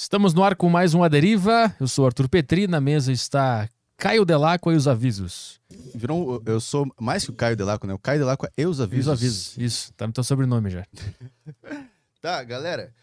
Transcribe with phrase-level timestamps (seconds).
[0.00, 1.74] Estamos no ar com mais um A Deriva.
[1.80, 5.60] Eu sou Arthur Petri, na mesa está Caio Delaco e os avisos.
[5.92, 7.94] Virou, eu sou mais que o Caio Delaco, né?
[7.94, 9.06] O Caio Delaco é eu os E avisos.
[9.08, 10.86] os avisos, isso, tá no teu sobrenome já.
[12.20, 12.94] Tá, galera.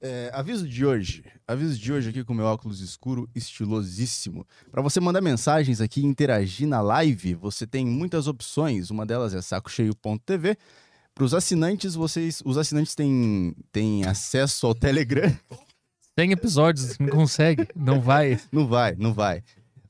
[0.00, 1.24] É, aviso de hoje.
[1.46, 4.46] Aviso de hoje aqui com meu óculos escuro estilosíssimo.
[4.70, 8.90] Para você mandar mensagens aqui e interagir na live, você tem muitas opções.
[8.90, 10.56] Uma delas é sacocheio.tv.
[11.14, 15.30] Para os assinantes, vocês, os assinantes têm, têm acesso ao Telegram.
[16.16, 18.38] Tem episódios, não consegue, não vai.
[18.52, 19.42] Não vai, não vai.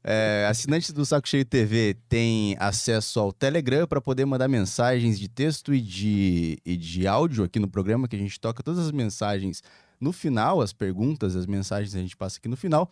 [0.03, 5.29] É, assinantes do Saco Cheio TV têm acesso ao Telegram para poder mandar mensagens de
[5.29, 8.93] texto e de, e de áudio aqui no programa, que a gente toca todas as
[8.93, 9.63] mensagens
[10.01, 12.91] no final, as perguntas, as mensagens a gente passa aqui no final.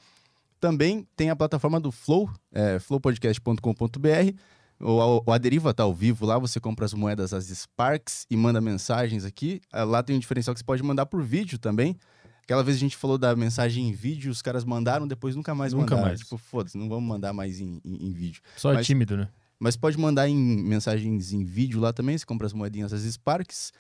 [0.61, 4.37] Também tem a plataforma do Flow, é, flowpodcast.com.br.
[4.79, 8.61] O, o Aderiva tá ao vivo lá, você compra as moedas, as Sparks e manda
[8.61, 9.61] mensagens aqui.
[9.73, 11.97] Ah, Lá tem um diferencial que você pode mandar por vídeo também.
[12.43, 15.73] Aquela vez a gente falou da mensagem em vídeo, os caras mandaram, depois nunca mais
[15.73, 16.09] Nunca mandaram.
[16.09, 16.21] mais.
[16.21, 18.43] Tipo, foda-se, não vamos mandar mais em, em- em vídeo.
[18.57, 19.29] Só é Mas- tímido, né?
[19.59, 23.73] Mas pode mandar em mensagens em vídeo lá também, você compra as moedinhas das Sparks.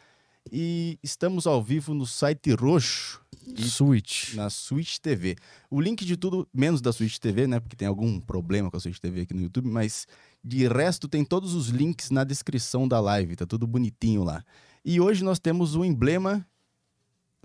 [0.50, 3.20] E estamos ao vivo no site roxo,
[3.56, 4.34] Switch.
[4.34, 5.36] na Switch TV.
[5.70, 7.60] O link de tudo, menos da Switch TV, né?
[7.60, 10.06] Porque tem algum problema com a Switch TV aqui no YouTube, mas
[10.42, 14.44] de resto tem todos os links na descrição da live, tá tudo bonitinho lá.
[14.84, 16.44] E hoje nós temos o emblema,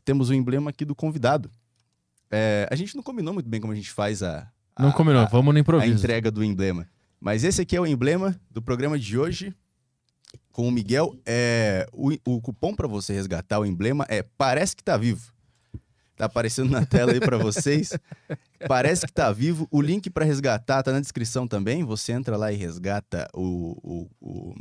[0.08, 1.52] temos o emblema aqui do convidado.
[2.32, 5.22] É, a gente não combinou muito bem como a gente faz a, a- Não combinou,
[5.22, 5.94] a- vamos no a improviso.
[5.94, 6.88] entrega do emblema.
[7.20, 9.54] Mas esse aqui é o emblema do programa de hoje
[10.52, 11.14] com o Miguel.
[11.26, 15.30] É, o, o cupom para você resgatar o emblema é Parece que tá vivo.
[16.16, 17.92] Tá aparecendo na tela aí para vocês.
[18.68, 19.68] Parece que tá vivo.
[19.70, 21.84] O link para resgatar tá na descrição também.
[21.84, 24.56] Você entra lá e resgata o, o, o,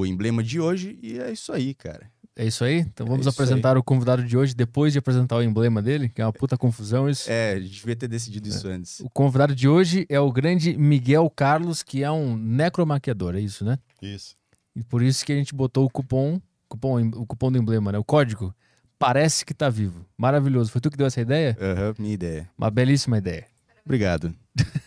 [0.00, 0.98] o emblema de hoje.
[1.02, 2.10] E é isso aí, cara.
[2.40, 2.78] É isso aí?
[2.78, 6.22] Então vamos É apresentar o convidado de hoje depois de apresentar o emblema dele, que
[6.22, 7.30] é uma puta confusão isso.
[7.30, 8.98] É, a gente devia ter decidido isso antes.
[9.00, 13.62] O convidado de hoje é o grande Miguel Carlos, que é um necromaquiador, é isso,
[13.62, 13.78] né?
[14.00, 14.36] Isso.
[14.74, 17.98] E por isso que a gente botou o cupom, cupom o cupom do emblema, né?
[17.98, 18.54] O código.
[18.98, 20.06] Parece que tá vivo.
[20.16, 20.72] Maravilhoso.
[20.72, 21.54] Foi tu que deu essa ideia?
[21.60, 22.50] Aham, minha ideia.
[22.56, 23.44] Uma belíssima ideia.
[23.84, 24.34] Obrigado.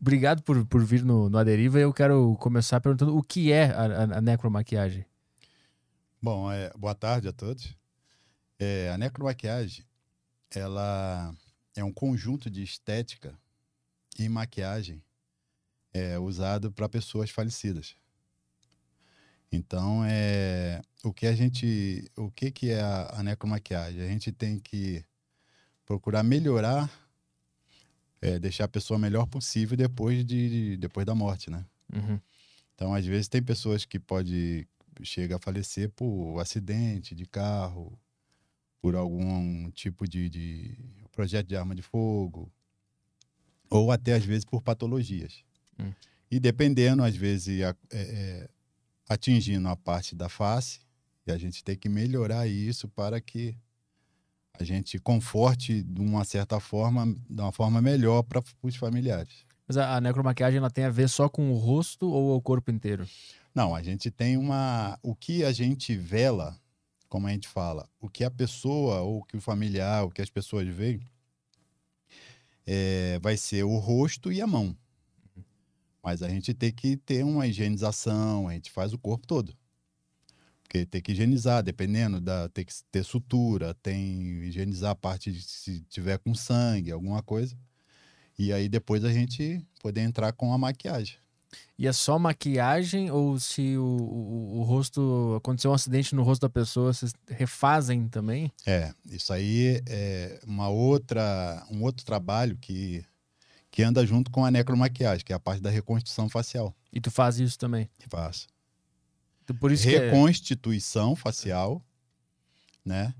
[0.00, 1.78] Obrigado por, por vir no, no Aderiva.
[1.78, 5.06] Eu quero começar perguntando o que é a, a, a necromaquiagem.
[6.26, 7.72] Bom, é, boa tarde a todos.
[8.58, 9.84] É, a necromaquiagem,
[10.50, 11.32] ela
[11.76, 13.38] é um conjunto de estética
[14.18, 15.00] e maquiagem
[15.94, 17.94] é, usado para pessoas falecidas.
[19.52, 24.02] Então, é, o que a gente, o que que é a, a necromaquiagem?
[24.02, 25.04] A gente tem que
[25.84, 26.90] procurar melhorar,
[28.20, 31.64] é, deixar a pessoa melhor possível depois de depois da morte, né?
[31.94, 32.20] Uhum.
[32.74, 34.66] Então, às vezes, tem pessoas que pode
[35.04, 37.98] chega a falecer por acidente de carro,
[38.80, 40.78] por algum tipo de, de
[41.12, 42.50] projeto de arma de fogo,
[43.68, 45.44] ou até, às vezes, por patologias.
[45.78, 45.92] Hum.
[46.30, 48.48] E dependendo, às vezes, a- é, é,
[49.08, 50.80] atingindo a parte da face,
[51.26, 53.56] e a gente tem que melhorar isso para que
[54.58, 59.44] a gente conforte de uma certa forma, de uma forma melhor para os familiares.
[59.66, 62.70] Mas a, a necromaquiagem ela tem a ver só com o rosto ou o corpo
[62.70, 63.06] inteiro?
[63.56, 64.98] Não, a gente tem uma.
[65.02, 66.60] O que a gente vela,
[67.08, 70.20] como a gente fala, o que a pessoa, ou o que o familiar, o que
[70.20, 71.00] as pessoas veem,
[72.66, 74.76] é, vai ser o rosto e a mão.
[76.02, 79.56] Mas a gente tem que ter uma higienização, a gente faz o corpo todo.
[80.62, 82.50] Porque tem que higienizar, dependendo da.
[82.50, 87.56] Tem que ter sutura, tem higienizar a parte de se tiver com sangue, alguma coisa.
[88.38, 91.16] E aí depois a gente poder entrar com a maquiagem.
[91.78, 96.42] E é só maquiagem ou se o, o, o rosto aconteceu um acidente no rosto
[96.42, 98.50] da pessoa, vocês refazem também?
[98.66, 103.04] É, isso aí é uma outra, um outro trabalho que,
[103.70, 106.74] que anda junto com a necromaquiagem, que é a parte da reconstrução facial.
[106.92, 107.88] E tu faz isso também.
[108.08, 108.46] Faz.
[109.44, 111.82] Então, por isso que é- Reconstituição facial,
[112.84, 113.14] né?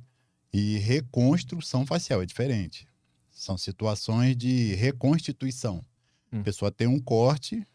[0.53, 2.89] E reconstrução facial é diferente.
[3.31, 5.85] São situações de reconstituição.
[6.33, 6.41] Hum.
[6.41, 7.67] A pessoa tem um corte,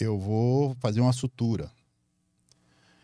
[0.00, 1.70] eu vou fazer uma sutura.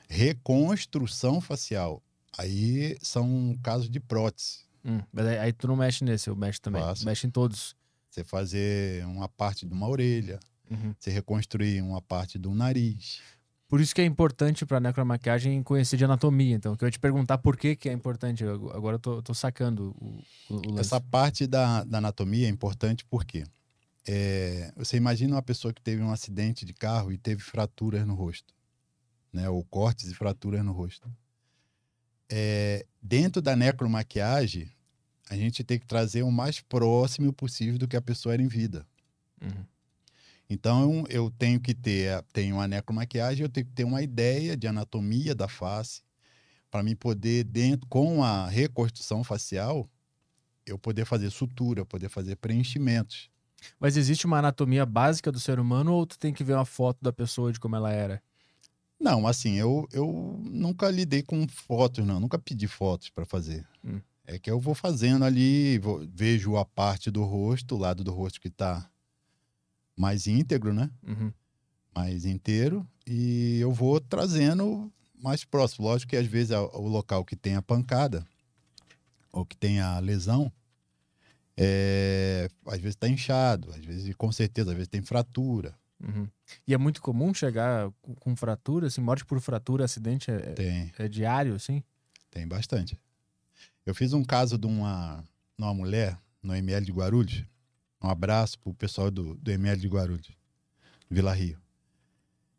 [0.08, 2.02] Reconstrução facial.
[2.36, 4.60] Aí são casos de prótese.
[4.84, 6.82] Hum, mas aí, aí tu não mexe nesse, eu mexo também.
[6.82, 7.04] Faço.
[7.04, 7.75] Mexe em todos.
[8.10, 10.38] Você fazer uma parte de uma orelha,
[10.70, 10.94] Uhum.
[10.98, 13.20] você reconstruir uma parte do nariz.
[13.69, 16.54] Por isso que é importante pra necromaquiagem conhecer de anatomia.
[16.54, 18.44] Então, que eu ia te perguntar por que, que é importante.
[18.44, 20.81] Agora eu tô, tô sacando o, o, lance.
[20.81, 23.44] Essa parte da, da anatomia é importante porque
[24.06, 28.15] é, você imagina uma pessoa que teve um acidente de carro e teve fraturas no
[28.15, 28.55] rosto,
[29.33, 29.49] né?
[29.49, 31.11] Ou cortes e fraturas no rosto.
[32.29, 34.71] É, dentro da necromaquiagem,
[35.31, 38.49] a gente tem que trazer o mais próximo possível do que a pessoa era em
[38.49, 38.87] vida.
[39.41, 39.65] Uhum.
[40.49, 44.67] Então eu tenho que ter, tenho uma necromaquiagem, eu tenho que ter uma ideia de
[44.67, 46.03] anatomia da face
[46.71, 49.89] para mim poder dentro com a reconstrução facial
[50.67, 53.31] eu poder fazer sutura, poder fazer preenchimentos.
[53.78, 56.99] Mas existe uma anatomia básica do ser humano ou tu tem que ver uma foto
[57.02, 58.22] da pessoa de como ela era?
[59.00, 62.20] Não, assim, eu, eu nunca lidei com fotos, não.
[62.20, 63.66] Nunca pedi fotos para fazer.
[63.84, 64.00] Hum.
[64.26, 68.12] É que eu vou fazendo ali, vou, vejo a parte do rosto, o lado do
[68.12, 68.88] rosto que está
[69.96, 70.90] mais íntegro, né?
[71.06, 71.32] Uhum.
[71.94, 72.87] Mais inteiro.
[73.06, 74.90] E eu vou trazendo
[75.22, 75.87] mais próximo.
[75.87, 78.26] Lógico que às vezes o local que tem a pancada
[79.31, 80.50] ou que tem a lesão,
[81.56, 85.75] é, às vezes está inchado, às vezes, com certeza, às vezes tem fratura.
[86.03, 86.29] Uhum.
[86.67, 87.91] E é muito comum chegar
[88.21, 91.83] com, fratura, assim, morte por fratura, acidente é, Tem, é diário, assim?
[92.31, 92.99] tem bastante.
[93.87, 95.25] Eu fiz um caso de uma,
[95.56, 97.45] uma mulher no ML de Guarulhos.
[98.03, 100.37] Um abraço pro pessoal do, do ML de Guarulhos,
[101.09, 101.59] Vila Rio.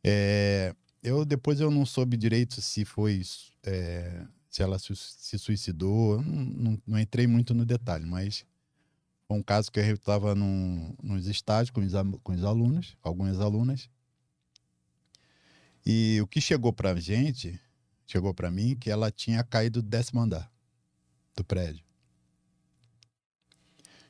[0.04, 3.22] É, eu depois eu não soube direito se foi
[3.64, 6.22] é, se ela su- se suicidou.
[6.22, 8.46] Não, não, não entrei muito no detalhe, mas
[9.30, 11.94] um caso que eu estava nos estágios com os,
[12.24, 13.90] com os alunos, algumas alunas.
[15.86, 17.60] E o que chegou pra gente,
[18.06, 20.52] chegou pra mim, que ela tinha caído do décimo andar
[21.36, 21.84] do prédio.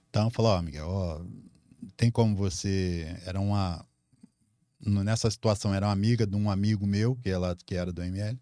[0.09, 1.25] Então, falou, ó, Miguel, ó,
[1.97, 3.19] tem como você...
[3.25, 3.85] Era uma...
[4.79, 8.39] Nessa situação, era uma amiga de um amigo meu, que, ela, que era do ML.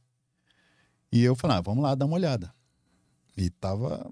[1.12, 2.54] E eu falei, ah, vamos lá dar uma olhada.
[3.38, 4.12] E tava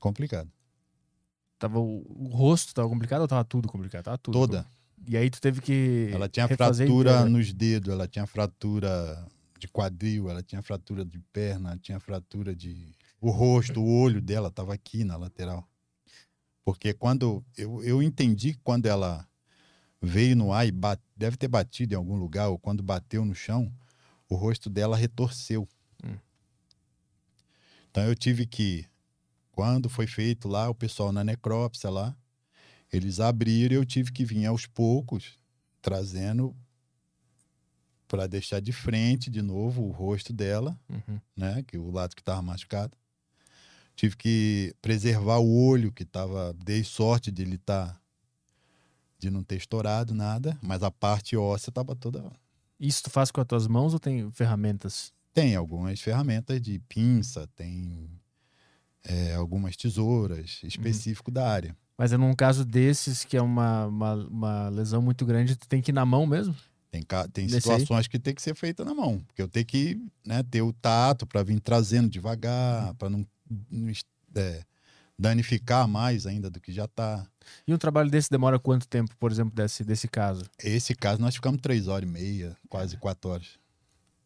[0.00, 0.50] complicado.
[1.58, 4.04] Tava o, o rosto tava complicado ou tava tudo complicado?
[4.04, 4.34] Tava tudo.
[4.34, 4.66] Toda.
[5.06, 6.10] E aí tu teve que.
[6.12, 7.24] Ela tinha fratura inteira.
[7.24, 9.26] nos dedos, ela tinha fratura
[9.58, 12.94] de quadril, ela tinha fratura de perna, tinha fratura de.
[13.20, 15.68] O rosto, o olho dela tava aqui na lateral.
[16.64, 17.44] Porque quando.
[17.56, 19.26] Eu, eu entendi que quando ela
[20.00, 23.34] veio no ar e bate, deve ter batido em algum lugar, ou quando bateu no
[23.34, 23.72] chão,
[24.28, 25.66] o rosto dela retorceu.
[26.04, 26.16] Hum.
[27.90, 28.86] Então eu tive que.
[29.58, 32.16] Quando foi feito lá, o pessoal na necrópsia lá,
[32.92, 35.36] eles abriram e eu tive que vir aos poucos
[35.82, 36.54] trazendo
[38.06, 41.20] para deixar de frente de novo o rosto dela, Uhum.
[41.36, 42.96] né, que o lado que estava machucado.
[43.96, 48.00] Tive que preservar o olho que estava, dei sorte de ele estar
[49.18, 52.30] de não ter estourado nada, mas a parte óssea estava toda
[52.78, 55.12] Isso tu faz com as tuas mãos ou tem ferramentas?
[55.34, 58.08] tem algumas ferramentas de pinça, tem
[59.04, 61.76] é, algumas tesouras específico da área.
[61.96, 65.82] Mas é num caso desses que é uma, uma, uma lesão muito grande, tu tem
[65.82, 66.54] que ir na mão mesmo?
[66.90, 67.02] Tem,
[67.32, 67.60] tem Desse aí?
[67.80, 70.72] situações que tem que ser feita na mão, porque eu tenho que né, ter o
[70.72, 72.10] tato para vir trazendo Uhum.
[72.10, 73.26] devagar, para não,
[73.70, 73.92] não
[74.36, 74.62] é,
[75.18, 77.26] danificar mais ainda do que já está.
[77.66, 80.44] E um trabalho desse demora quanto tempo, por exemplo, desse, desse caso?
[80.62, 83.58] Esse caso nós ficamos três horas e meia, quase quatro horas.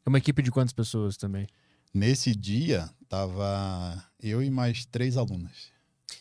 [0.05, 1.47] É uma equipe de quantas pessoas também?
[1.93, 5.71] Nesse dia tava eu e mais três alunas.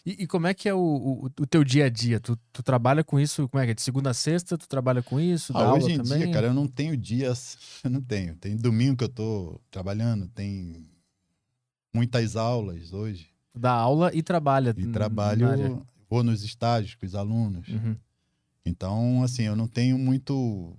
[0.05, 2.19] E, e como é que é o, o, o teu dia a dia?
[2.19, 3.75] Tu, tu trabalha com isso, como é que é?
[3.75, 5.55] De segunda a sexta, tu trabalha com isso?
[5.55, 6.19] Ah, aula hoje em também?
[6.19, 8.35] dia, cara, eu não tenho dias, eu não tenho.
[8.35, 10.87] Tem domingo que eu tô trabalhando, tem
[11.93, 13.29] muitas aulas hoje.
[13.53, 14.73] Dá aula e trabalha.
[14.77, 17.67] E trabalho, vou nos estágios com os alunos.
[17.67, 17.95] Uhum.
[18.65, 20.75] Então, assim, eu não tenho muito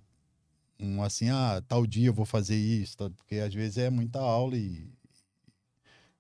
[0.83, 4.57] um assim, ah, tal dia eu vou fazer isso, porque às vezes é muita aula
[4.57, 4.91] e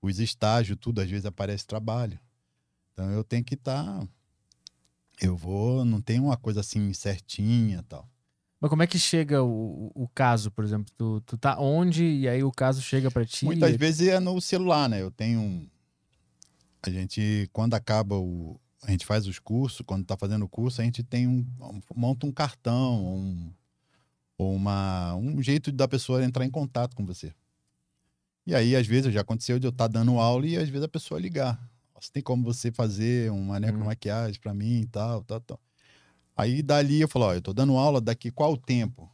[0.01, 2.19] os estágios, tudo, às vezes aparece trabalho.
[2.93, 4.07] Então eu tenho que estar.
[5.21, 8.09] eu vou, não tem uma coisa assim certinha tal.
[8.61, 10.93] Mas como é que chega o, o- caso, por exemplo?
[10.97, 13.45] Tu, tu tá onde e aí o caso chega pra ti?
[13.45, 15.03] Muitas vezes é no celular, né?
[15.03, 15.69] Eu tenho um.
[16.83, 18.61] A gente, quando acaba o.
[18.85, 21.45] A gente faz os cursos, quando tá fazendo o curso, a gente tem um.
[21.95, 23.53] monta um cartão, um,
[24.39, 27.33] ou uma, um jeito da pessoa entrar em contato com você.
[28.47, 30.89] E aí, às vezes, já aconteceu de eu estar dando aula e às vezes a
[30.89, 31.61] pessoa ligar.
[32.01, 35.61] Você tem como você fazer uma necromaquiagem para mim e tal, tal, tal.
[36.37, 39.09] Aí dali eu falo, ó, eu tô dando aula daqui qual o tempo?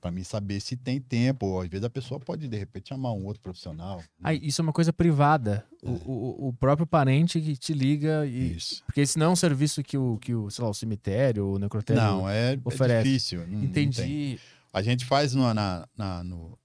[0.00, 3.12] Para mim saber se tem tempo, ou às vezes a pessoa pode de repente chamar
[3.12, 3.98] um outro profissional.
[3.98, 4.04] né?
[4.22, 5.64] Ah, isso é uma coisa privada.
[5.82, 5.92] O, É.
[6.04, 8.56] o, o próprio parente que te liga e.
[8.56, 8.82] Isso.
[8.84, 11.58] Porque esse não é um serviço que o, que o, sei lá, o cemitério, o
[11.58, 12.02] necrotério.
[12.02, 13.04] Não, é, é oferece.
[13.08, 13.46] difícil.
[13.46, 13.64] não- não.
[13.64, 14.38] Entendi.
[14.74, 16.58] A gente faz no, na, na- no,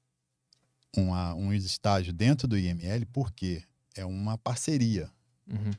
[0.97, 3.63] uma, um estágio dentro do IML porque
[3.95, 5.09] é uma parceria.
[5.47, 5.71] Uhum.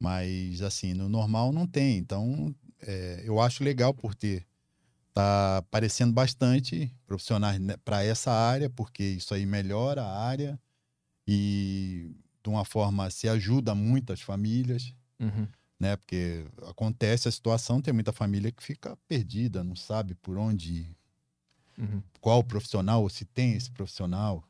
[0.00, 1.98] Mas, assim, no normal não tem.
[1.98, 4.46] Então, é, eu acho legal por ter.
[5.12, 10.58] Tá aparecendo bastante profissionais para essa área, porque isso aí melhora a área.
[11.26, 15.48] E de uma forma, se ajuda muitas famílias, Uhum.
[15.78, 15.96] Né?
[15.96, 20.96] Porque acontece a situação, tem muita família que fica perdida, não sabe por onde ir,
[21.78, 22.02] Uhum.
[22.20, 24.42] qual profissional, ou se tem esse profissional,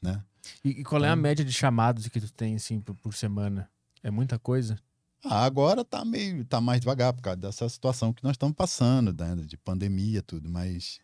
[0.00, 0.22] né?
[0.64, 3.12] E, e qual é a Então- média de chamados que tu tem, assim, por, por
[3.14, 3.68] semana?
[4.02, 4.78] É muita coisa?
[5.24, 9.12] Ah, agora tá meio, tá mais devagar por causa dessa situação que nós estamos passando,
[9.12, 9.34] né?
[9.44, 10.98] De pandemia, tudo, mas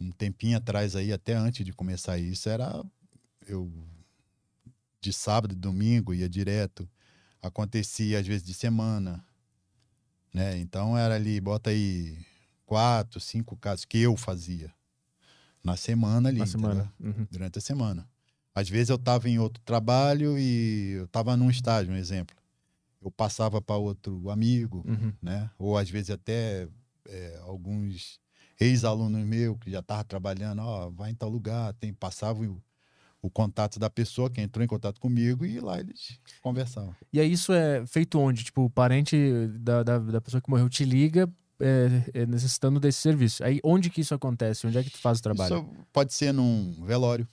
[0.00, 2.82] um tempinho atrás aí, até antes de começar isso, era
[3.46, 3.70] eu
[5.00, 6.88] de sábado e domingo ia direto,
[7.42, 9.24] acontecia às vezes de semana,
[10.32, 10.58] né?
[10.58, 12.18] Então era ali, bota aí
[12.66, 14.72] quatro, cinco casos que eu fazia
[15.62, 16.92] na semana ali, Na semana?
[17.00, 17.26] Uhum.
[17.30, 18.08] durante a semana.
[18.54, 22.36] Às vezes eu estava em outro trabalho e eu estava num estágio, um exemplo.
[23.00, 25.12] Eu passava para outro amigo, Uhum.
[25.22, 25.50] né?
[25.58, 26.68] Ou às vezes até
[27.08, 28.20] é, alguns
[28.58, 32.62] ex-alunos meus que já estavam trabalhando, ó, vai em tal lugar, tem, passava o,
[33.22, 36.94] o contato da pessoa que entrou em contato comigo e lá eles conversavam.
[37.12, 38.44] E aí isso é feito onde?
[38.44, 39.16] Tipo, o parente
[39.58, 43.44] da, da, da pessoa que morreu te liga é, é, necessitando desse serviço.
[43.44, 44.66] Aí onde que isso acontece?
[44.66, 45.56] Onde é que tu faz o trabalho?
[45.56, 47.28] Isso pode ser num velório,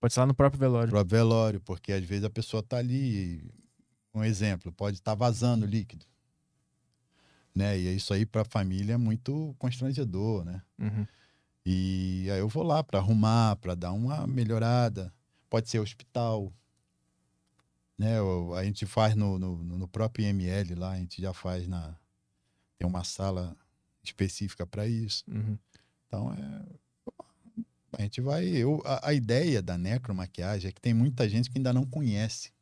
[0.00, 0.88] Pode ser lá no próprio velório.
[0.88, 3.44] próprio velório, porque às vezes a pessoa tá ali,
[4.14, 6.06] um exemplo, pode estar vazando líquido.
[7.54, 7.78] Né?
[7.78, 10.62] E isso aí para a família é muito constrangedor, né?
[10.78, 11.06] Uhum.
[11.64, 15.12] E aí eu vou lá para arrumar, para dar uma melhorada.
[15.48, 16.52] Pode ser hospital,
[17.98, 18.16] né?
[18.56, 21.96] A gente faz no, no, no próprio IML lá, a gente já faz na
[22.78, 23.54] tem uma sala
[24.02, 25.22] específica para isso.
[25.28, 25.58] Uhum.
[26.06, 26.80] Então é
[27.98, 31.58] a gente vai, eu a, a ideia da necromaquiagem é que tem muita gente que
[31.58, 32.52] ainda não conhece.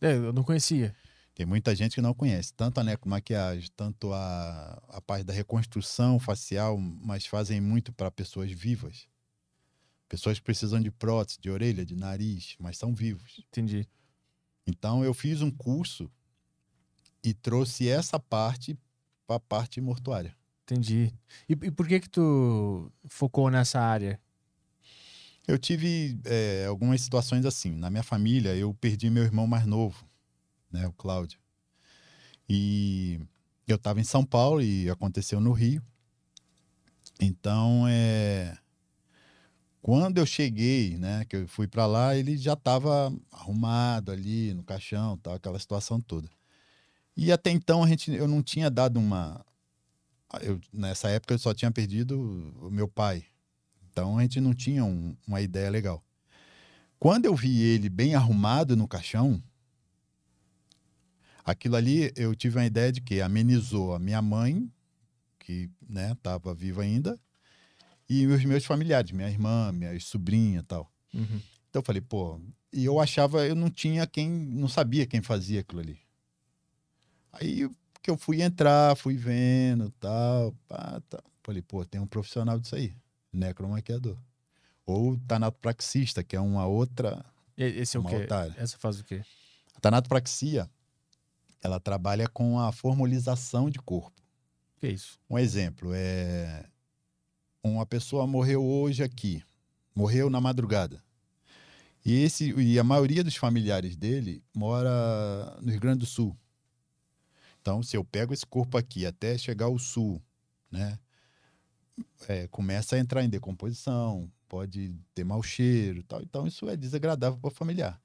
[0.00, 0.94] É, eu não conhecia.
[1.38, 6.18] Tem muita gente que não conhece tanto a necromaquiagem, tanto a, a parte da reconstrução
[6.18, 9.06] facial, mas fazem muito para pessoas vivas.
[10.08, 13.40] Pessoas que precisam de prótese, de orelha, de nariz, mas são vivos.
[13.52, 13.86] Entendi.
[14.66, 16.10] Então eu fiz um curso
[17.22, 18.76] e trouxe essa parte
[19.24, 20.34] para a parte mortuária.
[20.64, 21.14] Entendi.
[21.48, 24.20] E, e por que que tu focou nessa área?
[25.46, 27.70] Eu tive é, algumas situações assim.
[27.76, 30.07] Na minha família, eu perdi meu irmão mais novo,
[30.70, 31.38] né, o Cláudio.
[32.48, 33.20] E
[33.66, 35.82] eu estava em São Paulo e aconteceu no Rio.
[37.20, 38.56] Então, é,
[39.82, 44.62] quando eu cheguei, né, que eu fui para lá, ele já estava arrumado ali no
[44.62, 46.28] caixão, tal, aquela situação toda.
[47.16, 49.44] E até então a gente, eu não tinha dado uma,
[50.40, 52.18] eu, nessa época eu só tinha perdido
[52.60, 53.24] o meu pai,
[53.90, 56.04] então a gente não tinha um- uma ideia legal.
[56.98, 59.42] Quando eu vi ele bem arrumado no caixão,
[61.50, 64.70] aquilo ali eu tive uma ideia de que amenizou a minha mãe,
[65.38, 67.18] que né, estava viva ainda,
[68.08, 70.92] e os meus familiares, minha irmã, minha sobrinha e tal.
[71.14, 71.40] Uhum.
[71.70, 72.40] Então eu falei, pô,
[72.72, 75.98] e eu achava, eu não tinha quem, não sabia quem fazia aquilo ali.
[77.32, 77.68] Aí
[78.02, 81.22] que eu fui entrar, fui vendo, tal, pá, tá.
[81.42, 82.94] Falei, pô, tem um profissional disso aí,
[83.32, 84.18] necromaquiador.
[84.84, 87.24] Ou tanatopraxista, que é uma outra,
[87.56, 88.14] E- Esse é o quê?
[88.16, 88.54] outra área.
[88.58, 89.22] Essa faz o quê?
[89.74, 90.68] A tanatopraxia,
[91.62, 94.22] ela trabalha com a formalização de corpo.
[94.78, 95.18] Que é isso?
[95.28, 96.64] Um exemplo é
[97.62, 99.42] uma pessoa morreu hoje aqui,
[99.94, 101.02] morreu na madrugada.
[102.04, 106.36] E esse e a maioria dos familiares dele mora no Rio Grande do Sul.
[107.60, 110.22] Então, se eu pego esse corpo aqui até chegar ao sul,
[110.70, 110.98] né,
[112.28, 116.22] é, começa a entrar em decomposição, pode ter mau cheiro, tal.
[116.22, 118.00] Então isso é desagradável para o familiar.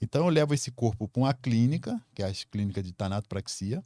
[0.00, 3.84] Então eu levo esse corpo para uma clínica, que é a clínica de tanatopraxia,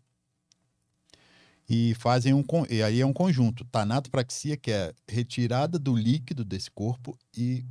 [1.69, 6.71] e fazem um e aí é um conjunto tanatopraxia que é retirada do líquido desse
[6.71, 7.65] corpo e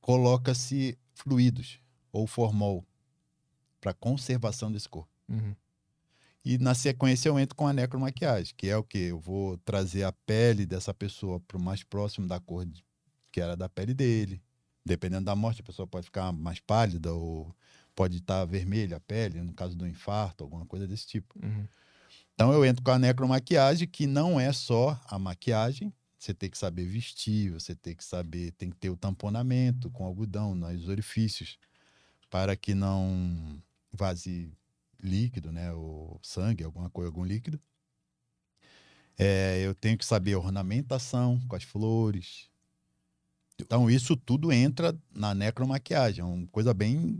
[0.00, 1.78] coloca-se fluidos
[2.10, 2.86] ou formol
[3.80, 5.10] para conservação desse corpo.
[5.28, 5.54] Uhum.
[6.44, 10.04] E na sequência eu entro com a necromaquiagem, que é o que eu vou trazer
[10.04, 12.82] a pele dessa pessoa para o mais próximo da cor de-
[13.30, 14.40] que era da pele dele.
[14.88, 17.54] Dependendo da morte, a pessoa pode ficar mais pálida ou
[17.94, 21.38] pode estar vermelha a pele, no caso do infarto, alguma coisa desse tipo.
[21.42, 21.68] Uhum.
[22.34, 25.92] Então eu entro com a necromaquiagem, que não é só a maquiagem.
[26.18, 30.06] Você tem que saber vestir, você tem que saber, tem que ter o tamponamento com
[30.06, 31.58] algodão nos orifícios,
[32.30, 34.50] para que não vaze
[35.02, 35.70] líquido, né?
[35.72, 37.60] Ou sangue, alguma coisa, algum líquido.
[39.18, 42.48] É, eu tenho que saber ornamentação com as flores.
[43.60, 47.18] Então isso tudo entra na necromaquiagem, é uma coisa bem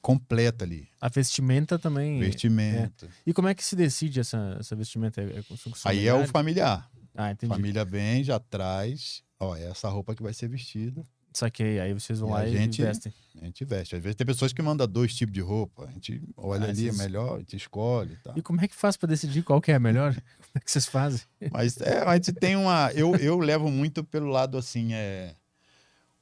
[0.00, 0.88] completa ali.
[1.00, 2.20] A vestimenta também.
[2.20, 3.08] Vestimento.
[3.26, 5.20] E como é que se decide essa, essa vestimenta?
[5.20, 5.42] É, é
[5.84, 6.88] Aí é o familiar.
[7.14, 7.52] Ah, entendi.
[7.52, 9.22] Família vem, já traz.
[9.38, 11.02] Ó, é essa roupa que vai ser vestida.
[11.32, 13.12] Saquei, aí vocês vão E lá a e gente- vestem.
[13.40, 13.94] A gente veste.
[13.96, 15.84] Às vezes tem pessoas que mandam dois tipos de roupa.
[15.88, 18.36] A gente olha Ah, ali, é esses- melhor, a gente escolhe e tal.
[18.36, 20.12] E como é que faz pra decidir qual que é a melhor?
[20.50, 21.20] Como é que vocês fazem?
[21.52, 22.90] Mas é, a gente tem uma.
[22.92, 25.36] Eu, eu levo muito pelo lado assim, é.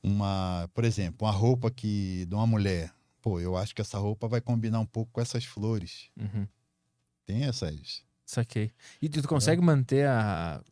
[0.02, 0.68] Uma.
[0.74, 2.24] Por exemplo, uma roupa que.
[2.26, 2.92] de uma mulher.
[3.20, 6.08] Pô, eu acho que essa roupa vai combinar um pouco com essas flores.
[6.16, 6.46] Uhum.
[7.26, 8.02] Tem essas.
[8.24, 8.72] Saquei.
[9.02, 9.08] E É.
[9.08, 10.62] tu consegue manter a.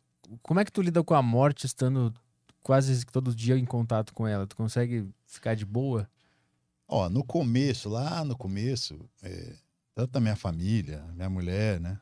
[0.41, 2.13] Como é que tu lida com a morte estando
[2.61, 4.45] quase todo dia em contato com ela?
[4.47, 6.09] Tu consegue ficar de boa?
[6.87, 9.55] Ó, no começo, lá no começo, é,
[9.93, 11.99] tanto a minha família, minha mulher, né?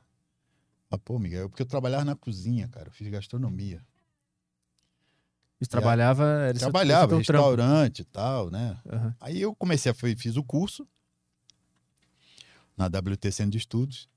[0.91, 2.87] Ah, pô, Miguel, porque eu trabalhava na cozinha, cara.
[2.87, 3.83] Eu fiz gastronomia.
[5.59, 6.23] Tu trabalhava.
[6.23, 8.77] Era Trabalhava, restaurante e tal, né?
[8.87, 9.15] Aham.
[9.19, 10.87] Aí eu comecei a fiz o curso
[12.77, 14.09] na WT Centro de Estudos.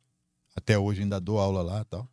[0.54, 2.08] Até hoje ainda dou aula lá e tal.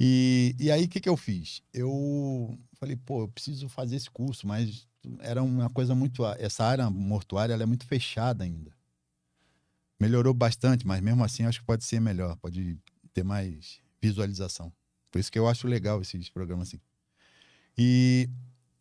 [0.00, 1.62] E, e aí o que, que eu fiz?
[1.72, 4.86] Eu falei, pô, eu preciso fazer esse curso, mas
[5.20, 6.24] era uma coisa muito.
[6.38, 8.72] Essa área mortuária ela é muito fechada ainda.
[10.00, 12.78] Melhorou bastante, mas mesmo assim acho que pode ser melhor, pode
[13.12, 14.72] ter mais visualização.
[15.10, 16.80] Por isso que eu acho legal esses programas assim.
[17.78, 18.28] E,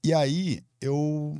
[0.03, 1.37] e aí eu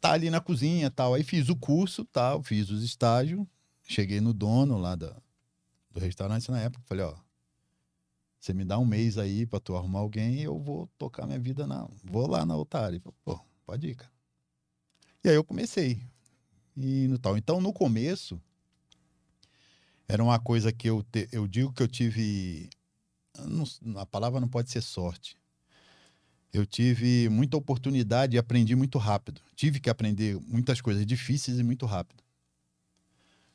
[0.00, 1.14] tá ali na cozinha tal.
[1.14, 3.46] Aí fiz o curso tal, fiz os estágios,
[3.82, 5.16] cheguei no dono lá da,
[5.90, 7.16] do restaurante na época, falei, ó,
[8.38, 11.38] você me dá um mês aí pra tu arrumar alguém e eu vou tocar minha
[11.38, 11.88] vida na.
[12.04, 12.90] Vou lá na altar.
[12.90, 14.12] Ele falou, pô, pode ir, cara.
[15.24, 16.00] E aí eu comecei.
[16.76, 17.36] E no tal.
[17.36, 18.40] Então, no começo,
[20.06, 22.70] era uma coisa que eu, te- eu digo que eu tive.
[23.44, 25.36] não- a palavra não pode ser sorte.
[26.52, 29.40] Eu tive muita oportunidade e aprendi muito rápido.
[29.54, 32.22] Tive que aprender muitas coisas difíceis e muito rápido.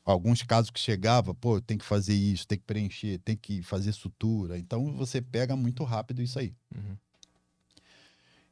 [0.04, 3.92] Alguns casos que chegava, pô, tem que fazer isso, tem que preencher, tem que fazer
[3.92, 4.58] sutura.
[4.58, 6.54] Então você pega muito rápido isso aí.
[6.74, 6.96] Uhum.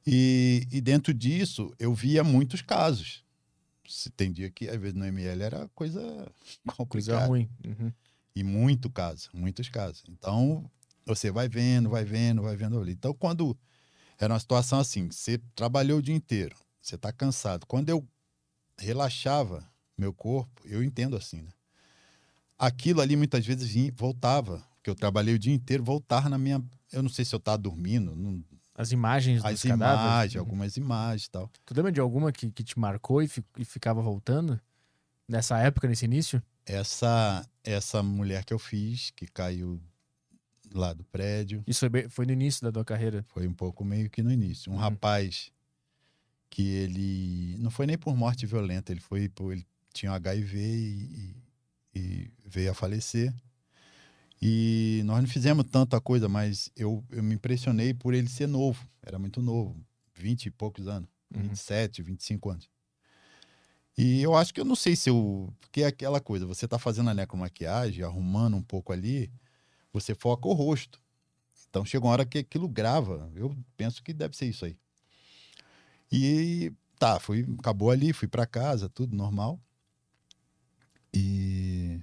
[0.07, 3.25] E, e dentro disso, eu via muitos casos.
[3.87, 6.01] Se tem dia que, às vezes, no ML era coisa
[6.65, 7.27] Coisa complicada.
[7.27, 7.49] ruim.
[7.65, 7.93] Uhum.
[8.35, 10.05] E muito caso, muitos casos.
[10.09, 10.65] Então,
[11.05, 12.93] você vai vendo, vai vendo, vai vendo ali.
[12.93, 13.57] Então, quando
[14.25, 17.67] era uma situação assim, você trabalhou o dia inteiro, você está cansado.
[17.67, 18.07] Quando eu
[18.79, 21.51] relaxava meu corpo, eu entendo assim, né?
[22.59, 26.63] Aquilo ali muitas vezes voltava, porque eu trabalhei o dia inteiro, voltar na minha.
[26.93, 30.03] Eu não sei se eu estava dormindo, não- As imagens as dos cadáveres.
[30.05, 30.41] imagens, Uhum.
[30.41, 31.51] algumas imagens tal.
[31.65, 34.61] Tu lembra de alguma que, que te marcou e, fi- e ficava voltando?
[35.29, 36.43] Nessa época, nesse início?
[36.67, 39.81] Essa, essa mulher que eu fiz, que caiu
[40.73, 43.25] lá do prédio, Isso foi, foi no início da tua carreira.
[43.29, 44.71] Foi um pouco meio que no início.
[44.71, 44.81] Um Uhum.
[44.81, 45.51] rapaz
[46.49, 51.37] que ele não foi nem por morte violenta, ele foi por ele tinha HIV e,
[51.95, 53.33] e veio a falecer.
[54.43, 58.89] E nós não fizemos tanta coisa, mas eu, eu me impressionei por ele ser novo.
[59.03, 59.77] Era muito novo,
[60.15, 61.43] 20 e poucos anos, Uhum.
[61.43, 62.69] 27, 25 anos.
[63.97, 65.53] E eu acho que eu não sei se eu.
[65.61, 69.31] Porque é aquela coisa, você tá fazendo a necromaquiagem, arrumando um pouco ali,
[69.93, 71.01] você foca o rosto.
[71.69, 73.31] Então chega uma hora que aquilo grava.
[73.35, 74.77] Eu penso que deve ser isso aí.
[76.11, 79.61] E tá, fui, acabou ali, fui para casa, tudo normal.
[81.15, 82.01] E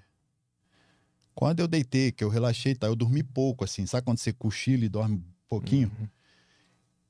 [1.35, 4.85] quando eu deitei, que eu relaxei, tá, eu dormi pouco assim, sabe quando você cochila
[4.85, 5.91] e dorme um pouquinho?
[5.99, 6.07] Uhum.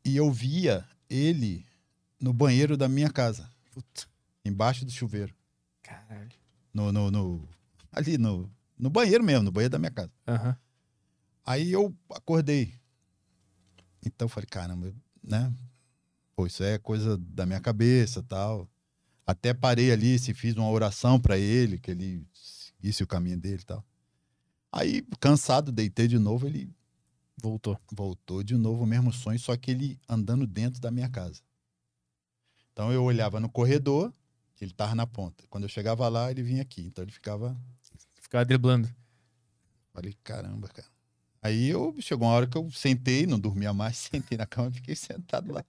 [0.04, 1.66] E eu via ele
[2.20, 3.50] no banheiro da minha casa,
[4.44, 5.34] embaixo do chuveiro,
[5.82, 6.30] Caralho.
[6.74, 7.50] no, no, no-
[7.92, 10.12] ali no, no banheiro mesmo, no banheiro da minha casa.
[10.28, 10.58] Aham.
[11.48, 12.76] Aí eu acordei.
[14.06, 15.52] Então eu falei, caramba, né?
[16.36, 18.70] Pô, isso é coisa da minha cabeça tal.
[19.26, 23.62] Até parei ali, se fiz uma oração para ele, que ele seguisse o caminho dele
[23.62, 23.84] e tal.
[24.72, 26.70] Aí, cansado, deitei de novo, ele
[27.42, 27.80] Voltou.
[27.92, 31.42] voltou de novo o mesmo sonho, só que ele andando dentro da minha casa.
[32.74, 34.14] Então eu olhava no corredor,
[34.60, 35.46] ele tava na ponta.
[35.50, 36.82] Quando eu chegava lá, ele vinha aqui.
[36.82, 37.56] Então ele ficava
[38.22, 38.94] Ficava driblando.
[39.94, 40.97] Falei, caramba, cara.
[41.48, 44.74] Aí eu chegou uma hora que eu sentei, não dormia mais, sentei na cama e
[44.74, 45.64] fiquei sentado lá.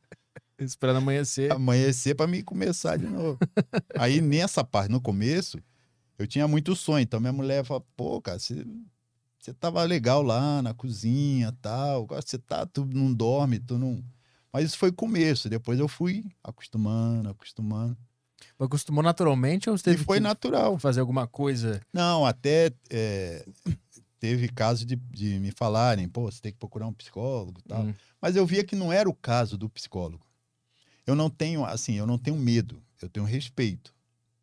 [0.59, 1.53] Esperando amanhecer.
[1.53, 3.39] Amanhecer pra mim começar de novo.
[3.97, 5.59] Aí nessa parte, no começo,
[6.19, 7.03] eu tinha muito sonho.
[7.03, 8.67] Então minha mulher falou, pô, cara, você,
[9.39, 12.03] você tava legal lá na cozinha tal.
[12.03, 14.03] Agora você tá, tu não dorme, tu não.
[14.53, 15.49] Mas isso foi o começo.
[15.49, 17.97] Depois eu fui acostumando, acostumando.
[18.59, 20.77] Mas Acostumou naturalmente ou você E teve foi que natural.
[20.79, 21.81] fazer alguma coisa?
[21.93, 23.45] Não, até é,
[24.19, 27.85] teve caso de, de me falarem, pô, você tem que procurar um psicólogo tal.
[27.85, 27.95] Hum.
[28.21, 30.27] Mas eu via que não era o caso do psicólogo.
[31.07, 33.95] Eu não tenho, assim, eu não tenho medo, eu tenho respeito.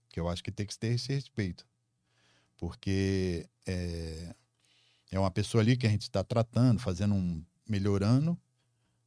[0.10, 1.68] Que eu acho que tem que ter esse respeito.
[2.58, 4.34] Porque é,
[5.12, 7.44] é uma pessoa ali que a gente está tratando, fazendo um.
[7.68, 8.38] melhorando,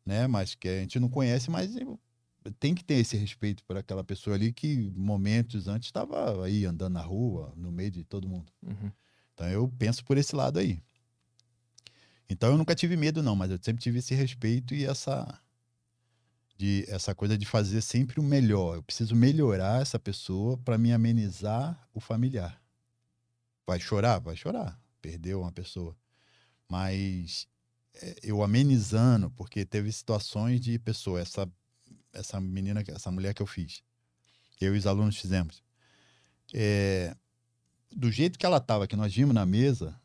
[0.04, 0.26] né?
[0.26, 1.74] Mas que a gente não conhece, mas
[2.60, 6.94] tem que ter esse respeito por aquela pessoa ali que momentos antes estava aí andando
[6.94, 8.52] na rua, no meio de todo mundo.
[8.62, 8.90] Uhum.
[9.38, 10.82] Então eu penso por esse lado aí.
[12.28, 15.40] Então eu nunca tive medo não, mas eu sempre tive esse respeito e essa
[16.56, 18.74] de essa coisa de fazer sempre o melhor.
[18.74, 22.60] Eu preciso melhorar essa pessoa para me amenizar o familiar.
[23.64, 24.76] Vai chorar, vai chorar.
[25.00, 25.96] Perdeu uma pessoa.
[26.68, 27.46] Mas
[27.94, 31.48] é, eu amenizando, porque teve situações de pessoa, essa
[32.12, 33.84] essa menina, essa mulher que eu fiz,
[34.60, 35.62] eu e os alunos fizemos.
[36.52, 37.14] É,
[37.94, 39.98] do jeito que ela estava, que nós vimos na mesa,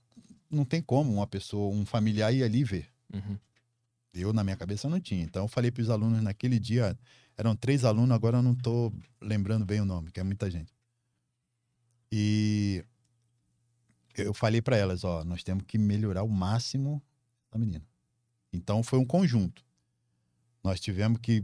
[0.49, 2.87] não tem como uma pessoa, um familiar ir ali ver.
[3.13, 3.37] Uhum.
[4.13, 5.23] Eu, na minha cabeça, não tinha.
[5.23, 6.97] Então, eu falei para os alunos naquele dia,
[7.35, 10.71] eram três alunos, agora eu não estou lembrando bem o nome, que é muita gente.
[12.11, 12.85] E
[14.15, 17.01] eu falei para elas, ó, nós temos que melhorar o máximo
[17.51, 17.85] a menina.
[18.51, 19.65] Então, foi um conjunto.
[20.63, 21.43] Nós tivemos que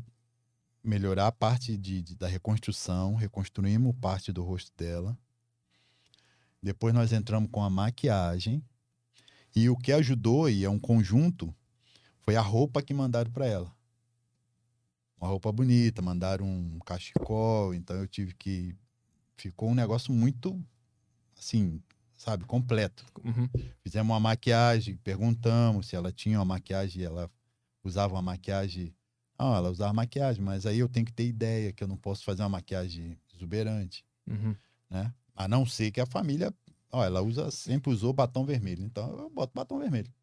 [0.83, 5.17] melhorar a parte de, de, da reconstrução, reconstruímos parte do rosto dela.
[6.61, 8.63] Depois nós entramos com a maquiagem.
[9.55, 11.53] E o que ajudou, e é um conjunto,
[12.21, 13.75] foi a roupa que mandaram para ela.
[15.19, 18.75] Uma roupa bonita, mandaram um cachecol, então eu tive que.
[19.35, 20.61] Ficou um negócio muito,
[21.37, 21.81] assim,
[22.15, 23.05] sabe, completo.
[23.23, 23.49] Uhum.
[23.81, 27.31] Fizemos uma maquiagem, perguntamos se ela tinha uma maquiagem, ela
[27.83, 28.93] usava uma maquiagem
[29.41, 32.25] ah, ela usava maquiagem, mas aí eu tenho que ter ideia que eu não posso
[32.25, 34.53] fazer uma maquiagem exuberante, Uhum.
[34.89, 35.13] né?
[35.39, 36.53] A não ser que a família,
[36.91, 40.13] ó, ela usa, sempre usou batom vermelho, então eu boto batom vermelho.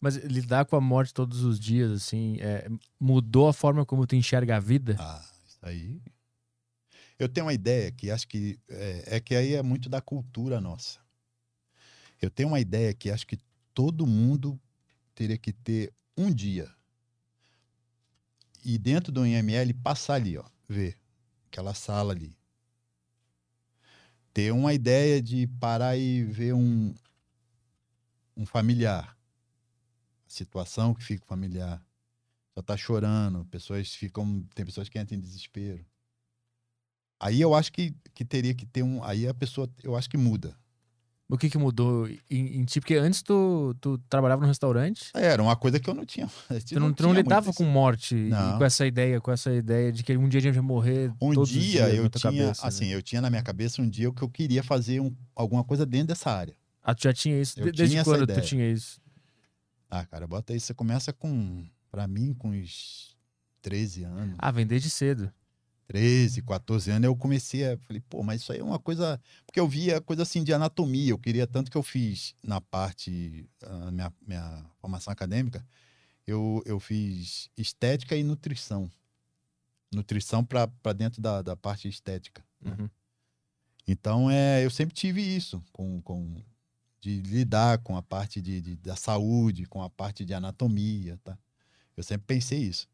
[0.00, 2.66] Mas lidar com a morte todos os dias, assim, é,
[2.98, 4.96] mudou a forma como tu enxerga a vida?
[4.98, 6.00] Ah, isso aí.
[7.18, 10.58] Eu tenho uma ideia que acho que é, é que aí é muito da cultura
[10.62, 10.98] nossa.
[12.22, 13.38] Eu tenho uma ideia que acho que
[13.74, 14.58] todo mundo
[15.14, 16.72] teria que ter um dia
[18.64, 20.96] e dentro do IML passar ali, ó, ver
[21.48, 22.34] aquela sala ali.
[24.34, 26.92] Ter uma ideia de parar e ver um,
[28.36, 29.16] um familiar.
[30.26, 31.80] A situação que fica familiar.
[32.52, 34.44] Só tá chorando, pessoas ficam.
[34.54, 35.86] Tem pessoas que entram em desespero.
[37.20, 39.02] Aí eu acho que, que teria que ter um.
[39.04, 40.58] Aí a pessoa, eu acho que muda.
[41.34, 42.78] O que que mudou em, em ti?
[42.80, 46.26] Porque antes tu, tu trabalhava no restaurante, Era uma coisa que eu não tinha.
[46.68, 48.58] tu não, tu não tinha lidava com morte Não.
[48.58, 51.42] com essa ideia, com essa ideia de que um dia a gente vai morrer Um
[51.42, 52.68] dia eu tinha, cabeça, né?
[52.68, 55.84] assim, eu tinha na minha cabeça um dia que eu queria fazer um- alguma coisa
[55.84, 56.56] dentro dessa área.
[56.82, 57.58] Ah, tu já tinha isso?
[57.58, 59.00] Eu De- Desde tinha quando tu tinha isso?
[59.90, 63.16] Ah, cara, bota aí, você começa com, pra mim, com uns
[63.62, 64.36] 13 anos.
[64.38, 65.32] Ah, vem desde cedo.
[65.86, 67.76] 13, 14 anos, eu comecei a.
[67.78, 69.20] Falei, pô, mas isso aí é uma coisa.
[69.46, 71.10] Porque eu via coisa assim de anatomia.
[71.10, 73.46] Eu queria tanto que eu fiz na parte.
[73.62, 75.64] A minha, minha formação acadêmica,
[76.26, 78.90] eu, eu fiz estética e nutrição.
[79.92, 82.44] Nutrição para dentro da, da parte estética.
[82.60, 82.74] né?
[82.78, 82.90] Uhum.
[83.86, 86.36] Então, é, eu sempre tive isso, com, com,
[87.00, 91.38] de lidar com a parte de, de- da saúde, com a parte de anatomia, tá?
[91.96, 92.88] Eu sempre pensei isso.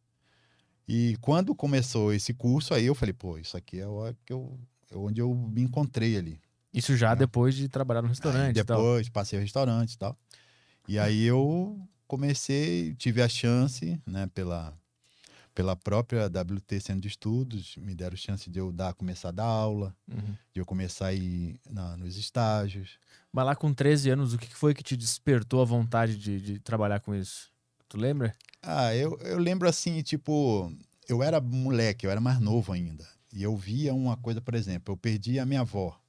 [0.93, 4.59] E quando começou esse curso, aí eu falei, pô, isso aqui é, o que eu,
[4.91, 6.41] é onde eu me encontrei ali.
[6.75, 7.17] Isso já É.
[7.17, 8.77] depois de trabalhar no Aí restaurante tal.
[8.79, 10.19] depois passei o restaurante e tal.
[10.89, 14.77] E aí eu comecei, tive a chance, né, pela,
[15.55, 19.45] pela própria WT Centro de Estudos, me deram chance de eu dar, começar a dar
[19.45, 20.35] aula, Uhum.
[20.53, 22.99] de eu começar a ir na- nos estágios.
[23.33, 26.41] Mas lá com 13 anos, o que que foi que te despertou a vontade de,
[26.41, 27.49] de trabalhar com isso?
[27.91, 28.37] Tu lembra?
[28.63, 30.73] Ah, eu, eu lembro assim, tipo,
[31.09, 33.05] eu era moleque, eu era mais novo ainda.
[33.33, 36.01] E eu via uma coisa, por exemplo, eu perdi a minha avó.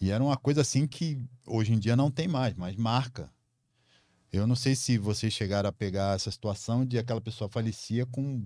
[0.00, 3.30] E era uma coisa assim que hoje em dia não tem mais, mas marca.
[4.32, 8.42] Eu não sei se vocês chegaram a pegar essa situação de aquela pessoa falecia com,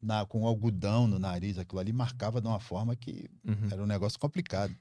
[0.00, 3.68] na, com algodão no nariz, aquilo ali marcava de uma forma que Uhum.
[3.70, 4.74] era um negócio complicado.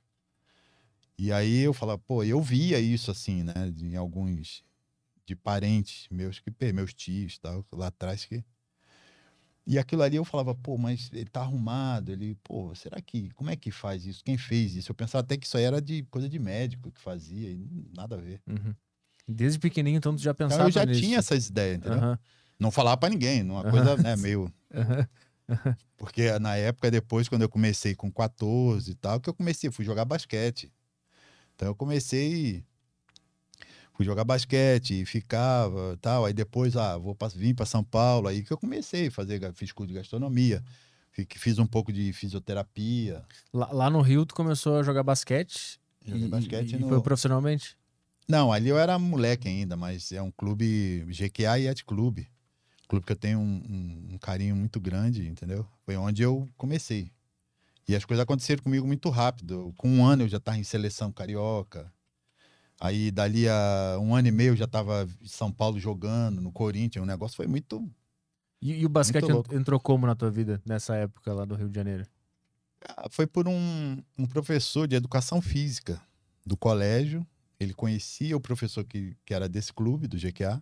[1.18, 4.64] E aí eu falava, pô, eu via isso assim, né, em alguns
[5.32, 8.44] de parentes meus que meus tios, tal, lá atrás que
[9.66, 13.50] e aquilo ali eu falava, pô, mas ele tá arrumado, ele, pô, será que, como
[13.50, 14.24] é que faz isso?
[14.24, 14.92] Quem fez isso?
[14.92, 18.16] Eu pensava até que isso aí era de coisa de médico que fazia, e nada
[18.16, 18.42] a ver.
[18.48, 18.76] Uhum.
[19.28, 21.12] Desde pequenininho, então, tu já Então pensava eu já nisso.
[21.12, 22.04] tinha essas ideias, entendeu?
[22.04, 22.20] Aham,
[22.60, 23.66] Não falava pra ninguém, uma Aham.
[23.66, 24.54] coisa, né, meio.
[25.98, 29.86] Porque na época, depois, quando eu comecei com 14 e tal, que eu comecei, fui
[29.86, 30.72] jogar basquete.
[31.56, 32.66] Então eu comecei,
[34.02, 36.26] fui jogar basquete e ficava tal.
[36.26, 39.40] Aí depois, ah, vou pra, vim para São Paulo, aí que eu comecei a fazer,
[39.54, 40.64] fiz curso de gastronomia,
[41.12, 43.24] fi- fiz um pouco de fisioterapia.
[43.54, 45.80] Lá, lá no Rio, tu começou a jogar basquete?
[46.04, 47.78] Joguei e, basquete e no- foi profissionalmente?
[48.28, 52.28] Não, ali eu era moleque ainda, mas é um clube GQA e Yacht Clube.
[52.88, 55.66] clube que eu tenho um, um, um carinho muito grande, entendeu?
[55.86, 57.12] Foi onde eu comecei.
[57.88, 59.74] E as coisas aconteceram comigo muito rápido.
[59.78, 61.92] Com um ano eu já estava em seleção carioca.
[62.84, 66.52] Aí, dali a um ano e meio, eu já estava em São Paulo jogando, no
[66.52, 67.04] Corinthians.
[67.04, 67.88] O negócio foi muito.
[68.60, 71.76] E, e o basquete entrou como na tua vida nessa época lá do Rio de
[71.76, 72.08] Janeiro?
[72.84, 76.02] Ah, Foi por um, um professor de educação física
[76.44, 77.24] do colégio.
[77.60, 80.60] Ele conhecia o professor que, que era desse clube, do GQA.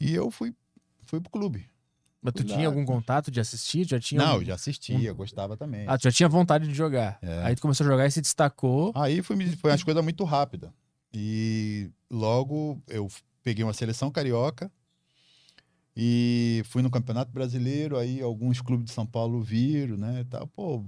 [0.00, 0.54] E eu fui,
[1.02, 1.68] fui pro clube.
[2.22, 3.34] Mas tu tinha algum contato?
[3.34, 3.84] Já assistia?
[3.84, 5.88] Já tinha Não, um- eu já assistia, gostava também.
[5.88, 7.18] Ah, tu já tinha vontade de jogar.
[7.20, 7.42] É.
[7.42, 8.92] Aí tu começou a jogar e se destacou.
[8.94, 10.70] Aí foi, foi umas coisas muito rápidas.
[11.18, 13.08] E logo eu
[13.42, 14.70] peguei uma seleção carioca
[15.96, 17.96] e fui no Campeonato Brasileiro.
[17.96, 20.26] Aí alguns clubes de São Paulo viram, né?
[20.28, 20.46] Tal.
[20.48, 20.84] Pô,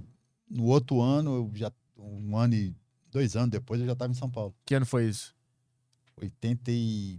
[0.47, 2.75] no outro ano, eu já, um ano e
[3.11, 4.53] dois anos depois, eu já estava em São Paulo.
[4.65, 5.35] Que ano foi isso?
[6.15, 7.17] 80 e,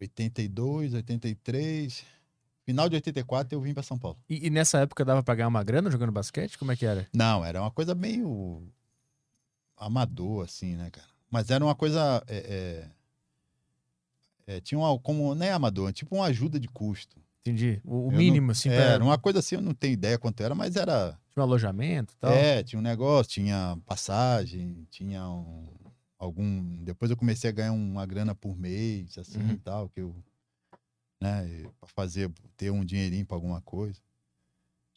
[0.00, 2.04] 82, 83.
[2.64, 4.16] Final de 84 eu vim para São Paulo.
[4.28, 6.56] E, e nessa época dava pra ganhar uma grana jogando basquete?
[6.56, 7.08] Como é que era?
[7.12, 8.62] Não, era uma coisa meio
[9.76, 11.11] amador, assim, né, cara?
[11.32, 12.22] Mas era uma coisa.
[12.28, 12.90] é,
[14.46, 17.16] é, é, tinha uma, como, não é amador, tipo uma ajuda de custo.
[17.40, 17.80] Entendi.
[17.84, 20.18] O, o mínimo, não- assim, é, pra Era uma coisa assim, eu não tenho ideia
[20.18, 21.18] quanto era, mas era.
[21.32, 22.30] tinha um alojamento tal.
[22.30, 25.66] É, tinha um negócio, tinha passagem, tinha um,
[26.18, 26.76] algum.
[26.84, 29.50] Depois eu comecei a ganhar uma grana por mês, assim Uhum.
[29.52, 30.14] e tal, que eu.
[31.20, 34.00] Né, pra fazer, ter um dinheirinho pra alguma coisa.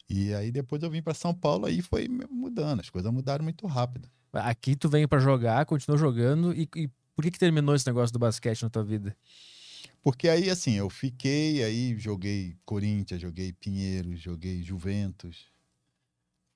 [0.08, 3.66] E aí depois eu vim para São Paulo, aí foi mudando, as coisas mudaram muito
[3.66, 4.08] rápido.
[4.32, 6.52] Aqui tu veio pra jogar, continuou jogando.
[6.52, 9.16] E, e por que que terminou esse negócio do basquete na tua vida?
[10.02, 15.46] Porque aí, assim, eu fiquei, aí joguei Corinthians, joguei Pinheiros, joguei Juventus.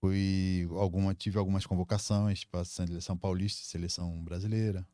[0.01, 4.87] Fui alguma, tive algumas convocações para seleção paulista e seleção brasileira.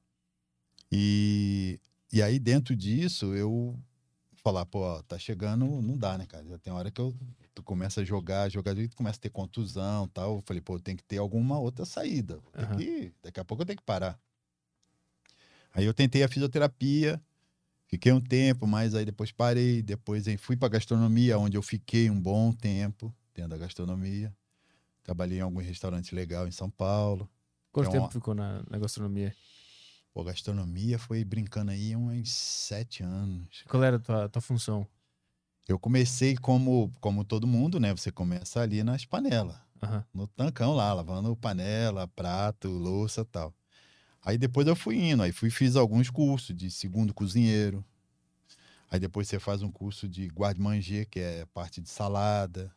[0.90, 1.78] E,
[2.12, 3.78] e aí, dentro disso, eu
[4.46, 6.46] falar, pô, tá chegando, não dá, né, cara?
[6.46, 7.12] Já tem hora que eu,
[7.52, 10.36] tu começa a jogar, jogar, e tu começa a ter contusão e tal.
[10.36, 12.38] Eu falei, pô, tem que ter alguma outra saída.
[12.56, 12.76] Aham.
[12.76, 14.16] que, daqui a pouco eu tenho que parar.
[15.74, 17.20] Aí eu tentei a fisioterapia,
[17.88, 19.82] fiquei um tempo, mas aí depois parei.
[19.82, 24.32] Depois aí fui para gastronomia, onde eu fiquei um bom tempo dentro da gastronomia.
[25.02, 27.28] Trabalhei em alguns restaurantes legais em São Paulo.
[27.72, 29.34] Quanto É tempo uma- ficou na, na gastronomia?
[30.16, 33.62] Pô, gastronomia foi brincando aí uns sete anos.
[33.68, 34.88] Qual era a tua, tua função?
[35.68, 37.94] Eu comecei como, como todo mundo, né?
[37.94, 40.06] Você começa ali nas panelas, Aham.
[40.14, 43.54] no tancão lá, lavando panela, prato, louça e tal.
[44.24, 47.84] Aí depois eu fui indo, aí fui fiz alguns cursos de segundo cozinheiro.
[48.90, 52.74] Aí depois você faz um curso de guarde-manger, que é parte de salada.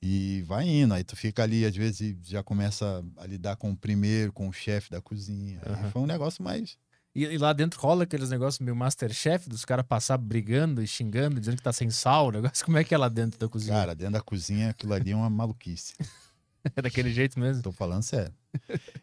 [0.00, 3.76] E vai indo, aí tu fica ali, às vezes já começa a lidar com o
[3.76, 5.60] primeiro, com o chefe da cozinha.
[5.66, 5.90] Aham.
[5.90, 6.78] foi um negócio mais
[7.12, 11.40] E, e lá dentro rola aqueles negócios meio Masterchef, dos caras passar brigando e xingando,
[11.40, 12.64] dizendo que tá sem sal, o negócio.
[12.64, 13.74] Como é que é lá dentro da cozinha?
[13.74, 15.94] Cara, dentro da cozinha, aquilo ali é uma maluquice.
[16.76, 17.62] É daquele jeito mesmo?
[17.62, 18.34] Tô falando sério.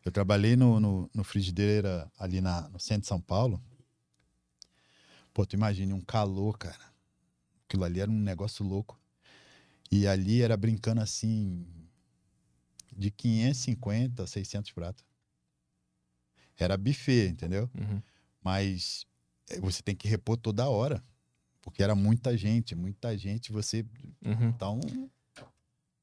[0.03, 3.63] Eu trabalhei no, no, no frigideira ali na, no centro de São Paulo.
[5.33, 6.83] Pô, tu imagine um calor, cara.
[7.65, 8.99] Aquilo ali era um negócio louco.
[9.91, 11.65] E ali era brincando assim,
[12.95, 15.05] de 550, 600 pratos.
[16.57, 17.69] Era buffet, entendeu?
[17.77, 18.01] Uhum.
[18.43, 19.05] Mas
[19.49, 21.03] eh, você tem que repor toda hora.
[21.61, 23.51] Porque era muita gente, muita gente.
[23.51, 23.85] Você
[24.23, 24.49] Uhum.
[24.49, 24.79] então,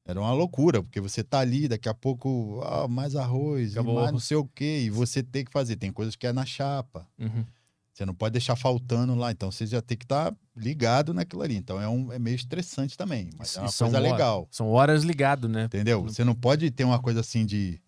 [0.05, 4.19] era uma loucura, porque você tá ali, daqui a pouco, ah, mais arroz, mais não
[4.19, 5.77] sei o quê, e você tem que fazer.
[5.77, 7.07] Tem coisas que é na chapa.
[7.17, 7.45] Uhum.
[7.93, 11.55] Você não pode deixar faltando lá, então você já tem que estar ligado naquilo ali.
[11.55, 14.47] Então é, um, é meio estressante também, mas E é uma são coisa horas- legal,
[14.51, 15.65] São horas ligado, né?
[15.65, 16.01] entendeu?
[16.03, 17.79] Você não pode ter uma coisa assim de,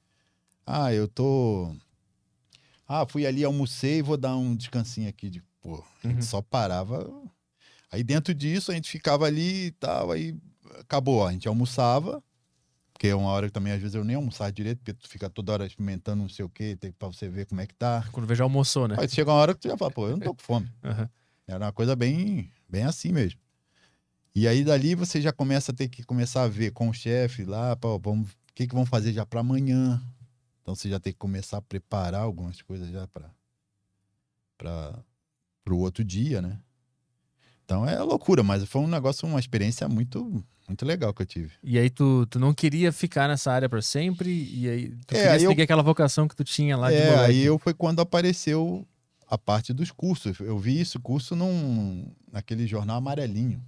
[0.65, 1.74] ah, eu tô,
[2.88, 6.22] ah, fui ali, almocei, vou dar um descansinho aqui de, pô, a gente Uhum.
[6.22, 7.12] só parava.
[7.91, 10.36] Aí dentro disso a gente ficava ali e tal, aí
[10.80, 12.24] acabou, a gente almoçava,
[12.95, 15.29] porque é uma hora que também às vezes eu nem almoçava direito, porque tu fica
[15.29, 18.08] toda hora experimentando não sei o quê, tem pra você ver como é que tá.
[18.10, 18.95] Quando vejo almoçou, né?
[18.97, 20.71] Aí chega uma hora que tu já fala, pô, eu não tô com fome.
[20.81, 21.10] Aham.
[21.45, 23.38] Era uma coisa bem, bem assim mesmo.
[24.34, 27.43] E aí dali você já começa a ter que começar a ver com o chefe
[27.43, 30.01] lá, pô, vamos, o que que vão fazer já para amanhã?
[30.62, 33.29] Então você já tem que começar a preparar algumas coisas já para
[34.58, 36.58] para o outro dia, né?
[37.65, 41.51] Então é loucura, mas foi um negócio, uma experiência muito muito legal que eu tive.
[41.63, 45.21] E aí tu, tu não queria ficar nessa área pra sempre, e aí tu É,
[45.21, 47.99] queria eu- seguir aquela vocação que tu tinha lá de é, aí eu foi quando
[48.01, 48.88] apareceu
[49.28, 50.39] a parte dos cursos.
[50.39, 53.62] Eu vi isso curso num naquele jornal amarelinho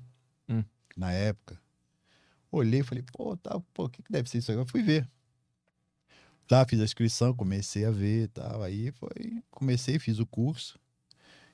[0.50, 0.64] Hum.
[0.96, 1.60] na época.
[2.52, 4.58] Olhei e falei, pô, tá, pô, o que, que deve ser isso aí?
[4.58, 5.08] Eu fui ver.
[6.48, 8.64] Tá, fiz a inscrição, comecei a ver e tal.
[8.64, 10.80] Aí foi, comecei, fiz o curso.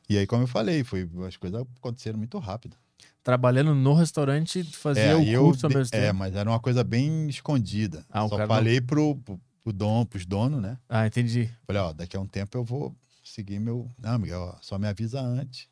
[0.09, 2.75] E aí, como eu falei, foi, as coisas aconteceram muito rápido.
[3.23, 5.71] trabalhando no restaurante, fazia o aí eu curso ao.
[5.93, 8.05] É, mas era uma coisa bem escondida.
[8.09, 10.77] Ah, o Só cara não- falei pro, pro, pro dono, pros donos, né?
[10.89, 11.49] Ah, entendi.
[11.65, 13.89] Falei, ó, daqui a um tempo eu vou seguir meu.
[13.97, 15.67] Não, Miguel, ó, só me avisa antes.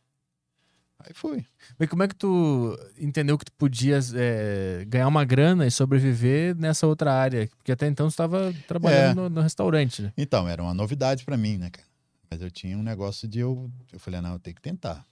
[1.04, 1.44] Aí fui.
[1.80, 6.56] Mas como é que tu entendeu que tu podias é, ganhar uma grana e sobreviver
[6.56, 7.50] nessa outra área?
[7.58, 9.24] Porque até então tu estava trabalhando É.
[9.24, 10.14] no, no restaurante, né?
[10.16, 11.88] Então, era uma novidade pra mim, né, cara?
[12.32, 13.70] Mas eu tinha um negócio de eu.
[13.92, 15.06] Eu falei, "Ah, não, eu tenho que tentar.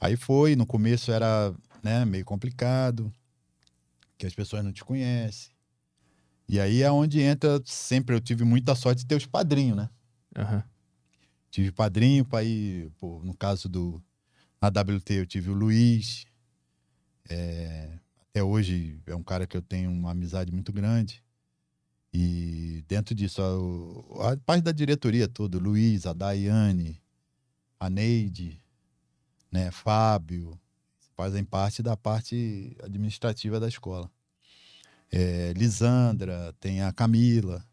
[0.00, 3.12] Aí foi, no começo era né, meio complicado,
[4.18, 5.52] que as pessoas não te conhecem.
[6.48, 9.90] E aí é onde entra, sempre eu tive muita sorte de ter os padrinhos, né?
[10.36, 10.62] Aham.
[11.50, 14.02] Tive padrinho para ir, pô, no caso do
[14.60, 16.26] na WT eu tive o Luiz.
[17.30, 17.98] É,
[18.30, 21.23] até hoje é um cara que eu tenho uma amizade muito grande.
[22.16, 23.42] E dentro disso,
[24.20, 27.02] a, a parte da diretoria toda, Luiz, a Daiane,
[27.80, 28.62] a Neide,
[29.50, 30.56] né, Fábio,
[31.16, 34.08] fazem parte da parte administrativa da escola.
[35.10, 37.64] É, Lisandra, tem a Camila.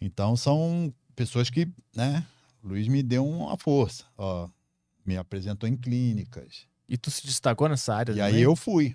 [0.00, 2.24] Então são pessoas que, né,
[2.62, 4.48] Luiz me deu uma força, ó,
[5.04, 6.68] me apresentou em clínicas.
[6.88, 8.34] E tu se destacou nessa área E também?
[8.36, 8.94] aí eu fui.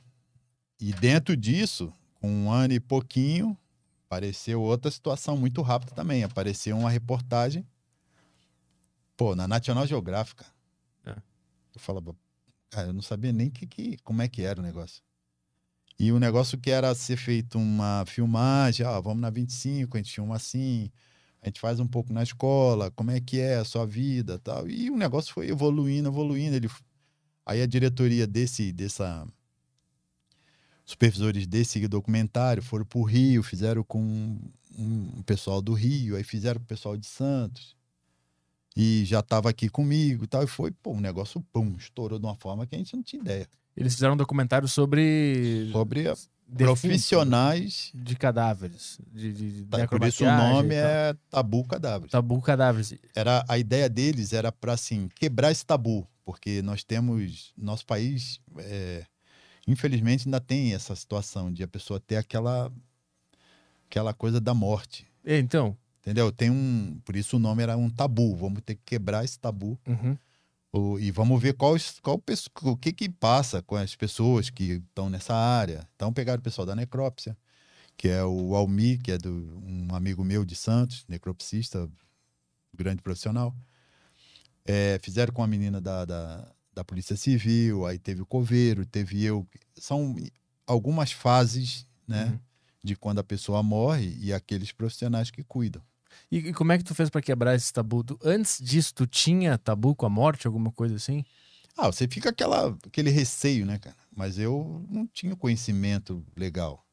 [0.80, 3.58] E dentro disso, com um ano e pouquinho,
[4.14, 6.24] apareceu outra situação muito rápida também.
[6.24, 7.66] Apareceu uma reportagem,
[9.18, 10.44] pô, na National Geographic.
[11.06, 11.16] É.
[11.74, 12.16] Eu falava,
[12.70, 15.02] cara, eu não sabia nem que, que, como é que era o negócio.
[16.00, 20.14] E o negócio que era ser feito uma filmagem, ah, vamos na 25, a gente
[20.14, 20.92] filma assim,
[21.42, 24.70] a gente faz um pouco na escola, como é que é a sua vida tal.
[24.70, 26.56] E o negócio foi evoluindo, evoluindo.
[26.56, 26.70] Ele,
[27.46, 29.28] aí a diretoria desse, dessa,
[30.86, 34.40] supervisores desse documentário foram para o Rio, fizeram com um,
[34.78, 37.76] um pessoal do Rio, aí fizeram com o pessoal de Santos.
[38.76, 40.44] E já estava aqui comigo e tal.
[40.44, 43.22] E foi, pô, um negócio, pum, estourou de uma forma que a gente não tinha
[43.22, 43.48] ideia.
[43.78, 46.16] Eles fizeram um documentário sobre Sobre a-
[46.48, 47.92] defuntos, profissionais.
[47.94, 49.00] de cadáveres.
[49.12, 52.12] De, de, de Tá, por isso o nome é Tabu Cadáveres.
[52.12, 52.96] Tabu Cadáveres.
[53.16, 56.08] Era, a ideia deles era para, assim, quebrar esse tabu.
[56.26, 59.06] Porque nós temos, nosso país, é,
[59.68, 62.72] infelizmente, ainda tem essa situação de a pessoa ter aquela,
[63.90, 65.08] aquela coisa da morte.
[65.24, 66.34] É, Então, Entendeu?
[66.34, 67.00] Tem um.
[67.06, 68.36] Por isso o nome era um tabu.
[68.36, 69.80] Vamos ter que quebrar esse tabu.
[69.88, 70.18] uhum.
[70.74, 72.22] O- e vamos ver qual, qual,
[72.64, 75.88] o que que passa com as pessoas que estão nessa área.
[75.96, 77.38] Então pegaram o pessoal da necrópsia,
[77.96, 79.30] que é o Almi, que é do,
[79.64, 81.88] um amigo meu de Santos, necropsista,
[82.76, 83.56] grande profissional.
[84.66, 89.24] É, fizeram com a menina da, da, da Polícia Civil, aí teve o coveiro, teve
[89.24, 89.48] eu.
[89.76, 90.16] São
[90.66, 92.26] algumas fases, né?
[92.26, 92.40] Uhum.
[92.84, 95.82] De quando a pessoa morre e aqueles profissionais que cuidam.
[96.32, 98.04] E, e como é que tu fez pra quebrar esse tabu?
[98.04, 101.24] Tu- antes disso, tu tinha tabu com a morte, alguma coisa assim?
[101.78, 103.96] Ah, você fica aquela, aquele receio, né, cara?
[104.16, 106.86] Mas eu não tinha conhecimento legal.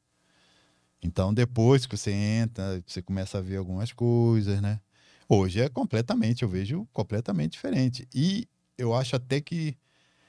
[1.03, 4.81] Então, depois que você entra, você começa a ver algumas coisas, né?
[5.29, 8.07] Hoje é completamente, eu vejo completamente diferente.
[8.15, 8.47] E
[8.81, 9.77] eu acho até que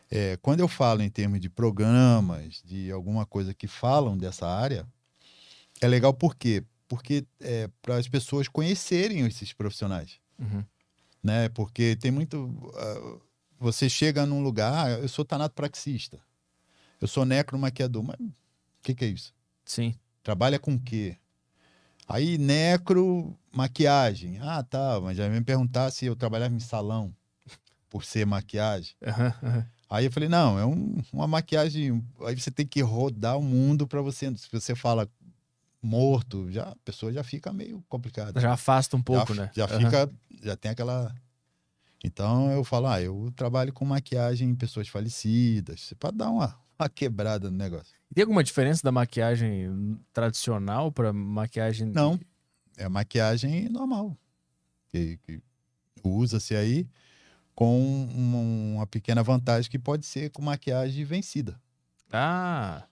[0.10, 4.86] é, quando eu falo em termos de programas, de alguma coisa que falam dessa área,
[5.80, 6.64] é legal por quê?
[6.88, 10.66] Porque é para as pessoas conhecerem esses profissionais Uhum.
[11.24, 11.48] né?
[11.50, 12.72] Porque tem muito.
[12.76, 13.20] ah,
[13.60, 16.20] você chega num lugar, ah, eu sou tanatopraxista,
[17.00, 18.34] eu sou necromaquiador, mas o
[18.82, 19.34] que, que é isso?
[19.64, 19.96] Sim.
[20.24, 21.16] Trabalha com o quê?
[22.08, 24.40] Aí, necro, maquiagem.
[24.42, 27.16] Ah, tá, mas já me perguntar se eu trabalhava em salão
[27.92, 28.96] por ser maquiagem.
[29.06, 29.66] Aham, aham.
[29.90, 32.02] Aí eu falei, não, é um- uma maquiagem.
[32.26, 34.34] Aí você tem que rodar o mundo para você.
[34.38, 35.08] Se você fala
[35.82, 38.40] morto, já, a pessoa já fica meio complicada.
[38.40, 39.52] Já afasta um pouco, já, né?
[39.54, 39.78] Já Aham.
[39.80, 41.14] fica, já tem aquela.
[42.04, 46.90] Então eu falo, ah, eu trabalho com maquiagem em pessoas falecidas, para dar uma, uma
[46.90, 47.94] quebrada no negócio.
[48.16, 51.88] Tem alguma diferença da maquiagem tradicional pra maquiagem.
[51.88, 52.18] Não.
[52.78, 54.18] É maquiagem normal.
[54.90, 55.42] Que, que
[56.04, 56.88] usa-se aí
[57.56, 61.60] com uma, pequena vantagem que pode ser com maquiagem vencida.
[62.12, 62.84] Ah,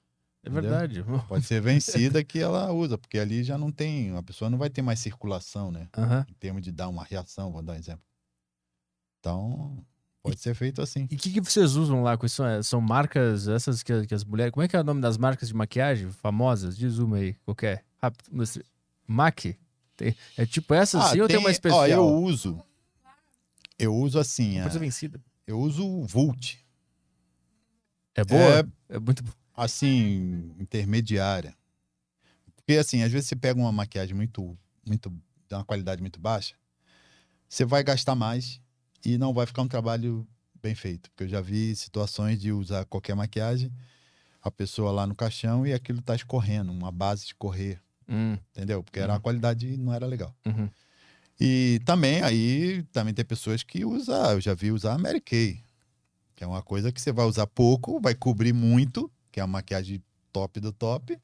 [0.43, 0.69] é Entendeu?
[0.69, 1.05] verdade.
[1.27, 4.69] Pode ser vencida que ela usa, porque ali já não tem, a pessoa não vai
[4.69, 5.87] ter mais circulação, né?
[5.97, 6.25] Aham.
[6.29, 8.03] Em termos de dar uma reação, vou dar um exemplo.
[9.19, 9.83] Então,
[10.23, 11.07] pode ser feito assim.
[11.11, 12.17] E o que, que vocês usam lá?
[12.17, 14.53] Quais são, são marcas essas que, que as mulheres.
[14.53, 16.77] Como é que é o nome das marcas de maquiagem famosas?
[16.77, 17.83] Diz uma aí, qualquer.
[18.01, 18.29] Rápido.
[19.05, 19.57] MAC?
[19.97, 21.81] Tem- é tipo essa assim ou tem uma especial?
[21.81, 22.63] Ó, eu uso.
[23.79, 24.59] Eu uso assim.
[24.59, 25.19] A- ser vencida.
[25.47, 26.57] eu uso o Vult.
[28.15, 28.59] É boa?
[28.89, 29.35] É, É, muito boa.
[29.55, 31.55] assim, intermediária.
[32.55, 36.55] Porque, assim, às vezes você pega uma maquiagem muito, muito, de uma qualidade muito baixa,
[37.47, 38.61] você vai gastar mais
[39.03, 40.27] e não vai ficar um trabalho
[40.61, 41.09] bem feito.
[41.11, 43.71] Porque eu já vi situações de usar qualquer maquiagem,
[44.41, 48.83] a pessoa lá no caixão e aquilo tá escorrendo, uma base de correr, Hum, entendeu?
[48.83, 49.17] Porque era Uhum.
[49.17, 50.35] a qualidade não era legal.
[50.45, 50.69] uhum.
[51.39, 55.61] E também aí também tem pessoas que usam, eu já vi usar a Mary Kay,
[56.35, 59.53] que é uma coisa que você vai usar pouco, vai cobrir muito, que é uma
[59.59, 61.17] maquiagem top do top,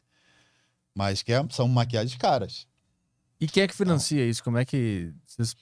[0.93, 2.65] mas que é- são maquiagens caras.
[3.41, 4.41] E quem é que financia isso?
[4.43, 5.53] Como é que vocês...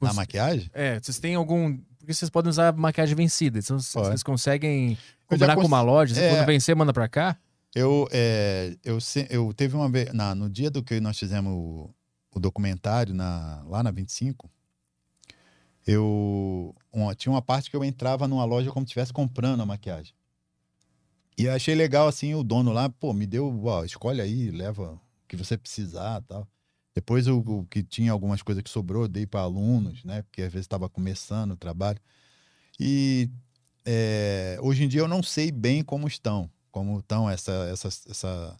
[0.00, 0.70] Na cons- maquiagem?
[0.74, 1.78] É, vocês têm algum...
[1.98, 4.08] Porque vocês podem usar maquiagem vencida, então vocês Pode.
[4.08, 6.34] vocês conseguem já combinar com cons- uma loja, É.
[6.36, 7.38] quando vencer, manda pra cá?
[7.74, 8.98] Eu, é, eu,
[9.30, 11.88] eu teve uma vez, na, no dia do que nós fizemos
[12.34, 14.50] o, documentário na, lá na 25,
[15.86, 19.66] eu uma- tinha uma parte que eu entrava numa loja como se estivesse comprando a
[19.66, 20.14] maquiagem.
[21.36, 25.00] E achei legal, assim, o dono lá, pô, me deu, ó, escolhe aí, leva o
[25.26, 26.46] que você precisar tal.
[26.94, 30.22] Depois o, que tinha algumas coisas que sobrou, dei para alunos, né?
[30.22, 31.98] Porque às vezes estava começando o trabalho.
[32.78, 33.28] E
[33.84, 38.56] é, hoje em dia eu não sei bem como estão, como estão essa, essa, essa,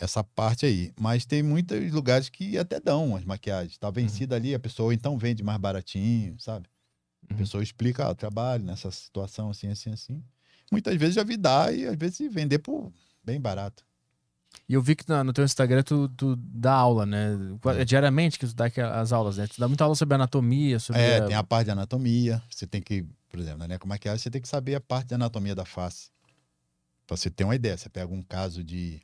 [0.00, 0.92] essa parte aí.
[0.98, 3.76] Mas tem muitos lugares que até dão as maquiagens.
[3.78, 6.68] Tá vencida ali, a pessoa então vende mais baratinho, sabe?
[7.28, 7.38] A Uhum.
[7.38, 10.24] pessoa explica, ah, eu trabalho nessa situação assim, assim, assim.
[10.72, 12.92] Muitas vezes já vi dar e às vezes vender por
[13.22, 13.84] bem barato.
[14.68, 17.36] E eu vi que no teu Instagram tu, tu dá aula, né?
[17.78, 18.66] É diariamente que tu dá
[19.00, 19.46] as aulas, né?
[19.46, 21.02] Tu dá muita aula sobre anatomia, sobre...
[21.02, 22.42] É, a- tem a parte de anatomia.
[22.50, 25.54] Você tem que, por exemplo, na necomaquiagem, você tem que saber a parte de anatomia
[25.54, 26.10] da face.
[27.06, 27.76] Pra você ter uma ideia.
[27.76, 29.00] Você pega um caso de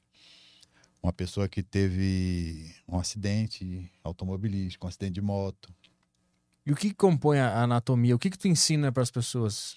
[1.07, 5.72] uma pessoa que teve um acidente automobilístico, um acidente de moto.
[6.66, 8.16] E o que, compõe a anatomia?
[8.16, 9.76] O que que tu ensina para as pessoas?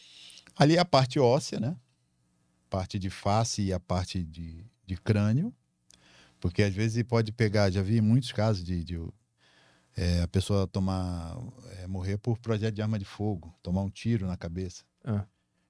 [0.56, 1.78] Ali é a parte óssea, né?
[2.68, 5.54] Parte de face e a parte de, de crânio.
[6.40, 9.00] Porque às vezes pode pegar, já vi muitos casos de, de,
[9.96, 11.38] é, a pessoa tomar,
[11.78, 14.84] é, morrer por projeto de arma de fogo, tomar um tiro na cabeça.
[15.04, 15.26] Ah.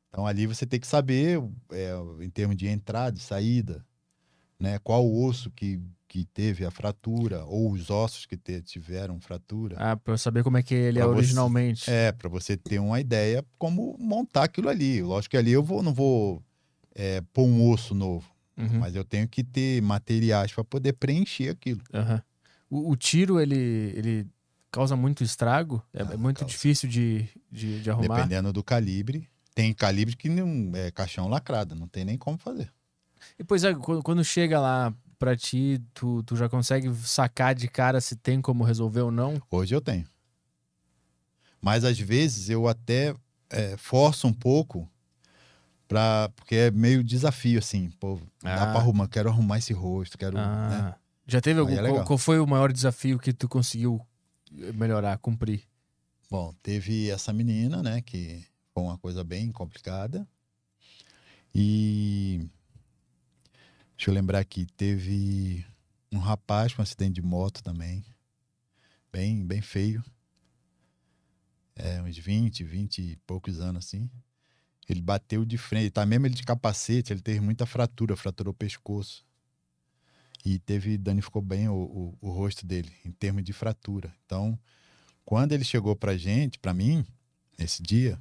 [0.07, 1.91] Então ali você tem que saber, é,
[2.23, 3.85] em termos de entrada e saída,
[4.59, 4.77] né?
[4.79, 9.75] Qual o osso que, que teve a fratura, ou os ossos que te- tiveram fratura.
[9.79, 11.89] Ah, para eu saber como é que ele é você- originalmente.
[11.89, 15.01] É, para você ter uma ideia como montar aquilo ali.
[15.01, 16.43] Lógico que ali eu vou, não vou
[16.95, 21.49] é, pôr um osso novo, Uhum, mas eu tenho que ter materiais para poder preencher
[21.49, 21.81] aquilo.
[21.93, 22.21] aham.
[22.69, 23.55] o, o tiro, ele,
[23.95, 24.27] ele
[24.69, 25.81] causa muito estrago?
[25.93, 26.51] É, Ah, é muito causa.
[26.51, 28.15] difícil de, de, de arrumar?
[28.17, 29.29] Dependendo do calibre.
[29.55, 32.71] Tem calibre que não é caixão lacrado, não tem nem como fazer.
[33.39, 38.01] E, pois é, quando, chega lá pra ti, tu, tu já consegue sacar de cara
[38.01, 39.41] se tem como resolver ou não?
[39.49, 40.05] Hoje eu tenho.
[41.61, 43.15] Mas às vezes eu até
[43.49, 44.89] é, forço um pouco
[45.87, 48.67] pra, porque é meio desafio assim, pô, dá Ah.
[48.67, 50.95] para arrumar, quero arrumar esse rosto, quero, Ah, né?
[51.25, 51.73] Já teve algum.
[51.73, 54.01] É qual, foi o maior desafio que tu conseguiu
[54.73, 55.63] melhorar, cumprir?
[56.29, 60.27] Bom, teve essa menina, né, que foi uma coisa bem complicada.
[61.53, 62.47] E
[63.99, 65.65] deixa eu lembrar aqui, teve
[66.09, 68.01] um rapaz com um acidente de moto também,
[69.11, 70.01] bem, bem feio.
[71.75, 74.09] É, uns 20, 20 e poucos anos assim.
[74.87, 78.55] Ele bateu de frente, tá mesmo ele de capacete, ele teve muita fratura, fraturou o
[78.55, 79.25] pescoço.
[80.45, 84.15] E teve, danificou bem o, o, o rosto dele, em termos de fratura.
[84.25, 84.57] Então,
[85.25, 87.05] quando ele chegou pra gente, pra mim,
[87.57, 88.17] nesse dia,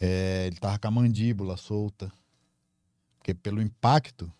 [0.00, 2.12] é, ele tava com a mandíbula solta.
[3.16, 4.32] Porque pelo impacto,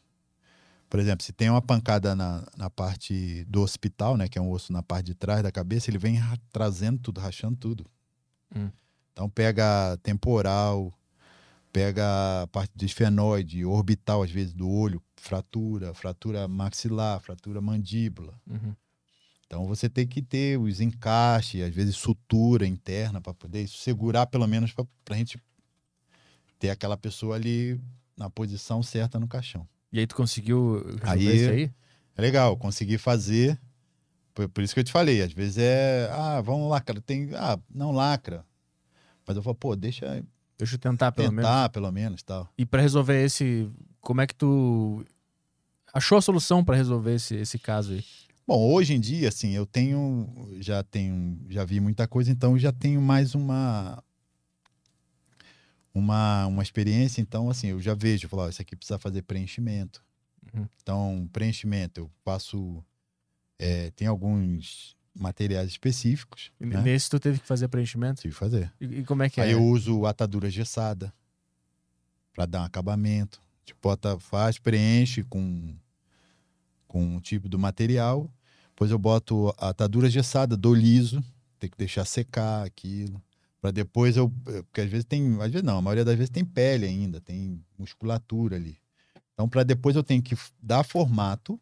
[0.88, 4.50] por exemplo, se tem uma pancada na, na parte do hospital, né, que é um
[4.50, 7.86] osso na parte de trás da cabeça, ele vem ra- trazendo tudo, rachando tudo.
[8.54, 8.70] Hum.
[9.12, 10.92] Então pega temporal,
[11.72, 18.38] pega a parte de esfenoide, orbital, às vezes, do olho, fratura, fratura maxilar, fratura mandíbula.
[18.46, 18.74] Uhum.
[19.46, 24.46] Então você tem que ter os encaixes, às vezes sutura interna para poder segurar pelo
[24.46, 25.38] menos para a gente
[26.58, 27.80] ter aquela pessoa ali
[28.16, 29.68] na posição certa no caixão.
[29.92, 31.70] E aí tu conseguiu Aí- isso aí?
[32.16, 33.58] É legal, consegui fazer.
[34.34, 37.58] Por, por isso que eu te falei, às vezes é, ah, vamos lacrar, tem, ah,
[37.74, 38.44] não lacra.
[39.26, 40.24] Mas eu falo, pô, deixa
[40.58, 41.44] Deixa eu tentar pelo menos.
[41.50, 42.48] tentar pelo menos, tal.
[42.56, 43.70] E pra resolver esse,
[44.00, 45.04] como é que tu
[45.92, 48.04] achou a solução pra resolver esse, esse caso aí?
[48.46, 52.72] Bom, hoje em dia, assim, eu tenho, já tenho, já vi muita coisa, então já
[52.72, 54.02] tenho mais uma
[55.98, 59.22] uma, uma experiência, então assim, eu já vejo, eu falo, ó, isso aqui precisa fazer
[59.22, 60.04] preenchimento.
[60.52, 60.68] Uhum.
[60.82, 62.84] Então, preenchimento, eu passo,
[63.58, 66.82] é, tem alguns materiais específicos, E né?
[66.82, 68.20] Nesse tu teve que fazer preenchimento?
[68.20, 68.70] Tive que fazer.
[68.78, 69.54] E, e como é que Aí é?
[69.54, 71.12] eu uso atadura gessada
[72.34, 73.40] para dar um acabamento.
[73.64, 75.74] Tipo, bota, faz, preenche com,
[76.86, 78.30] com um tipo do material.
[78.68, 81.24] Depois eu boto a atadura gessada, dou liso.
[81.58, 83.20] Tem que deixar secar aquilo.
[83.60, 84.30] Para depois eu.
[84.64, 85.34] Porque às vezes tem.
[85.42, 88.76] Às vezes não, a maioria das vezes tem pele ainda, tem musculatura ali.
[89.34, 91.60] Então, para depois eu tenho que dar formato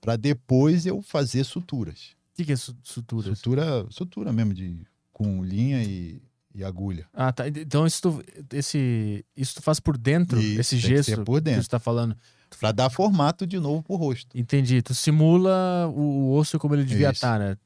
[0.00, 2.16] para depois eu fazer suturas.
[2.32, 3.38] O que, que é su- suturas?
[3.38, 6.20] Sutura, sutura mesmo, de, com linha e,
[6.54, 7.06] e agulha.
[7.12, 7.46] Ah, tá.
[7.46, 11.62] Então isso tu, esse, isso tu faz por dentro, Isso, esse gesso por que dentro.
[11.62, 12.16] você tá falando.
[12.58, 14.36] Para dar formato de novo pro rosto.
[14.36, 14.82] Entendi.
[14.82, 17.14] Tu simula o, o osso como ele devia Isso.
[17.18, 17.56] estar, né?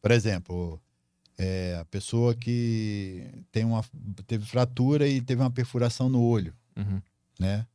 [0.00, 0.80] Por exemplo,
[1.42, 3.82] é, a pessoa que tem uma,
[4.26, 7.00] teve fratura e teve uma perfuração no olho, Uhum.
[7.38, 7.66] né?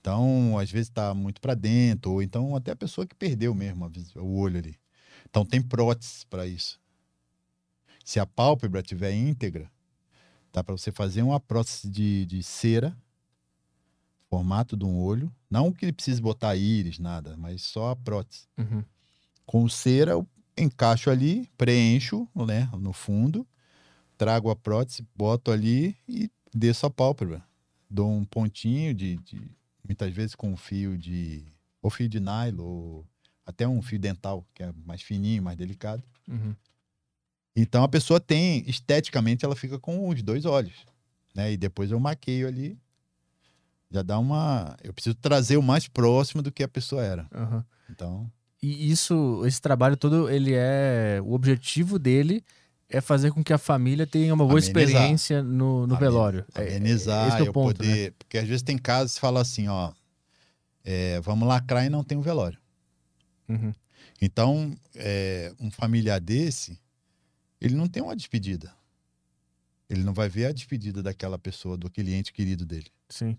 [0.00, 3.90] Então, às vezes está muito para dentro, ou então até a pessoa que perdeu mesmo
[4.16, 4.76] o olho ali.
[5.28, 6.80] Então, tem prótese para isso.
[8.04, 9.70] Se a pálpebra estiver íntegra,
[10.52, 12.96] dá para você fazer uma prótese de, de cera,
[14.28, 15.32] formato de um olho.
[15.50, 18.84] Não que ele precise botar íris, nada, mas só a prótese Uhum.
[19.46, 20.14] com cera,
[20.56, 23.46] encaixo ali, preencho né, no fundo,
[24.16, 27.42] trago a prótese, boto ali e desço a pálpebra.
[27.88, 29.50] Dou um pontinho de, de-
[29.86, 31.44] muitas vezes com um fio de
[31.80, 33.06] ou fio de nylon ou
[33.44, 36.02] até um fio dental, que é mais fininho, mais delicado.
[36.28, 36.54] Uhum.
[37.54, 40.86] Então a pessoa tem, esteticamente, ela fica com os dois olhos,
[41.34, 41.52] né?
[41.52, 42.78] E depois eu maqueio ali,
[43.90, 47.28] já dá uma, eu preciso trazer o mais próximo do que a pessoa era.
[47.34, 47.62] Uhum.
[47.90, 48.32] Então,
[48.62, 51.20] E isso, esse trabalho todo, ele é.
[51.24, 52.44] O objetivo dele
[52.88, 54.82] é fazer com que a família tenha uma boa Amenizar.
[54.82, 56.44] experiência no, no Amen- velório.
[56.54, 57.88] É- amenizar, esse é o eu ponto, né?
[57.88, 58.12] poder.
[58.18, 59.92] Porque às vezes tem casos que fala assim, ó.
[60.84, 62.58] é, vamos lacrar e não tem um velório.
[63.48, 63.72] Uhum.
[64.20, 66.78] Então, é, um familiar desse,
[67.60, 68.72] ele não tem uma despedida.
[69.90, 72.86] Ele não vai ver a despedida daquela pessoa, do aquele ente querido dele.
[73.08, 73.36] Sim.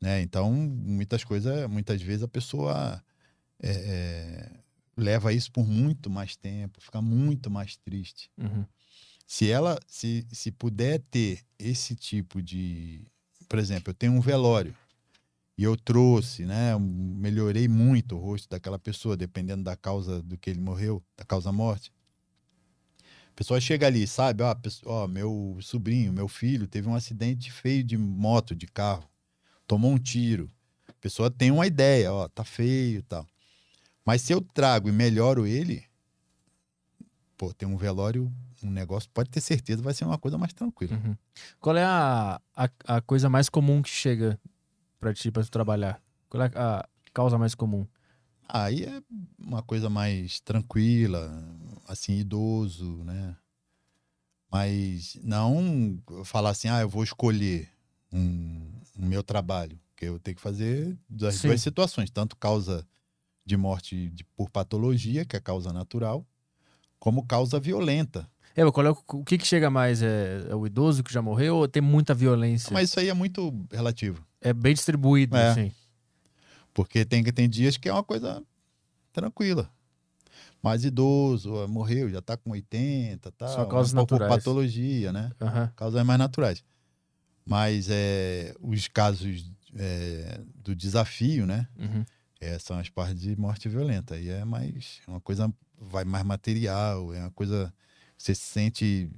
[0.00, 0.22] Né?
[0.22, 3.02] Então, muitas coisas, muitas vezes a pessoa
[3.62, 4.50] é, é,
[4.96, 8.30] leva isso por muito mais tempo, fica muito mais triste.
[8.38, 8.64] Uhum.
[9.26, 13.02] se ela se, se puder ter esse tipo de
[13.48, 14.74] por exemplo eu tenho um velório
[15.56, 20.50] e eu trouxe né melhorei muito o rosto daquela pessoa dependendo da causa do que
[20.50, 21.90] ele morreu da causa morte
[23.28, 26.94] a pessoa chega ali sabe ó, a pessoa- ó, meu sobrinho meu filho teve um
[26.94, 29.08] acidente feio de moto de carro
[29.66, 30.50] tomou um tiro
[30.88, 33.26] a pessoa tem uma ideia ó tá feio e tal
[34.04, 35.84] mas se eu trago e melhoro ele
[37.36, 38.32] pô tem um velório
[38.62, 40.96] um negócio, pode ter certeza, vai ser uma coisa mais tranquila.
[40.96, 41.16] Uhum.
[41.60, 44.40] Qual é a, a, a coisa mais comum que chega
[44.98, 46.02] pra ti, pra tu trabalhar?
[46.30, 47.86] Qual é a causa mais comum?
[48.48, 49.02] Aí é
[49.38, 51.30] uma coisa mais tranquila,
[51.86, 53.36] assim, idoso, né?
[54.50, 57.68] Mas não falar assim, ah, eu vou escolher
[58.12, 61.48] um, o meu trabalho, porque eu tenho que fazer das Sim.
[61.48, 62.86] duas situações, tanto causa
[63.44, 66.26] de morte de- por patologia, que é causa natural,
[66.98, 68.28] como causa violenta.
[68.56, 70.00] É, qual é o, o que que chega mais?
[70.02, 72.72] É, é o idoso que já morreu ou tem muita violência?
[72.72, 74.24] Mas isso aí é muito relativo.
[74.40, 75.50] É bem distribuído, É.
[75.50, 75.72] assim.
[76.72, 78.42] Porque tem, tem dias que é uma coisa
[79.12, 79.70] tranquila.
[80.62, 83.48] Mais idoso, morreu, já tá com 80, tá?
[83.48, 84.42] Só causas um pouco por naturais.
[84.42, 85.30] patologia, né?
[85.40, 85.70] Aham.
[85.76, 86.64] Causas mais naturais.
[87.44, 91.68] Mas é, os casos é, do desafio, né?
[91.78, 92.04] Uhum.
[92.44, 94.16] É, são as partes de morte violenta.
[94.16, 97.72] Aí é mais uma coisa, vai mais material, é uma coisa
[98.18, 99.10] você se sente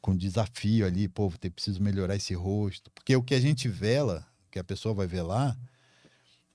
[0.00, 2.88] com desafio ali, pô, vou ter, preciso melhorar esse rosto.
[2.92, 5.58] Porque o que a gente vela, que a pessoa vai velar,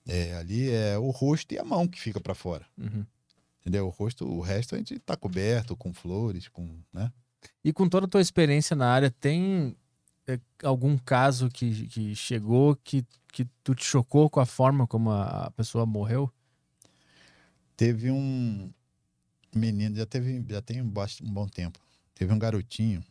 [0.07, 2.65] é, ali é o rosto e a mão que fica para fora.
[2.77, 3.05] Uhum.
[3.59, 3.85] Entendeu?
[3.87, 7.11] O rosto, o resto a gente tá coberto com flores, com, né?
[7.63, 9.75] E com toda a tua experiência na área, tem é,
[10.63, 15.51] algum caso que, que chegou que, que tu te chocou com a forma como a,
[15.51, 16.31] pessoa morreu?
[17.75, 18.71] Teve um
[19.53, 20.93] menino, já teve, já tem um,
[21.23, 21.79] um bom tempo.
[22.15, 23.03] Teve um garotinho.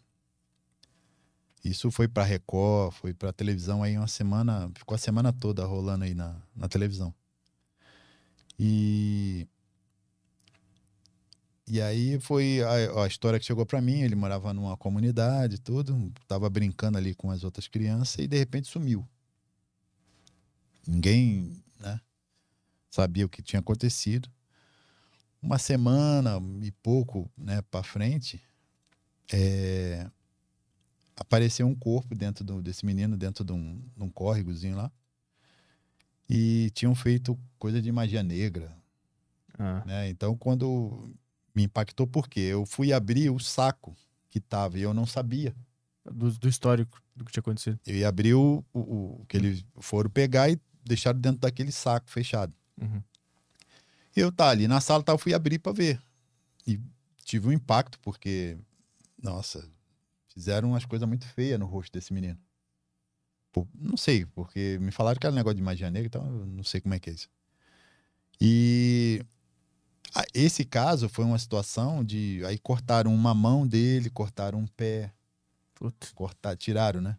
[1.64, 6.04] Isso foi para Record, foi para televisão aí uma semana, ficou a semana toda rolando
[6.04, 7.14] aí na, na televisão.
[8.58, 9.46] E
[11.66, 16.12] e aí foi a, a história que chegou para mim, ele morava numa comunidade, tudo,
[16.28, 19.06] tava brincando ali com as outras crianças e de repente sumiu.
[20.86, 22.00] Ninguém, né,
[22.90, 24.30] sabia o que tinha acontecido
[25.40, 28.40] uma semana e pouco né, para frente,
[29.32, 30.08] é,
[31.16, 34.90] apareceu um corpo dentro do- desse menino, dentro de um, de um córregozinho lá.
[36.28, 38.74] E tinham feito coisa de magia negra.
[39.58, 40.08] Ah, Né?
[40.08, 41.12] Então, quando
[41.54, 43.94] me impactou, porque eu fui abrir o saco
[44.30, 45.54] que tava e eu não sabia.
[46.04, 47.78] do, do histórico do que tinha acontecido.
[47.86, 52.10] Eu ia abrir o, o, o que eles foram pegar e deixaram dentro daquele saco
[52.10, 52.52] fechado.
[52.80, 53.02] Uhum.
[54.14, 56.02] Eu tá ali na sala, tá, eu fui abrir para ver.
[56.66, 56.80] E
[57.24, 58.58] tive um impacto, porque,
[59.22, 59.66] nossa,
[60.28, 62.38] fizeram umas coisas muito feias no rosto desse menino.
[63.52, 66.46] Pô, não sei, porque me falaram que era um negócio de magia negra, então eu
[66.46, 67.28] não sei como é que é isso.
[68.40, 69.22] E
[70.34, 72.42] esse caso foi uma situação de.
[72.46, 75.12] Aí cortaram uma mão dele, cortaram um pé,
[75.74, 76.12] Putz.
[76.12, 77.16] cortar, tiraram, né?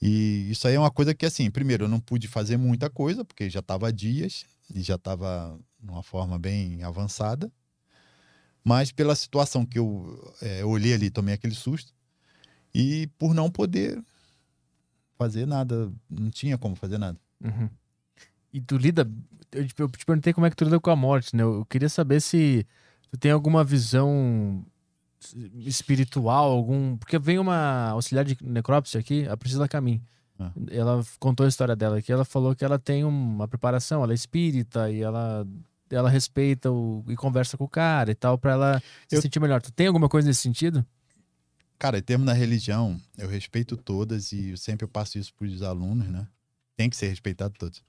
[0.00, 3.24] E isso aí é uma coisa que, assim, primeiro, eu não pude fazer muita coisa,
[3.24, 7.52] porque já estava dias e já estava numa forma bem avançada.
[8.64, 11.92] Mas pela situação que eu é, olhei ali, tomei aquele susto.
[12.74, 14.02] E por não poder
[15.18, 17.18] fazer nada, não tinha como fazer nada.
[17.42, 17.68] Uhum.
[18.52, 19.08] E tu lida.
[19.52, 21.42] Eu te, eu te perguntei como é que tu lida com a morte, né?
[21.42, 22.66] Eu queria saber se
[23.10, 24.64] tu tem alguma visão
[25.64, 26.96] espiritual, algum.
[26.96, 30.00] Porque vem uma auxiliar de necrópsia aqui, a Priscila Camin.
[30.38, 30.52] Ah.
[30.70, 32.12] Ela contou a história dela aqui.
[32.12, 35.46] Ela falou que ela tem uma preparação, ela é espírita e ela,
[35.90, 39.40] ela respeita o, e conversa com o cara e tal, pra ela se Eu- sentir
[39.40, 39.60] melhor.
[39.60, 40.84] Tu tem alguma coisa nesse sentido?
[41.78, 45.46] Cara, em termos da religião, eu respeito todas e eu sempre eu passo isso para
[45.46, 46.26] os alunos, né?
[46.76, 47.82] Tem que ser respeitado todos.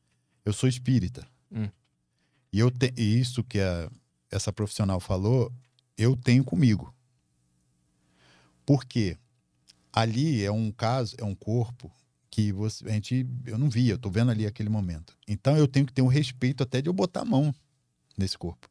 [0.43, 1.27] Eu sou espírita.
[1.51, 1.69] Hum.
[2.51, 3.89] E, eu te, e isso que a,
[4.29, 5.51] essa profissional falou,
[5.97, 6.93] eu tenho comigo.
[8.65, 9.17] Por quê?
[9.91, 11.91] Ali é um caso, é um corpo
[12.29, 15.17] que você, a gente, eu não via, eu tô vendo ali aquele momento.
[15.27, 17.53] Então eu tenho que ter um respeito até de eu botar a mão
[18.17, 18.69] nesse corpo.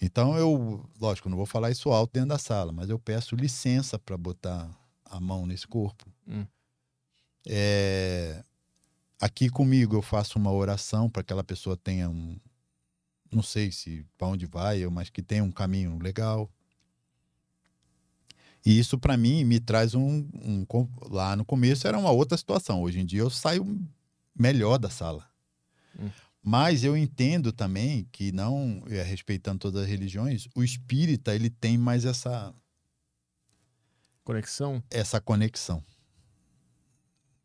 [0.00, 3.98] Então eu, lógico, não vou falar isso alto dentro da sala, mas eu peço licença
[3.98, 4.68] para botar
[5.04, 6.04] a mão nesse corpo.
[6.26, 6.44] Hum.
[7.48, 8.44] É,
[9.22, 12.36] aqui comigo eu faço uma oração para que aquela pessoa tenha um,
[13.32, 16.50] não sei se para onde vai, mas que tenha um caminho legal.
[18.66, 20.66] E isso para mim me traz um, um
[21.08, 22.82] lá no começo era uma outra situação.
[22.82, 23.64] Hoje em dia eu saio
[24.36, 25.28] melhor da sala.
[25.98, 26.10] Hum.
[26.42, 31.78] Mas eu entendo também que não, é, respeitando todas as religiões, o espírita ele tem
[31.78, 32.52] mais essa
[34.24, 34.82] Conexão?
[34.90, 35.82] essa conexão.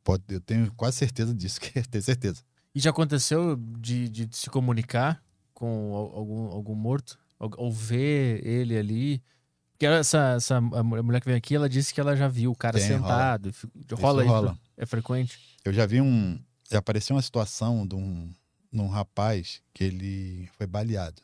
[0.07, 2.41] Pode, eu tenho quase certeza disso, que tenho certeza.
[2.73, 5.21] E já aconteceu de, de se comunicar
[5.53, 7.19] com al- algum, algum morto?
[7.37, 9.21] Ou, ou ver ele ali?
[9.73, 12.79] Porque essa, essa mulher que veio aqui, ela disse que ela já viu o cara
[12.79, 13.51] Tem, sentado.
[13.91, 14.31] Rola, rola isso?
[14.31, 14.59] rola.
[14.77, 15.37] É frequente?
[15.65, 16.41] Eu já vi um.
[16.71, 18.33] Já apareceu uma situação de um,
[18.71, 21.21] de um rapaz que ele foi baleado.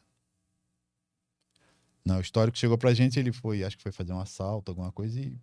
[2.04, 4.92] Não, o histórico chegou pra gente, ele foi, acho que foi fazer um assalto, alguma
[4.92, 5.40] coisa, e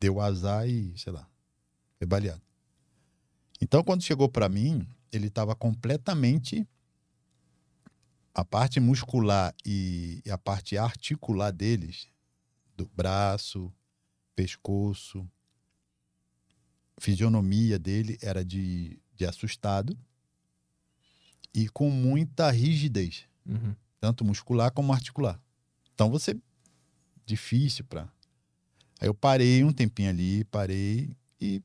[0.00, 1.24] deu azar e, sei lá,
[2.00, 2.40] foi baleado.
[3.60, 6.66] Então, quando chegou pra mim, ele estava completamente.
[8.32, 12.08] A parte muscular e, e a parte articular deles,
[12.74, 13.70] do braço,
[14.34, 15.28] pescoço,
[16.98, 19.94] fisionomia dele era de, de assustado
[21.52, 23.74] e com muita rigidez, Uhum.
[24.00, 25.38] tanto muscular como articular.
[25.92, 26.34] Então você
[27.26, 28.08] difícil para.
[29.00, 31.60] Aí eu parei um tempinho ali, parei e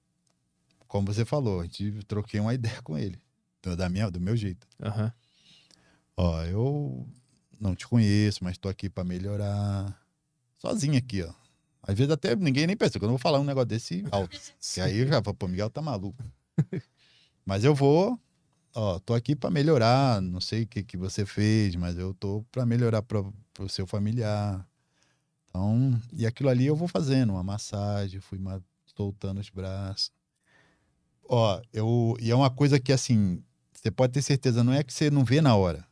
[0.96, 3.20] como você falou, a gente troquei uma ideia com ele,
[3.62, 4.66] do- da minha, do meu jeito.
[4.82, 5.12] Aham.
[6.16, 7.06] Ó, eu
[7.60, 10.02] não te conheço, mas tô aqui para melhorar.
[10.58, 11.34] Sozinho aqui, ó.
[11.84, 14.40] Às vezes até ninguém nem pensa, que eu não vou falar um negócio desse alto.
[14.74, 16.24] Que aí eu já falo, pô, Miguel tá maluco.
[17.46, 18.18] mas eu vou,
[18.74, 22.42] ó, tô aqui para melhorar, não sei o que, que você fez, mas eu tô
[22.54, 23.20] para melhorar para
[23.60, 24.66] o seu familiar.
[25.50, 28.40] Então, e aquilo ali eu vou fazendo, uma massagem, fui
[28.96, 30.10] soltando os braços.
[31.28, 34.94] Ó, eu, e é uma coisa que assim, você pode ter certeza, não é que
[34.94, 35.86] você não vê na hora.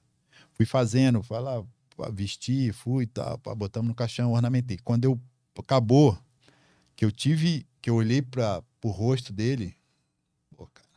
[0.54, 1.64] Fui fazendo, fui lá,
[2.12, 4.78] vesti, fui, tá, botamos no caixão, ornamentei.
[4.84, 5.20] Quando eu
[5.58, 6.18] acabou,
[6.96, 9.76] que eu tive, que eu olhei para o rosto dele,
[10.56, 10.90] pô, cara,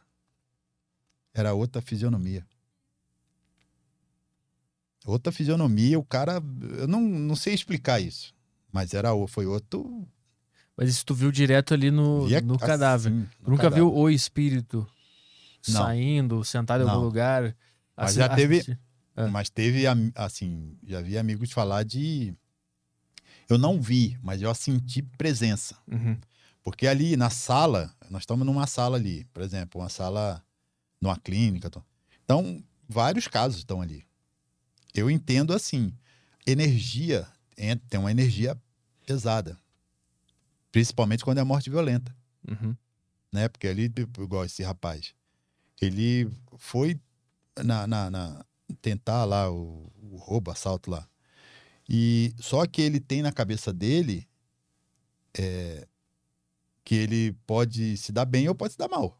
[1.35, 2.47] era outra fisionomia.
[5.07, 6.43] Outra fisionomia, o cara,
[6.79, 8.35] eu não, não sei explicar isso,
[8.73, 10.07] mas era foi outro.
[10.77, 13.11] Mas isso tu viu direto ali no, via no cadáver.
[13.13, 13.77] assim, no nunca cadáver.
[13.77, 14.87] viu o espírito
[15.69, 15.83] Não.
[15.83, 17.57] saindo, sentado em algum lugar?
[17.97, 18.79] Mas Assi- já teve-
[19.19, 19.29] Ah.
[19.29, 22.35] Mas teve, assim, já vi amigos falar de.
[23.49, 25.75] Eu não vi, mas eu senti presença.
[25.91, 26.19] Uhum.
[26.63, 30.45] Porque ali na sala, nós estamos numa sala ali, por exemplo, uma sala
[31.01, 31.71] numa clínica.
[32.25, 34.05] Então, vários casos estão ali.
[34.95, 35.93] Eu entendo assim,
[36.47, 38.55] energia, en- tem uma energia
[39.07, 39.57] pesada.
[40.77, 42.15] Principalmente quando é morte violenta,
[42.47, 42.77] Uhum.
[43.33, 43.49] né?
[43.49, 45.15] Porque ali, igual esse rapaz,
[45.81, 47.01] ele foi
[47.65, 48.45] na, na- na-
[48.83, 51.09] tentar lá o, o roubo, assalto lá.
[51.89, 54.29] E só que ele tem na cabeça dele
[55.39, 55.89] é,
[56.85, 59.19] que ele pode se dar bem ou pode se dar mal.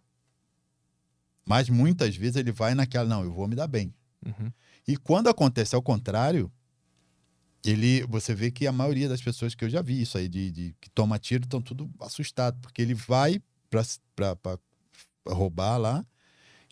[1.43, 3.95] Mas muitas vezes ele vai naquela, não, eu vou me dar bem.
[4.27, 4.53] Uhum.
[4.87, 6.53] E quando acontece ao contrário,
[7.71, 10.51] ele, você vê que a maioria das pessoas que eu já vi isso aí, de,
[10.51, 14.59] de que toma tiro, estão tudo assustado, porque ele vai para
[15.29, 16.05] roubar lá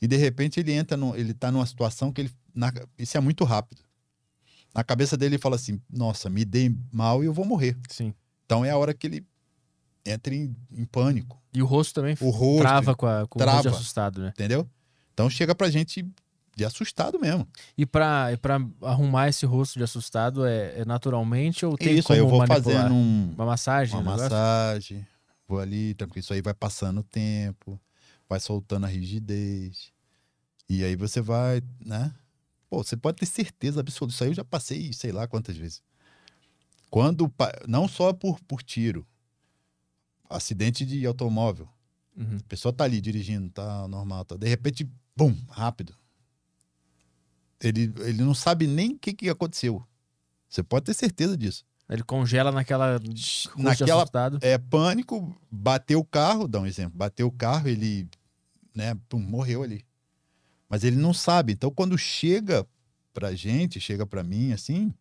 [0.01, 3.21] e de repente ele entra, no, ele tá numa situação que ele, na, isso é
[3.21, 3.83] muito rápido.
[4.75, 7.77] Na cabeça dele ele fala assim, nossa, me dei mal e eu vou morrer.
[7.89, 8.13] Sim.
[8.45, 9.27] Então é a hora que ele
[10.05, 13.43] entra em, em pânico, E o rosto também O rosto, trava com, a, com o
[13.43, 13.71] rosto trava.
[13.71, 14.29] assustado, né?
[14.35, 14.69] entendeu?
[15.13, 16.05] Então chega pra gente
[16.57, 17.47] de assustado mesmo.
[17.77, 22.19] E pra, pra arrumar esse rosto de assustado é, é naturalmente ou tem isso como
[22.19, 22.41] eu vou
[22.93, 23.95] um, Uma massagem?
[23.95, 24.23] uma um negócio?
[24.25, 25.07] massagem,
[25.49, 26.21] vou ali, tranquilo.
[26.21, 27.81] Isso aí vai passando o tempo,
[28.29, 29.93] vai soltando a rigidez.
[30.69, 32.13] E aí você vai, né?
[32.71, 34.15] Pô, você pode ter certeza absoluta.
[34.15, 35.83] Isso aí eu já passei, sei lá quantas vezes.
[36.91, 37.33] Quando,
[37.69, 39.07] não só por, por tiro,
[40.31, 41.69] acidente de automóvel.
[42.17, 42.39] Uhum.
[42.41, 44.37] A pessoa tá ali dirigindo, tá normal, tá.
[44.37, 45.95] De repente, bum, rápido.
[47.65, 49.83] Ele, ele não sabe nem o que, que aconteceu.
[50.49, 51.65] Você pode ter certeza disso.
[51.89, 52.99] Ele congela naquela
[53.57, 54.39] Naquela assustado.
[54.41, 58.09] é, pânico, bateu o carro, dá um exemplo, bateu o carro, ele,
[58.75, 59.85] né, pum, morreu ali.
[60.69, 61.53] Mas ele não sabe.
[61.53, 62.67] Então, quando chega
[63.12, 64.93] pra gente, chega pra mim, assim,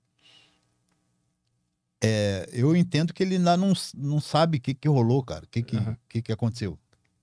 [2.03, 5.47] é, eu entendo que ele ainda não, não sabe o que, que rolou, cara, o
[5.47, 5.97] que, que, Aham.
[6.09, 6.77] que, que aconteceu.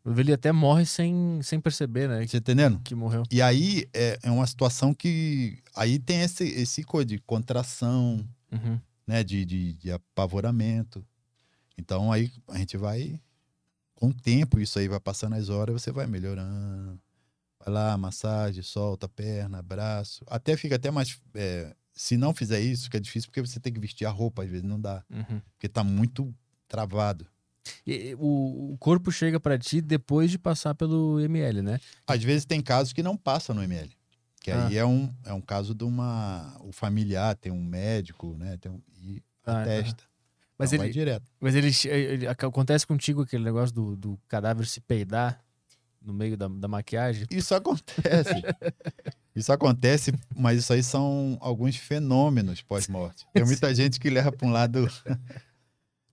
[0.05, 2.27] Ele até morre sem, sem perceber, né?
[2.27, 2.81] Você entendendo?
[2.83, 3.23] Que morreu.
[3.31, 5.59] E aí é, é uma situação que.
[5.75, 8.81] Aí tem esse, esse coisa de contração, Uhum.
[9.07, 9.23] né?
[9.23, 11.05] De, de, de apavoramento.
[11.77, 13.21] Então aí a gente vai.
[13.95, 16.99] Com o tempo, isso aí vai passando as horas, você vai melhorando.
[17.63, 20.25] Vai lá, massagem, solta a perna, braço.
[20.27, 21.21] Até fica até mais.
[21.35, 24.49] é, se não fizer isso, fica difícil porque você tem que vestir a roupa, às
[24.49, 25.05] vezes não dá.
[25.11, 25.43] Uhum.
[25.53, 26.35] Porque tá muito
[26.67, 27.27] travado.
[28.19, 31.81] O, o corpo chega pra ti depois de passar pelo ML, né?
[32.07, 33.91] Às vezes tem casos que não passa no ML.
[34.41, 36.57] Que aí é, um, é um caso de uma.
[36.61, 38.57] O familiar tem um médico, né?
[38.57, 40.05] Tem um, e Ah, atesta.
[40.59, 41.25] Mas Não, vai ele, direto.
[41.41, 45.43] mas ele, ele- acontece contigo aquele negócio do, do cadáver se peidar
[46.01, 47.27] no meio da, da maquiagem?
[47.31, 48.35] Isso acontece.
[49.37, 53.27] isso acontece, mas isso aí são alguns fenômenos pós-morte.
[53.33, 54.87] Tem muita gente que leva para um lado.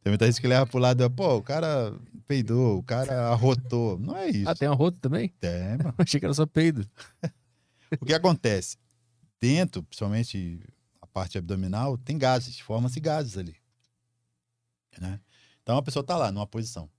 [0.07, 1.93] Tem muita gente que leva para o lado, pô, o cara
[2.25, 3.99] peidou, o cara arrotou.
[3.99, 4.47] Não é isso.
[4.49, 5.27] Ah, tem arroto também?
[5.37, 5.93] Tem, mano.
[5.99, 6.89] Achei que era só peido.
[7.99, 8.77] O que acontece?
[9.39, 10.61] Dentro, principalmente
[11.01, 13.55] a parte abdominal, tem gases, forma-se gases ali.
[14.97, 15.19] Né?
[15.61, 16.89] Então a pessoa tá lá numa posição.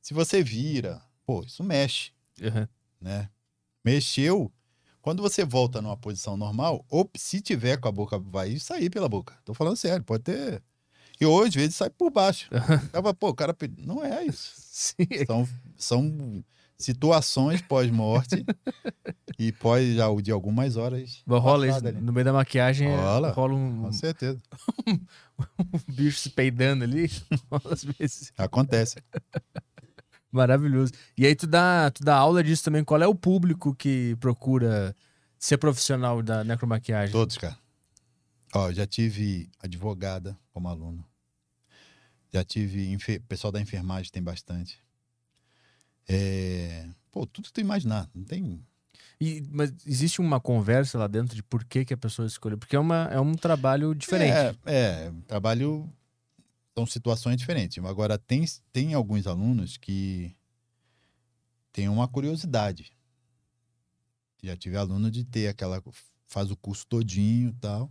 [0.00, 2.66] Se você vira, pô, isso mexe, Uhum.
[3.02, 3.28] né?
[3.84, 4.50] Mexeu.
[5.02, 9.08] Quando você volta numa posição normal, ou se tiver com a boca, vai sair pela
[9.10, 9.34] boca.
[9.44, 10.62] Tô falando sério, pode ter.
[11.20, 12.48] E hoje, às vezes, sai por baixo.
[12.92, 13.56] Tava, pô, o cara.
[13.78, 14.52] Não é isso.
[14.56, 15.06] Sim.
[15.26, 16.44] São, são
[16.78, 18.44] situações pós-morte
[19.38, 21.22] e pós já de algumas horas.
[21.26, 21.98] Rola isso, ali.
[21.98, 23.30] no meio da maquiagem, é- Rola.
[23.32, 24.38] rola um, Com certeza.
[24.86, 24.98] um
[25.88, 27.10] bicho se peidando ali.
[27.70, 28.32] às vezes.
[28.36, 28.96] Acontece.
[30.30, 30.92] Maravilhoso.
[31.16, 32.84] E aí tu dá, tu dá aula disso também.
[32.84, 34.94] Qual é o público que procura
[35.38, 37.12] ser profissional da necromaquiagem?
[37.12, 37.56] Todos, cara.
[38.56, 41.04] Ó, já tive advogada como aluno.
[42.32, 44.82] Já tive enfe- pessoal da enfermagem tem bastante.
[46.08, 48.08] É, Pô, tudo tu imaginar.
[48.14, 48.64] Não tem.
[49.20, 52.58] E, mas existe uma conversa lá dentro de por que, que a pessoa escolheu?
[52.58, 54.58] Porque é, uma, é um trabalho diferente.
[54.64, 54.74] É,
[55.06, 55.90] é, trabalho.
[56.74, 57.82] São situações diferentes.
[57.84, 60.36] Agora, tem, tem alguns alunos que
[61.72, 62.92] têm uma curiosidade.
[64.42, 65.82] Já tive aluno de ter aquela.
[66.26, 67.90] faz o curso todinho e tal.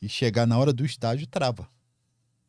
[0.00, 1.68] E chegar na hora do estágio trava.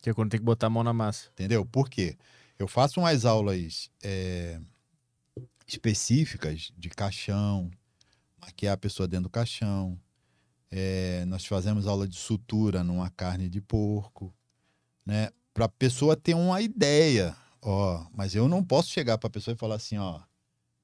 [0.02, 1.30] Que é quando tem que botar a mão na massa.
[1.34, 1.66] Entendeu?
[1.66, 2.18] Por quê?
[2.58, 4.60] Eu faço umas aulas é,
[5.68, 7.70] específicas de caixão,
[8.40, 10.00] maquiar a pessoa dentro do caixão.
[10.70, 14.34] É, nós fazemos aula de sutura numa carne de porco,
[15.06, 15.30] né?
[15.54, 17.36] Para a pessoa ter uma ideia.
[17.62, 20.22] Ó, mas eu não posso chegar para a pessoa e falar assim, ó,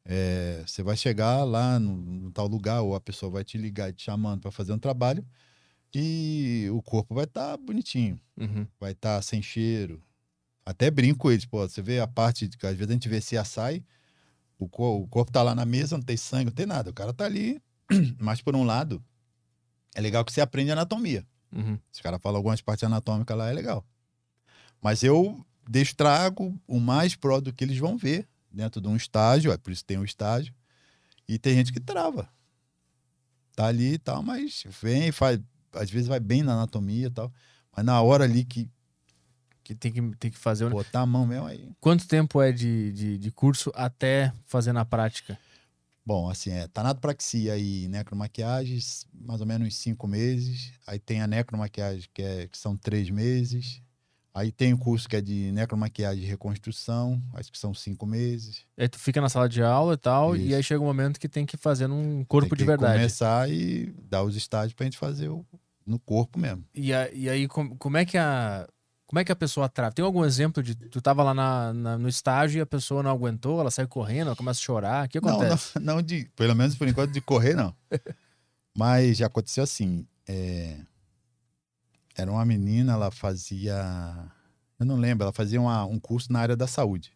[0.03, 3.91] é, você vai chegar lá no, no tal lugar ou a pessoa vai te ligar
[3.93, 5.26] te chamando para fazer um trabalho
[5.99, 8.67] e o corpo vai estar bonitinho Uhum.
[8.79, 10.01] vai estar sem cheiro.
[10.65, 13.09] Até brinco com eles, pô, você vê a parte de que às vezes a gente
[13.09, 13.83] vê se açaí,
[14.59, 16.89] o, co- o corpo tá lá na mesa, não tem sangue, não tem nada.
[16.89, 17.59] O cara tá ali.
[18.19, 19.03] Mas por um lado,
[19.95, 21.25] é legal que você aprende anatomia.
[21.51, 21.79] Uhum.
[21.91, 23.83] Se o cara fala algumas partes anatômicas lá, é legal.
[24.81, 29.51] Mas eu destrago o mais pró do que eles vão ver dentro de um estágio,
[29.51, 30.53] é por isso que tem um estágio.
[31.27, 32.29] E tem gente que trava.
[33.55, 35.39] Tá ali e tal, mas vem, faz,
[35.74, 37.32] às vezes vai bem na anatomia e tal.
[37.76, 38.70] Mas na hora ali que
[39.63, 40.70] Que tem que, tem que fazer.
[40.70, 41.70] botar a mão mesmo aí.
[41.80, 45.38] Quanto tempo é de, de, de curso até fazer na prática?
[46.05, 50.72] Bom, assim, é tanatopraxia e necromaquiagens, mais ou menos cinco meses.
[50.88, 53.82] Aí tem a necromaquiagem, que, é, que são três meses.
[54.38, 58.65] Aí tem o curso que é de necromaquiagem e reconstrução, acho que são cinco meses.
[58.77, 60.45] Aí tu fica na sala de aula e tal, Isso.
[60.45, 62.93] e aí chega um momento que tem que fazer num corpo tem de verdade.
[62.93, 65.43] começar e dar os estágios pra gente fazer o,
[65.85, 66.63] no corpo mesmo.
[66.75, 68.67] E, a- e aí, com- como é que a.
[69.07, 69.93] Como é que a pessoa trava?
[69.93, 73.09] Tem algum exemplo de tu tava lá na- na- no estágio e a pessoa não
[73.09, 75.05] aguentou, ela sai correndo, ela começa a chorar?
[75.05, 75.71] O que Não, acontece?
[75.79, 77.73] não, não de, pelo menos por enquanto de correr, não.
[78.77, 80.05] Mas já aconteceu assim.
[80.27, 80.77] é,
[82.18, 83.76] era uma menina, ela fazia.
[84.80, 87.11] Eu não lembro, ela fazia uma- um curso na área da saúde.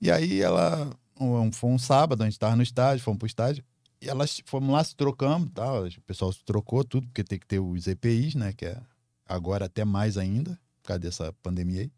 [0.00, 0.90] E aí ela.
[1.18, 3.64] um- foi um sábado, a gente estava no estádio, fomos pro estádio.
[4.02, 5.86] E elas fomos lá, se trocamos tal.
[5.86, 8.52] O pessoal se trocou tudo, porque tem que ter os EPIs, né?
[8.52, 8.82] Que é
[9.24, 10.50] agora até mais ainda,
[10.82, 11.92] por causa dessa pandemia aí.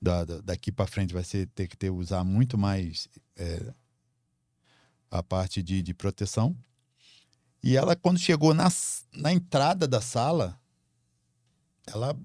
[0.00, 3.72] Da, da- daqui para frente vai ser ter que ter usar muito mais é,
[5.10, 6.54] a parte de, de proteção.
[7.62, 8.68] E ela, quando chegou na,
[9.12, 10.58] na entrada da sala,
[11.86, 12.16] ela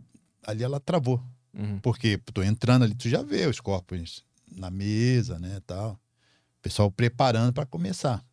[0.43, 1.23] ali ela travou.
[1.53, 1.79] Uhum.
[1.79, 5.93] Porque tô entrando ali, tu já vê os corpos na mesa, né, tal.
[5.93, 8.23] O pessoal preparando para começar.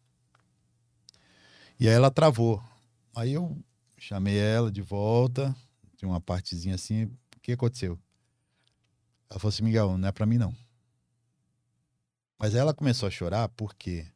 [1.78, 2.62] E aí ela travou.
[3.14, 3.56] Aí eu
[3.96, 5.54] chamei ela de volta,
[5.96, 7.98] tinha uma partezinha assim, o que aconteceu?
[9.28, 10.54] Ela falou assim, Miguel, não é para mim não.
[12.38, 14.06] Mas ela começou a chorar porque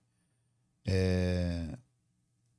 [0.87, 1.79] é,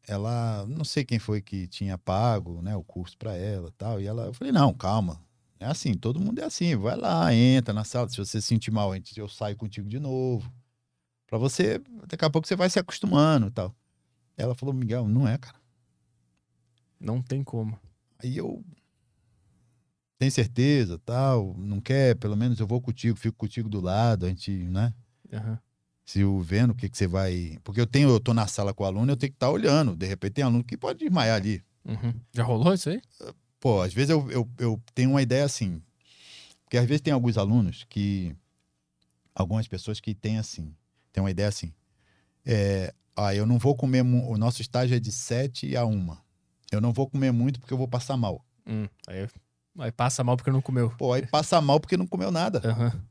[0.08, 4.00] ela, não sei quem foi que tinha pago, né, o curso para ela, tal.
[4.02, 5.22] E ela, eu falei, não, calma,
[5.60, 8.72] é assim, todo mundo é assim, vai lá, entra na sala, se você se sentir
[8.72, 10.52] mal, eu saio contigo de novo.
[11.28, 13.76] Pra você, daqui a pouco você vai se acostumando, e tal.
[14.38, 15.60] Ela falou, Miguel, não é, cara.
[17.00, 17.80] Não tem como.
[18.20, 18.64] Aí eu
[20.18, 24.30] tem certeza, tal, não quer, pelo menos eu vou contigo, fico contigo do lado, a
[24.30, 24.94] gente, né?
[25.32, 25.60] Aham.
[26.06, 28.74] Se eu vendo o que que você vai, porque eu tenho, eu tô na sala
[28.74, 31.36] com o aluno, eu tenho que estar olhando, de repente tem aluno que pode desmaiar
[31.36, 31.64] ali.
[31.84, 32.14] Uhum.
[32.34, 33.02] Já rolou isso aí?
[33.60, 35.82] Pô, às vezes eu, eu, eu tenho uma ideia assim.
[36.64, 38.36] Porque às vezes tem alguns alunos que.
[39.34, 40.74] Algumas pessoas que têm assim.
[41.12, 41.74] Tem uma ideia assim.
[42.46, 44.02] É, ah, eu não vou comer.
[44.02, 46.18] O nosso estágio é de 7 a 1.
[46.72, 48.46] Eu não vou comer muito porque eu vou passar mal.
[48.68, 48.88] Hum.
[49.08, 49.28] Aí,
[49.80, 50.90] aí passa mal porque não comeu.
[50.98, 52.62] Pô, aí passa mal porque não comeu nada.
[52.64, 53.02] Aham.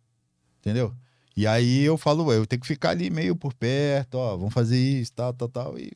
[0.61, 0.95] Entendeu?
[1.37, 4.79] E aí eu falo, eu tenho que ficar ali meio por perto, ó, vamos fazer
[4.79, 5.93] isso, tal, tal, tal, e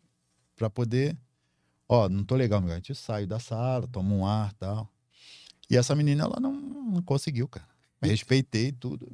[0.57, 1.16] pra poder,
[1.89, 4.89] ó, não tô legal, meu, a gente sai da sala, toma um ar, tal.
[5.70, 7.66] E essa menina, ela não, não conseguiu, cara.
[8.01, 9.11] Respeitei tudo,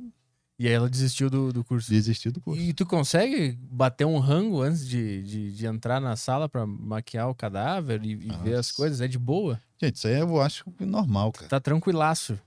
[0.58, 1.90] E aí ela desistiu do, do curso.
[1.90, 2.60] desistiu do curso.
[2.62, 7.28] E tu consegue bater um rango antes de, de, de entrar na sala pra maquiar
[7.28, 9.00] o cadáver e, e ver as coisas?
[9.00, 9.60] É de boa?
[9.82, 11.48] Gente, isso aí eu acho normal, cara.
[11.48, 12.38] Tá tranquilaço.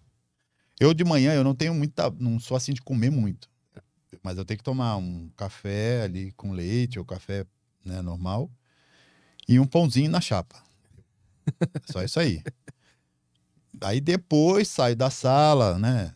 [0.80, 3.49] Eu de manhã, eu não tenho muita, não sou assim de comer muito.
[4.24, 7.45] Mas eu tenho que tomar um café ali com leite ou café
[7.84, 8.49] né, normal
[9.47, 10.62] e um pãozinho na chapa.
[11.86, 12.41] Só isso aí.
[13.82, 16.14] Aí depois saio da sala, né?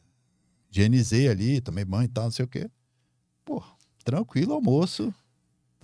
[0.71, 2.69] Higienizei ali, tomei banho e tal, não sei o quê.
[3.45, 3.63] Pô,
[4.03, 5.13] tranquilo, almoço.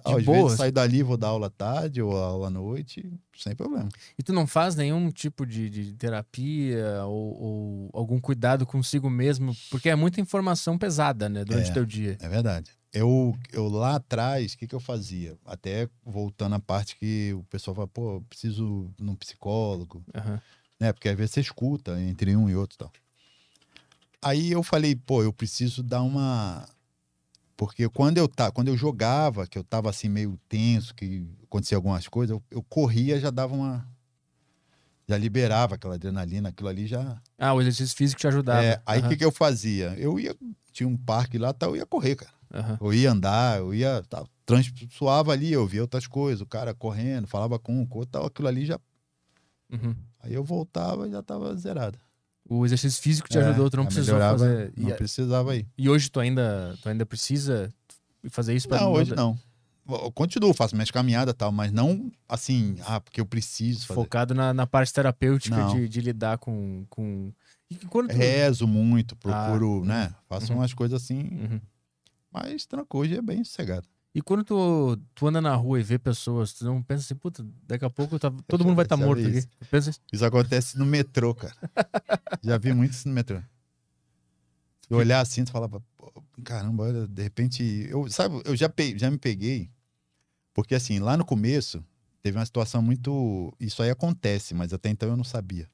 [0.08, 0.56] De Às boa.
[0.56, 3.90] saio dali, vou dar aula tarde ou aula à noite, sem problema.
[4.18, 9.56] E tu não faz nenhum tipo de, de terapia ou, ou algum cuidado consigo mesmo?
[9.70, 11.44] Porque é muita informação pesada, né?
[11.46, 11.74] Durante o É.
[11.74, 12.18] teu dia.
[12.22, 12.72] É verdade.
[12.94, 15.38] Eu, eu lá atrás, o que, que eu fazia?
[15.46, 20.42] Até voltando à parte que o pessoal fala, pô, preciso ir num psicólogo, Aham.
[20.80, 20.94] né?
[20.94, 22.92] Porque às vezes você escuta entre um e outro e tal.
[24.22, 26.68] Aí eu falei, pô, eu preciso dar uma.
[27.58, 31.76] Porque quando eu, tá, quando eu jogava, que eu tava assim meio tenso, que acontecia
[31.76, 33.88] algumas coisas, eu, eu corria já dava uma.
[35.10, 37.20] Já liberava aquela adrenalina, aquilo ali já.
[37.38, 38.62] Ah, o exercício físico te ajudava.
[38.62, 39.10] É, aí o Aham.
[39.10, 39.96] que, que eu fazia?
[39.98, 40.36] Eu ia.
[40.72, 42.32] Tinha um parque lá, tal, eu ia correr, cara.
[42.54, 42.78] Aham.
[42.80, 44.04] Eu ia andar, eu ia.
[44.08, 48.00] Tá, trans, suava ali, eu via outras coisas, o cara correndo, falava com um, com
[48.00, 48.80] outro, tal, aquilo ali já.
[49.72, 49.96] Uhum.
[50.20, 51.98] Aí eu voltava e já tava zerado.
[52.50, 54.72] O exercício físico te É, ajudou, tu não precisou fazer.
[54.78, 55.68] Não E, precisava ir.
[55.78, 57.70] e hoje tu ainda, tu ainda precisa
[58.30, 59.38] fazer isso pra Não, hoje não.
[59.90, 63.96] Eu continuo, faço minhas caminhadas e tal, mas não assim, ah, porque eu preciso fazer.
[64.02, 66.86] Focado na, na parte terapêutica de, de lidar com.
[66.90, 67.32] com...
[67.70, 68.06] Tu...
[68.10, 70.16] Rezo muito, procuro, Ah, né?
[70.28, 70.60] Faço uhum.
[70.60, 71.62] umas coisas assim, Uhum.
[72.32, 73.88] mas tranquilo, hoje é bem sossegado.
[74.16, 77.46] E quando tu, tu anda na rua e vê pessoas, tu não pensa assim, puta,
[77.68, 79.48] daqui a pouco tá- todo mundo vai estar Já morto isso.
[79.70, 81.56] Pensa assim, Isso acontece no metrô, cara.
[82.42, 83.40] Já vi muito isso no metrô.
[84.90, 86.12] Eu olhar assim, tu falava, "Pô,
[86.44, 87.64] caramba, olha, de repente.
[87.90, 89.70] Eu, sabe, eu já, pe- já me peguei,
[90.54, 91.84] porque assim, lá no começo,
[92.24, 93.54] teve uma situação muito.
[93.60, 95.70] Isso aí acontece, mas até então eu não sabia.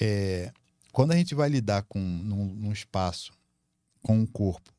[0.00, 0.52] É,
[0.92, 3.32] quando a gente vai lidar com num, num espaço
[4.02, 4.73] com um corpo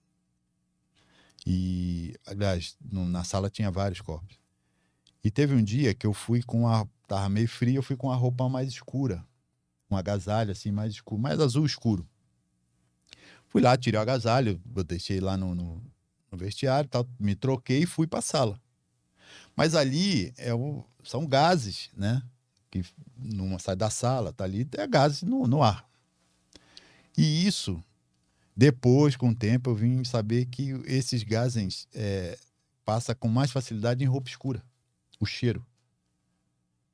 [1.46, 4.38] E, aliás, no- na sala tinha vários corpos.
[5.24, 6.88] E teve um dia que eu fui com a.
[7.08, 9.24] Tava meio frio, eu fui com a roupa mais escura.
[9.90, 12.08] Um agasalho assim, mais escuro, mais azul escuro.
[13.48, 15.82] Fui lá, tirei o agasalho, eu deixei lá no, no,
[16.32, 18.60] no vestiário tal, me troquei e fui pra sala.
[19.56, 22.22] Mas ali é o- são gases, né?
[22.72, 22.84] Que
[23.18, 25.88] numa sai da sala, tá ali, é gases no, no ar.
[27.18, 27.82] E isso,
[28.56, 32.38] depois, com o tempo, eu vim saber que esses gases é,
[32.86, 34.64] passa com mais facilidade em roupa escura.
[35.20, 35.66] O cheiro.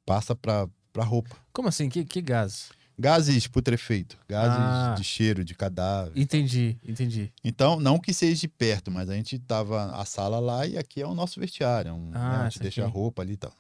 [0.06, 1.36] Passa pra roupa.
[1.54, 1.88] Como assim?
[1.90, 2.70] Que, que gás?
[3.00, 4.96] Gases putrefeitos, gases Ah.
[4.98, 6.12] de cheiro, de cadáver.
[6.16, 7.32] Entendi, entendi.
[7.44, 11.02] Então, não que seja de perto, mas a gente tava a sala lá e aqui
[11.02, 11.90] é o nosso vestiário.
[11.90, 13.54] é Um, Ah, né, a gente deixa a roupa ali e tal.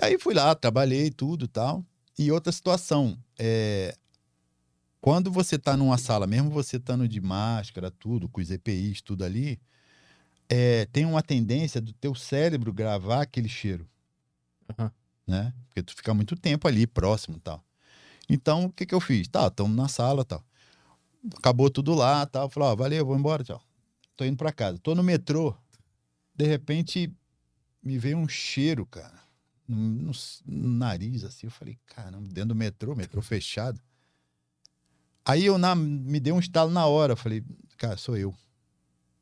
[0.00, 1.84] E aí fui lá, trabalhei tudo e tal.
[2.18, 3.96] E outra situação, é,
[5.04, 9.22] quando você tá numa sala, mesmo você estando de máscara, tudo, com os EPIs, tudo
[9.22, 9.60] ali,
[10.48, 13.86] é, tem uma tendência do teu cérebro gravar aquele cheiro.
[14.66, 14.90] Aham.
[15.26, 15.52] Né?
[15.66, 17.62] Porque tu fica muito tempo ali, próximo e tal.
[18.30, 19.28] Então, o que que eu fiz?
[19.28, 20.42] Tá, estamos na sala e tal.
[21.36, 22.48] Acabou tudo lá tal.
[22.48, 23.62] Falei, ó, valeu, vou embora, tchau.
[24.16, 24.78] Tô indo pra casa.
[24.78, 25.54] Tô no metrô.
[26.34, 27.12] De repente,
[27.82, 29.22] me veio um cheiro, cara.
[29.68, 30.12] No, no
[30.46, 31.46] no nariz, assim.
[31.46, 33.78] Eu falei, caramba, dentro do metrô, metrô fechado.
[35.24, 37.16] Aí eu na- me dei um estalo na hora.
[37.16, 37.42] Falei,
[37.78, 38.34] cara, sou eu.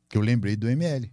[0.08, 1.10] Que eu lembrei do ML.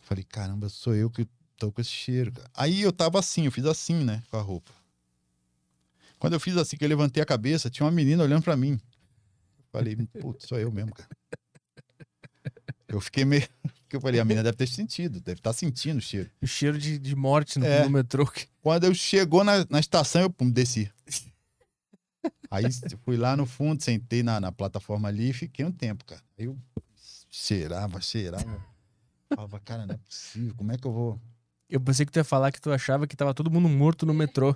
[0.00, 2.32] Falei, caramba, sou eu que tô com esse cheiro.
[2.54, 4.70] Aí eu tava assim, eu fiz assim, né, com a roupa.
[6.18, 8.78] Quando eu fiz assim, que eu levantei a cabeça, tinha uma menina olhando pra mim.
[9.72, 11.08] Falei, putz, sou eu mesmo, cara.
[12.88, 13.46] Eu fiquei meio.
[13.84, 16.30] Porque eu falei, a menina deve ter sentido, deve estar sentindo o cheiro.
[16.40, 17.84] O cheiro de, de morte no, É.
[17.84, 18.30] no metrô.
[18.60, 20.90] Quando eu chegou na, na estação, eu pum, desci.
[22.50, 22.64] Aí
[23.04, 26.22] fui lá no fundo, sentei na, na plataforma ali e fiquei um tempo, cara.
[26.38, 26.56] Aí eu
[27.30, 28.64] cheirava, cheirava.
[29.34, 31.20] Falava, cara, não é possível, como é que eu vou.
[31.68, 34.14] Eu pensei que tu ia falar que tu achava que tava todo mundo morto no
[34.14, 34.54] metrô.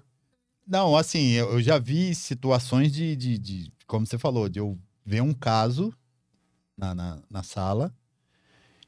[0.66, 4.78] Não, assim, eu, eu já vi situações de, de, de- como você falou, de eu
[5.04, 5.92] ver um caso
[6.76, 7.92] na, na, na sala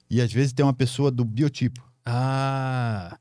[0.08, 3.18] e às vezes tem uma pessoa do biotipo, Ah,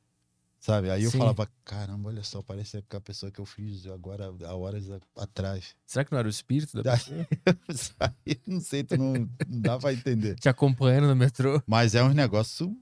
[0.59, 0.89] sabe?
[0.89, 1.17] Aí eu Sim.
[1.17, 5.75] falava, caramba, olha só, parece a pessoa que eu fiz agora há horas a- atrás.
[5.85, 7.27] será que não era o espírito da pessoa?
[8.45, 9.13] Não sei, tu não,
[9.47, 10.35] não dá pra entender.
[10.35, 11.61] Te acompanhando no metrô?
[11.65, 12.75] Mas é um negócio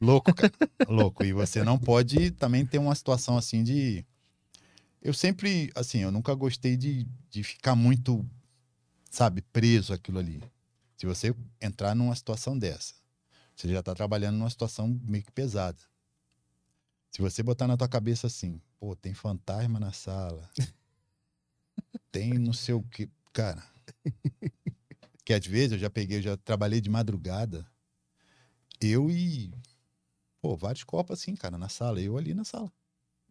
[0.00, 0.52] louco, cara.
[0.88, 1.24] louco.
[1.24, 4.04] E você não pode também ter uma situação assim de.
[5.02, 8.24] Eu sempre, assim, eu nunca gostei de, de ficar muito,
[9.10, 10.42] sabe, preso aquilo ali.
[10.96, 12.94] Se você entrar numa situação dessa,
[13.54, 15.78] você já tá trabalhando numa situação meio que pesada.
[17.14, 20.50] Se você botar na tua cabeça assim, pô, tem fantasma na sala,
[22.10, 23.08] tem não sei o que.
[23.32, 23.62] Cara,
[25.24, 27.64] que às vezes eu já peguei, eu já trabalhei de madrugada,
[28.80, 29.54] eu e,
[30.42, 32.72] pô, vários copos assim, cara, na sala, eu ali na sala.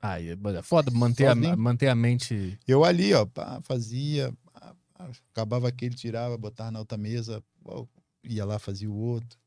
[0.01, 2.57] Ah, é é foda manter a, manter a mente.
[2.65, 7.85] Eu ali, ó, pá, fazia, pá, pá, acabava aquele, tirava, botava na outra mesa, ó,
[8.23, 9.37] ia lá, fazia o outro.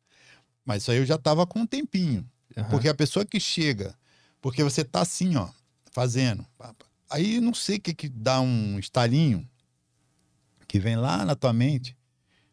[0.62, 2.28] Mas isso aí eu já tava com um tempinho.
[2.55, 2.68] Aham.
[2.68, 3.97] Porque a pessoa que chega,
[4.41, 5.49] porque você tá assim, ó,
[5.93, 6.45] fazendo.
[7.11, 9.49] Aí não sei o que que dá um estalinho
[10.66, 11.97] que vem lá na tua mente.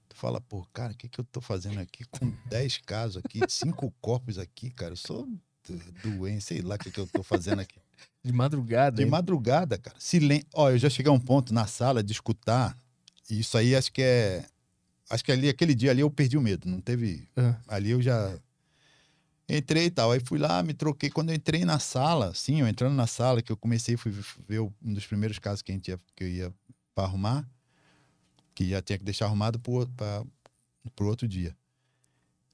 [0.08, 3.40] Tu fala, pô, cara, o que que eu tô fazendo aqui com 10 casos aqui,
[3.50, 4.94] cinco corpos aqui, cara?
[4.94, 5.26] Eu sou
[5.68, 7.80] do- doente, sei lá o que que eu tô fazendo aqui.
[8.24, 8.96] De madrugada.
[8.98, 9.10] De hein?
[9.10, 9.96] madrugada, cara.
[10.00, 10.44] Silen...
[10.54, 12.78] Ó, eu já cheguei a um ponto na sala de escutar,
[13.30, 14.46] e isso aí acho que é.
[15.10, 16.68] Acho que ali, aquele dia ali eu perdi o medo.
[16.70, 17.28] Não teve.
[17.68, 18.38] Ali eu já.
[19.48, 20.12] Entrei e tal.
[20.12, 21.10] Aí fui lá, me troquei.
[21.10, 24.12] Quando eu entrei na sala, sim, eu entrando na sala, que eu comecei, fui
[24.48, 26.54] ver o- um dos primeiros casos que, a gente ia, que eu ia
[26.96, 27.48] pra arrumar,
[28.56, 30.24] que já tinha que deixar arrumado pro, pra,
[30.96, 31.56] pro outro dia.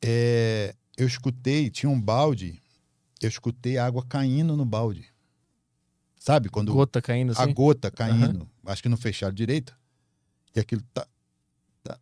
[0.02, 2.60] É, eu escutei, tinha um balde,
[3.22, 5.06] eu escutei água caindo no balde.
[6.18, 6.50] Sabe?
[6.50, 7.42] Quando Gota caindo assim.
[7.44, 9.78] a gota caindo, acho que não fecharam direito.
[10.56, 11.08] E aquilo tá.
[11.84, 12.00] tá,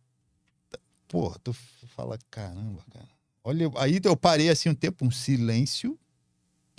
[0.70, 0.78] tá.
[1.06, 3.17] Porra, tu fala, caramba, cara.
[3.44, 5.98] Olha, aí eu parei assim um tempo, um silêncio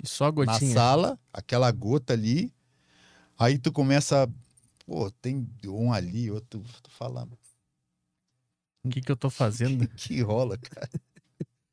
[0.02, 0.72] E só a na gotinha.
[0.72, 2.52] sala, aquela gota ali.
[3.38, 4.28] Aí tu começa.
[4.86, 6.62] Pô, tem um ali, outro.
[6.82, 7.28] Tu fala,
[8.84, 9.86] O que, que eu tô fazendo?
[9.96, 10.90] que rola, cara.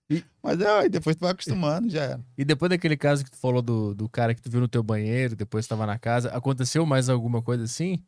[0.10, 2.26] E- Mas é, depois tu vai acostumando, já era.
[2.38, 4.82] E depois daquele caso que tu falou do, do cara que tu viu no teu
[4.82, 8.02] banheiro, depois tava na casa, aconteceu mais alguma coisa assim?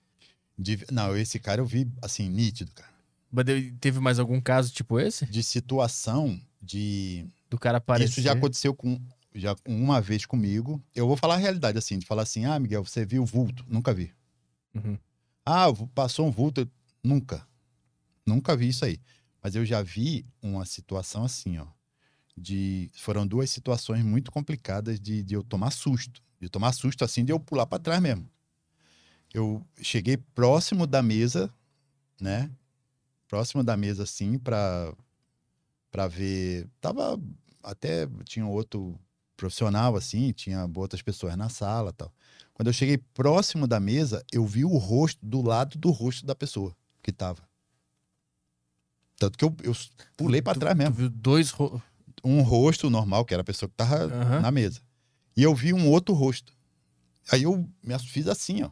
[0.57, 2.93] De- não, esse cara eu vi assim, nítido, cara.
[3.31, 3.45] Mas
[3.79, 5.25] Teve mais algum caso tipo esse?
[5.25, 8.09] De situação de Do cara aparecer?
[8.09, 8.99] Isso já aconteceu com,
[9.33, 10.83] já uma vez comigo.
[10.95, 13.65] Eu vou falar a realidade assim, de falar assim, ah, Miguel, você viu vulto?
[13.67, 14.11] Nunca vi.
[14.73, 14.97] Uhum.
[15.45, 16.69] Ah, passou um vulto?
[17.03, 17.47] Nunca.
[18.25, 18.99] Nunca vi isso aí.
[19.41, 21.67] Mas eu já vi uma situação assim, ó.
[22.37, 26.21] De, foram duas situações muito complicadas de, de eu tomar susto.
[26.39, 28.29] De tomar susto assim, de eu pular para trás mesmo.
[29.33, 31.53] Eu cheguei próximo da mesa,
[32.19, 32.49] né?
[33.29, 34.93] Próximo da mesa, assim, para
[35.91, 36.67] para ver.
[36.81, 37.17] Tava
[37.63, 38.99] até tinha outro
[39.37, 42.11] profissional assim, tinha outras pessoas na sala, tal.
[42.53, 46.35] Quando eu cheguei próximo da mesa, eu vi o rosto do lado do rosto da
[46.35, 47.47] pessoa que tava.
[49.17, 49.73] Tanto que eu, eu
[50.17, 50.95] pulei para trás mesmo.
[50.95, 51.51] Tu viu dois.
[51.51, 51.81] ro-
[52.23, 54.41] Um rosto normal, que era a pessoa que tava Aham.
[54.41, 54.81] na mesa.
[55.37, 56.53] E eu vi um outro rosto.
[57.31, 58.71] Aí eu me fiz assim, ó.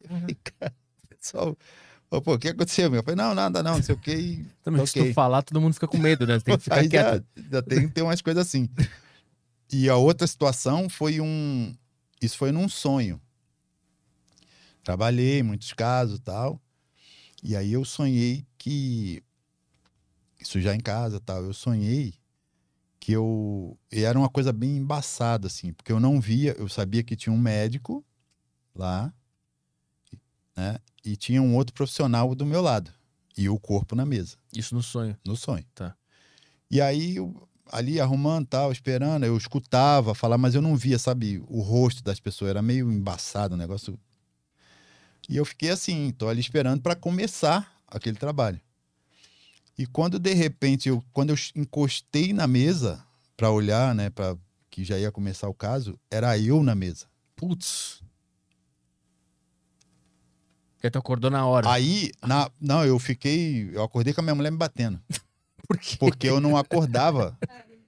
[0.00, 0.74] Eu falei, cara,
[1.08, 1.56] pessoal,
[2.08, 2.90] pô, pô, o que aconteceu?
[2.90, 3.00] meu?
[3.00, 4.12] Eu falei, não, nada, não, não sei o que.
[4.12, 5.10] E Também, se Ok.
[5.10, 6.38] tu falar, todo mundo fica com medo, né?
[6.40, 7.26] Tem que ficar Aí já, quieto.
[7.50, 8.68] já tem que ter umas coisas assim.
[9.72, 11.74] E a outra situação foi um.
[12.20, 13.20] Isso foi num sonho.
[14.84, 16.60] Trabalhei muitos casos tal.
[17.42, 19.22] E aí eu sonhei que.
[20.40, 21.42] Isso já em casa tal.
[21.44, 22.14] Eu sonhei
[23.00, 23.78] que eu.
[23.90, 27.32] E era uma coisa bem embaçada, assim, porque eu não via, eu sabia que tinha
[27.32, 28.04] um médico
[28.74, 29.12] lá,
[30.56, 30.78] né?
[31.06, 32.92] E tinha um outro profissional do meu lado.
[33.38, 35.16] E o corpo na mesa Isso no sonho.
[35.24, 35.64] no sonho.
[35.72, 35.94] Tá.
[36.68, 41.40] E aí, eu, ali arrumando tal, esperando, eu escutava falar, mas eu não via, sabe,
[41.48, 43.96] o rosto das pessoas, era meio embaçado o negócio.
[45.28, 48.60] E eu fiquei assim, tô ali esperando para começar aquele trabalho.
[49.78, 53.04] E quando de repente eu, quando eu encostei na mesa
[53.36, 54.36] para olhar, né, para
[54.70, 57.06] que já ia começar o caso, era eu na mesa.
[57.36, 58.02] Putz.
[60.76, 61.70] Porque tu acordou na hora.
[61.70, 65.00] Aí, na, não, eu fiquei, eu acordei com a minha mulher me batendo.
[65.66, 65.96] Por quê?
[65.98, 67.36] porque eu não acordava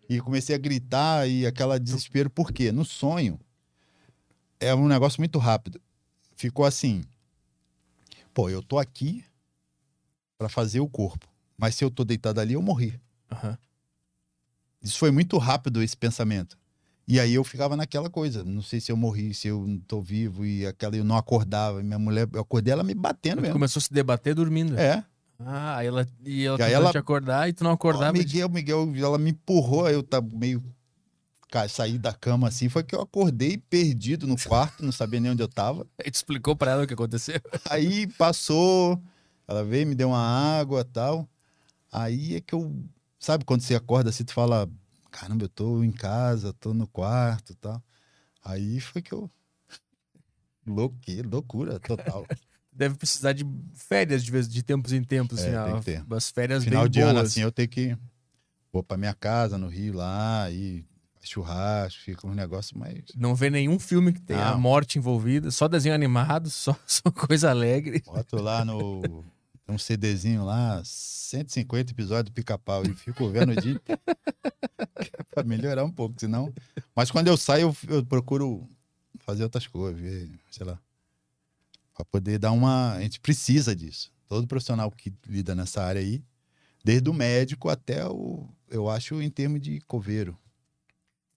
[0.09, 2.29] e comecei a gritar e aquela desespero.
[2.29, 2.73] Por quê?
[2.73, 3.39] No sonho
[4.59, 5.81] é um negócio muito rápido.
[6.35, 7.05] Ficou assim:
[8.35, 9.25] pô, eu tô aqui
[10.37, 13.01] para fazer o corpo, mas se eu tô deitado ali, eu morri.
[13.31, 13.57] Aham.
[14.83, 16.58] Isso foi muito rápido esse pensamento.
[17.11, 19.99] E aí eu ficava naquela coisa, não sei se eu morri, se eu não tô
[20.03, 23.55] vivo e aquela eu não acordava, minha mulher, eu acordei ela me batendo mesmo.
[23.55, 24.79] começou a se debater dormindo.
[24.79, 25.03] É.
[25.39, 28.13] Ah, ela, e ela E aí ela- te acordar e tu não acordava.
[28.13, 30.63] Miguel, Miguel, ela me empurrou, aí eu tava meio
[31.71, 35.43] saí da cama assim, foi que eu acordei perdido no quarto, não sabia nem onde
[35.43, 35.87] eu tava.
[35.99, 37.41] Aí tu explicou pra ela o que aconteceu.
[37.71, 39.01] Aí passou,
[39.47, 40.19] ela veio, me deu uma
[40.59, 41.27] água tal.
[41.91, 42.71] Aí é que eu,
[43.19, 44.69] sabe quando você acorda assim, tu fala,
[45.11, 47.83] caramba, eu tô em casa, tô no quarto tal.
[48.45, 49.31] Aí foi que eu.
[50.67, 52.27] Louque, loucura total.
[52.73, 53.45] Deve precisar de
[53.75, 56.05] férias de, vez, de tempos em tempos, É, assim, tem ó, que ter.
[56.05, 57.11] umas férias Final bem de boas.
[57.11, 57.97] ano, assim, eu tenho que.
[58.73, 60.85] Vou pra minha casa no Rio lá, e
[61.21, 63.03] churrasco, fica um negócio mais.
[63.17, 68.01] Não vê nenhum filme que tenha morte envolvida, só desenho animado, só, só coisa alegre.
[68.07, 69.25] Boto lá no.
[69.69, 74.01] Tem um CDzinho lá, 150 episódios do pica-pau, e fico vendo o dia inteiro.
[74.97, 76.51] Que pra melhorar um pouco, senão.
[76.97, 78.67] Mas quando eu saio, eu, eu procuro
[79.19, 80.81] fazer outras coisas, ver, sei lá.
[81.95, 82.95] Pra poder dar uma.
[82.95, 84.11] A gente precisa disso.
[84.27, 86.25] Todo profissional que lida nessa área aí,
[86.83, 88.49] desde o médico até o.
[88.71, 90.35] Eu acho em termos de coveiro.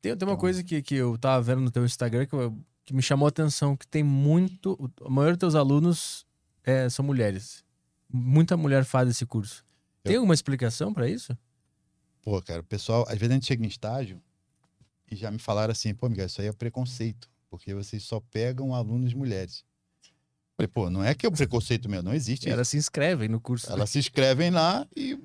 [0.02, 2.58] Tem, tem uma Então- coisa que, que eu tava vendo no teu Instagram que, eu-
[2.86, 4.90] que me chamou a atenção, que tem muito...
[5.06, 6.26] A maioria dos teus alunos
[6.64, 7.64] é, são mulheres.
[8.12, 9.66] Muita mulher faz esse curso.
[10.04, 11.38] Tem alguma explicação pra isso?
[12.22, 14.22] Pô, cara, o pessoal, às vezes a gente chega em estágio
[15.10, 18.74] e já me falaram assim, pô, Miguel, isso aí é preconceito, porque vocês só pegam
[18.74, 19.64] alunos mulheres.
[20.56, 22.50] Falei, pô, não é que é um preconceito meu, não existe.
[22.50, 23.72] Elas se inscrevem no curso.
[23.72, 25.20] Elas se inscrevem lá e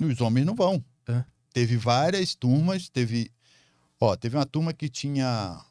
[0.00, 0.84] os homens não vão.
[1.08, 1.24] É.
[1.52, 3.30] Teve várias turmas, teve.
[4.00, 5.64] Ó, teve uma turma que tinha.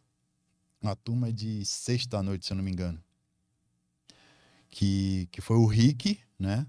[0.81, 3.03] Uma turma de sexta à noite, se eu não me engano.
[4.76, 6.68] Que, que foi o Rick, né?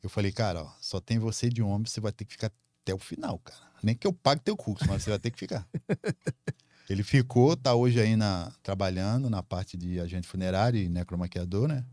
[0.00, 2.94] Eu falei, cara, ó, só tem você de homem, você vai ter que ficar até
[2.94, 3.60] o final, cara.
[3.82, 5.68] Nem que eu pague teu curso, mas você vai ter que ficar.
[6.88, 11.84] Ele ficou, tá hoje aí na, trabalhando na parte de agente funerário e necromaquiador, né?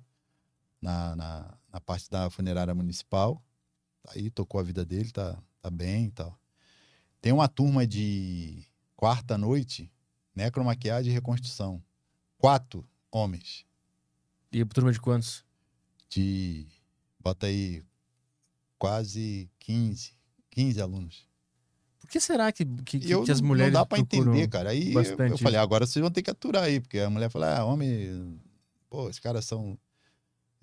[0.80, 3.44] Na, na, na parte da funerária municipal.
[4.04, 6.40] Tá Aí tocou a vida dele, tá, tá bem e tal.
[7.20, 8.64] Tem uma turma de
[8.96, 9.92] quarta noite,
[10.36, 11.82] necromaquiagem e reconstrução.
[12.38, 13.66] Quatro homens
[14.58, 15.44] E turma de quantos?
[16.10, 16.66] de,
[17.20, 17.84] bota aí,
[18.78, 20.14] quase 15,
[20.52, 21.28] 15 alunos.
[22.00, 24.70] Por que será que, que, E eu que as mulheres não dá pra entender, cara.
[24.70, 27.58] Aí eu, eu falei, agora vocês vão ter que aturar aí, porque a mulher fala,
[27.58, 28.40] ah, homem,
[28.90, 29.78] pô, os caras são,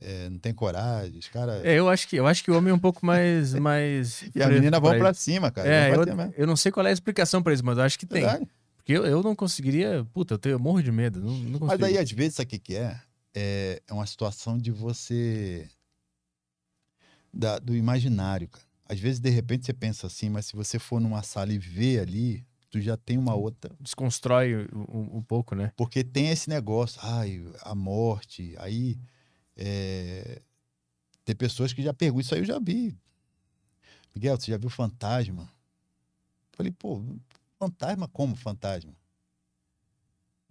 [0.00, 1.62] é, não tem coragem, os caras...
[1.62, 4.42] É, eu acho que eu acho que o homem é um pouco mais mais E
[4.42, 5.20] a menina vão isso.
[5.20, 5.68] cima, cara.
[5.68, 8.06] É, eu, eu não sei qual é a explicação pra isso, mas eu acho que
[8.06, 8.22] tem.
[8.22, 8.48] Verdade.
[8.76, 11.60] Porque eu, eu não conseguiria, puta, eu, tenho, eu morro de medo, não, não.
[11.66, 12.98] Mas daí, às vezes, sabe o que, que é?
[13.34, 13.82] É?
[13.86, 15.68] É uma situação de você
[17.32, 18.64] da- do imaginário, cara.
[18.88, 22.00] Às vezes, de repente, você pensa assim, mas se você for numa sala e ver
[22.00, 23.74] ali, tu já tem uma outra.
[23.80, 25.72] Desconstrói um, um- pouco, né?
[25.76, 28.98] Porque tem esse negócio, ai, a morte, aí.
[29.56, 30.42] é,
[31.24, 32.96] Tem pessoas que já perguntam, isso aí eu já vi.
[34.14, 35.48] Miguel, você já viu fantasma?
[36.52, 37.02] Falei, pô,
[37.58, 38.92] fantasma como fantasma?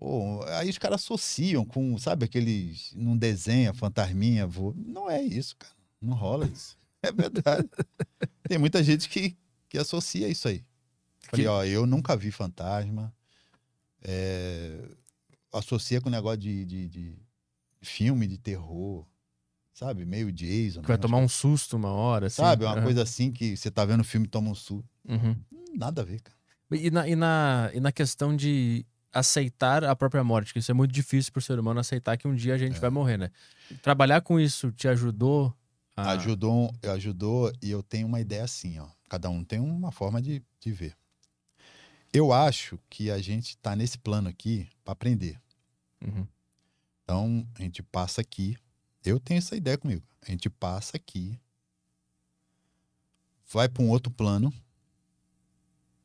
[0.01, 2.91] Pô, aí os caras associam com, sabe, aqueles.
[2.95, 4.73] Não desenha, fantasminha, vô.
[4.75, 5.75] Não é isso, cara.
[6.01, 6.75] Não rola isso.
[7.03, 7.67] É verdade.
[8.47, 9.35] Tem muita gente que,
[9.69, 10.63] que associa isso aí.
[11.29, 13.11] Falei, Que- ó, eu nunca vi fantasma.
[14.03, 14.87] É,
[15.51, 17.15] associa com o negócio de, de, de
[17.81, 19.03] filme de terror,
[19.73, 20.05] sabe?
[20.05, 20.81] Meio Jason.
[20.81, 21.01] Que vai né?
[21.01, 22.35] tomar um susto uma hora, assim.
[22.37, 22.65] Sabe?
[22.65, 22.83] Uma Aham.
[22.83, 24.87] coisa assim que você tá vendo o filme e toma um susto.
[25.07, 25.35] Uhum.
[25.51, 26.37] Hum, Nada a ver, cara.
[26.71, 30.73] E na, e, na, e na questão de aceitar a própria morte, que isso é
[30.73, 32.79] muito difícil pro ser humano aceitar que um dia a gente É.
[32.79, 33.31] vai morrer, né?
[33.81, 35.53] Trabalhar com isso te ajudou
[35.95, 36.11] a...
[36.11, 38.87] Ajudou, ajudou e eu tenho uma ideia assim, ó.
[39.09, 40.95] Cada um tem uma forma de, de ver.
[42.13, 45.39] Eu acho que a gente tá nesse plano aqui para aprender.
[46.01, 46.25] Uhum.
[47.03, 48.57] Então, a gente passa aqui.
[49.03, 50.03] Eu tenho essa ideia comigo.
[50.21, 51.37] A gente passa aqui,
[53.51, 54.53] vai para um outro plano.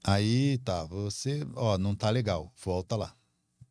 [0.07, 3.13] Aí tá, você, ó, não tá legal, volta lá.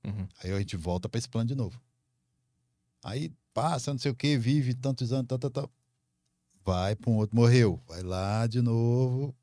[0.04, 0.28] Uhum.
[0.44, 1.80] Aí a gente volta para esse plano de novo.
[3.02, 5.72] Aí passa, não sei o que, vive tantos anos, tal, tal, tal.
[6.66, 9.34] Vai para um outro, morreu, vai lá de novo,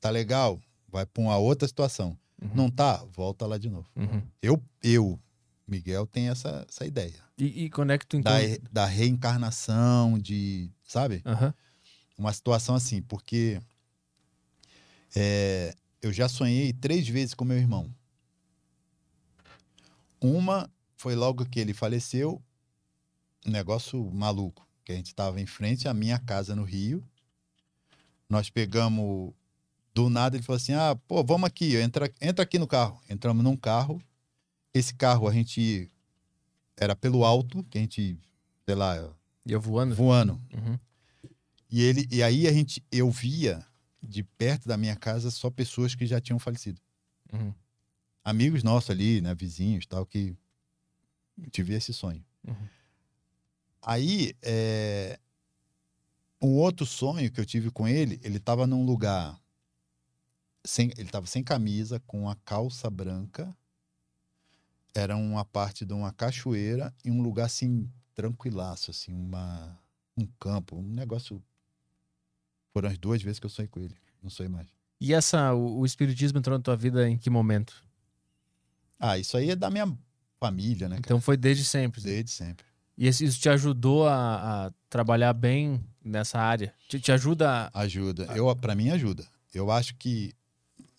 [0.00, 2.18] tá legal, vai para uma outra situação.
[2.42, 2.50] Uhum.
[2.52, 3.88] Não tá, volta lá de novo.
[3.94, 4.20] Uhum.
[4.42, 5.20] Eu, eu,
[5.68, 8.22] Miguel, tenho essa, essa ideia E, e tu então...
[8.22, 8.38] da,
[8.72, 11.22] da reencarnação, de, sabe?
[12.18, 13.60] Uma situação assim, porque
[15.14, 17.92] é, eu já sonhei três vezes com meu irmão.
[20.20, 22.42] Uma foi logo que ele faleceu,
[23.46, 27.02] um negócio maluco, que a gente estava em frente à minha casa no Rio.
[28.28, 29.32] Nós pegamos,
[29.94, 33.00] do nada ele falou assim: ah, pô, vamos aqui, entra, entra aqui no carro.
[33.08, 34.02] Entramos num carro.
[34.72, 35.90] Esse carro a gente
[36.76, 38.18] era pelo alto, que a gente,
[38.64, 38.96] sei lá,
[39.44, 39.94] Ia voando?
[39.94, 40.40] voando.
[40.54, 40.78] Uhum.
[41.70, 43.64] E ele e aí a gente eu via
[44.02, 46.80] de perto da minha casa só pessoas que já tinham falecido.
[47.32, 47.54] Uhum.
[48.24, 50.36] Amigos nossos ali, né, vizinhos, tal que
[51.50, 52.24] tive esse sonho.
[52.46, 52.68] Uhum.
[53.82, 55.18] Aí é,
[56.40, 59.40] um outro sonho que eu tive com ele, ele estava num lugar
[60.64, 63.56] sem ele estava sem camisa, com a calça branca.
[64.94, 69.78] Era uma parte de uma cachoeira e um lugar assim tranquilaço, assim, uma
[70.16, 71.42] um campo, um negócio.
[72.72, 73.94] Foram as duas vezes que eu sonhei com ele.
[74.22, 74.68] Não sonhei mais.
[75.00, 77.84] E essa, o, o espiritismo entrou na tua vida em que momento?
[78.98, 79.86] Ah, isso aí é da minha
[80.38, 80.96] família, né?
[80.96, 81.06] cara?
[81.06, 82.00] Então foi desde sempre.
[82.02, 82.66] Desde sempre.
[82.98, 86.74] E isso te ajudou a, a trabalhar bem nessa área?
[86.88, 87.80] Te, te ajuda a...
[87.80, 88.24] Ajuda.
[88.36, 89.26] Eu, para mim, ajuda.
[89.54, 90.34] Eu acho que.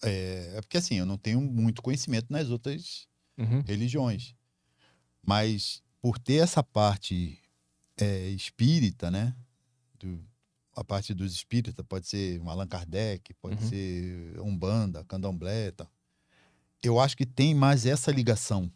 [0.04, 3.08] É, é porque assim, eu não tenho muito conhecimento nas outras
[3.38, 3.62] Uhum.
[3.66, 4.36] religiões.
[5.26, 7.40] Mas por ter essa parte
[7.98, 9.36] é, espírita, né?
[10.00, 10.24] Do-
[10.76, 13.70] a parte dos espíritas, pode ser um Allan Kardec, pode Uhum.
[13.70, 15.90] ser Umbanda, Candomblé tal.
[16.84, 18.72] Eu acho que tem mais essa ligação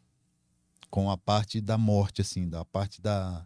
[0.89, 3.45] com a parte da morte, assim, da parte da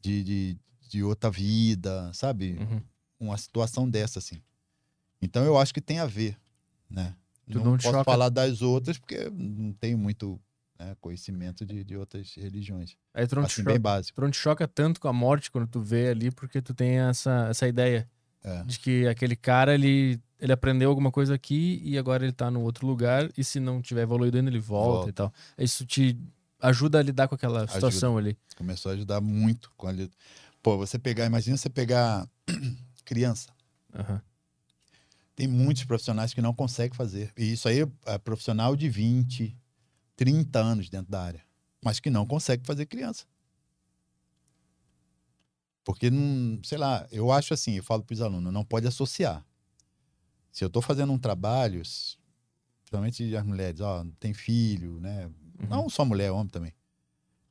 [0.00, 0.58] de, de,
[0.88, 2.58] de outra vida, sabe?
[2.58, 2.82] Uhum.
[3.20, 4.40] Uma situação dessa, assim.
[5.20, 6.36] Então eu acho que tem a ver,
[6.90, 7.14] né?
[7.50, 10.40] Tu não não posso choca- falar das outras porque não tenho muito
[10.84, 12.96] né, conhecimento de, de outras religiões.
[13.14, 14.14] Aí tu não, te Assim, choca, bem básico.
[14.16, 16.98] tu não te choca tanto com a morte quando tu vê ali, porque tu tem
[16.98, 18.08] essa, essa ideia
[18.44, 18.62] É.
[18.64, 22.60] de que aquele cara, ele, ele aprendeu alguma coisa aqui e agora ele tá no
[22.62, 25.08] outro lugar e se não tiver evoluído ainda, ele volta, Volta.
[25.10, 25.32] e tal.
[25.58, 26.18] Isso te
[26.60, 28.36] ajuda a lidar com aquela situação ali.
[28.56, 29.92] Começou a ajudar muito com a
[30.62, 32.28] Pô, você pegar, imagina você pegar
[33.04, 33.50] criança.
[33.94, 34.20] Aham.
[35.34, 37.32] Tem muitos profissionais que não conseguem fazer.
[37.36, 39.56] E isso aí é profissional de 20,
[40.16, 41.44] 30 anos dentro da área,
[41.82, 43.24] mas que não consegue fazer criança.
[45.84, 49.44] Porque não, sei lá, eu acho assim, eu falo para os alunos, não pode associar.
[50.52, 51.82] Se eu estou fazendo um trabalho,
[52.82, 55.26] principalmente as mulheres, ó, tem filho, né?
[55.26, 55.68] Uhum.
[55.68, 56.72] Não só mulher, homem também.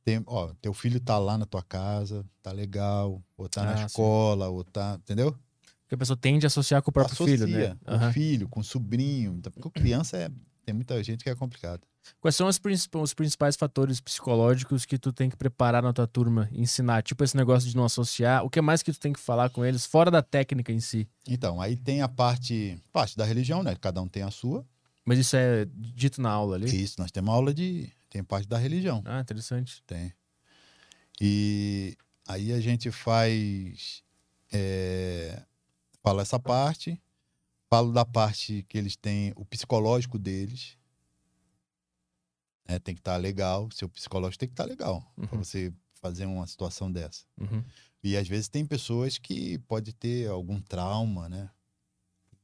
[0.04, 3.76] Tem, ó, teu filho tá lá na tua casa, tá legal, ou tá Ah, na
[3.76, 3.86] sim.
[3.86, 5.36] escola, ou tá, entendeu?
[5.82, 7.76] Porque a pessoa tende a associar com o próprio Associa filho, né?
[7.84, 9.34] com o filho, com o sobrinho.
[9.34, 10.30] Então, Porque criança é.
[10.64, 11.82] Tem muita gente que é complicado.
[12.20, 16.48] Quais são princip- os principais fatores psicológicos que tu tem que preparar na tua turma,
[16.52, 17.02] ensinar?
[17.02, 18.44] Tipo esse negócio de não associar.
[18.44, 21.08] O que mais que tu tem que falar com eles, fora da técnica em si?
[21.28, 23.76] Então, aí tem a parte, parte da religião, né?
[23.80, 24.66] Cada um tem a sua.
[25.04, 26.82] Mas isso é dito na aula ali?
[26.82, 27.90] Isso, nós temos aula de.
[28.08, 29.02] Tem parte da religião.
[29.04, 29.82] Ah, interessante.
[29.86, 30.12] Tem.
[31.20, 31.96] E
[32.26, 34.02] aí a gente faz
[34.52, 35.42] é,
[36.02, 37.00] Falo essa parte,
[37.70, 40.76] falo da parte que eles têm, o psicológico deles.
[42.68, 42.78] Né?
[42.78, 45.44] tem que estar legal, seu psicológico tem que estar legal para Uhum.
[45.44, 47.24] você fazer uma situação dessa.
[47.40, 47.62] Uhum.
[48.02, 51.48] E às vezes tem pessoas que pode ter algum trauma, né?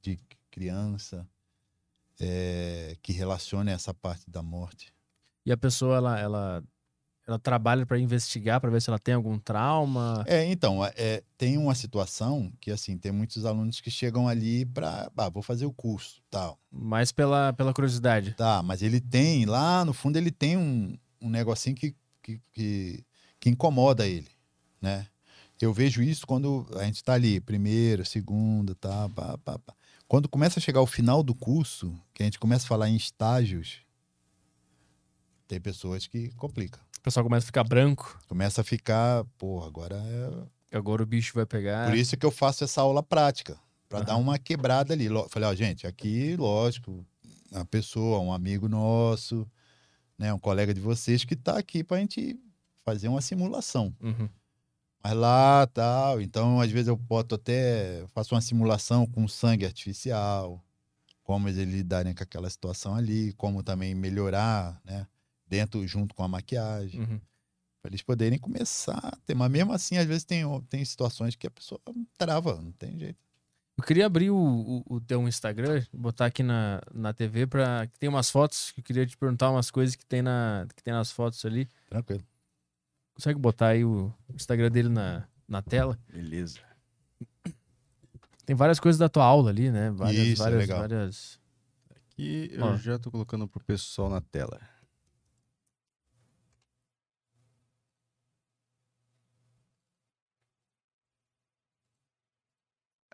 [0.00, 0.18] De
[0.50, 1.28] criança,
[2.20, 4.92] é, que relaciona essa parte da morte.
[5.44, 6.64] E a pessoa, ela, ela,
[7.28, 10.24] ela trabalha para investigar, para ver se ela tem algum trauma.
[10.26, 15.12] É, então, é, tem uma situação que, assim, tem muitos alunos que chegam ali para,
[15.14, 16.58] ah, vou fazer o curso, tal.
[16.72, 18.32] Mais pela, pela curiosidade.
[18.32, 23.04] Tá, mas ele tem, lá no fundo, ele tem um, um negocinho que, que, que,
[23.38, 24.30] que incomoda ele,
[24.80, 25.06] né?
[25.60, 29.74] Eu vejo isso quando a gente tá ali, primeira, segunda, tá, pá, pá, pá.
[30.06, 32.96] Quando começa a chegar o final do curso, que a gente começa a falar em
[32.96, 33.80] estágios,
[35.46, 36.87] tem pessoas que complica.
[36.98, 38.20] O pessoal começa a ficar branco.
[38.28, 41.86] Começa a ficar, pô, agora é Agora o bicho vai pegar.
[41.88, 43.58] Por isso que eu faço essa aula prática,
[43.88, 44.06] para Aham.
[44.06, 45.08] dar uma quebrada ali.
[45.30, 47.04] Falei, ó, gente, aqui, lógico,
[47.50, 49.48] uma pessoa, um amigo nosso,
[50.18, 52.38] né, um colega de vocês que está aqui para a gente
[52.84, 53.94] fazer uma simulação.
[54.00, 54.28] Uhum.
[55.02, 60.62] Mas lá, tal, então às vezes eu boto até, faço uma simulação com sangue artificial,
[61.22, 65.06] como eles lidarem com aquela situação ali, como também melhorar, né,
[65.48, 67.20] dentro, junto com a maquiagem Uhum.
[67.82, 69.34] para eles poderem começar a ter.
[69.34, 71.80] Mas mesmo assim, às vezes tem, tem situações que a pessoa
[72.16, 73.18] trava, não tem jeito.
[73.76, 77.96] Eu queria abrir o, o, o teu Instagram, botar aqui na, na TV para que
[77.98, 78.72] tem umas fotos.
[78.72, 81.68] que Eu queria te perguntar umas coisas que tem, na, que tem nas fotos ali.
[81.88, 82.24] Tranquilo.
[83.14, 85.96] Consegue botar aí o Instagram dele na, na tela?
[86.12, 86.58] Beleza.
[88.44, 89.90] Tem várias coisas da tua aula ali, né?
[89.90, 90.78] Várias, Isso, é várias, legal.
[90.80, 91.38] várias.
[92.16, 92.76] E eu Ó.
[92.76, 94.60] já tô colocando pro pessoal na tela.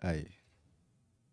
[0.05, 0.27] Aí,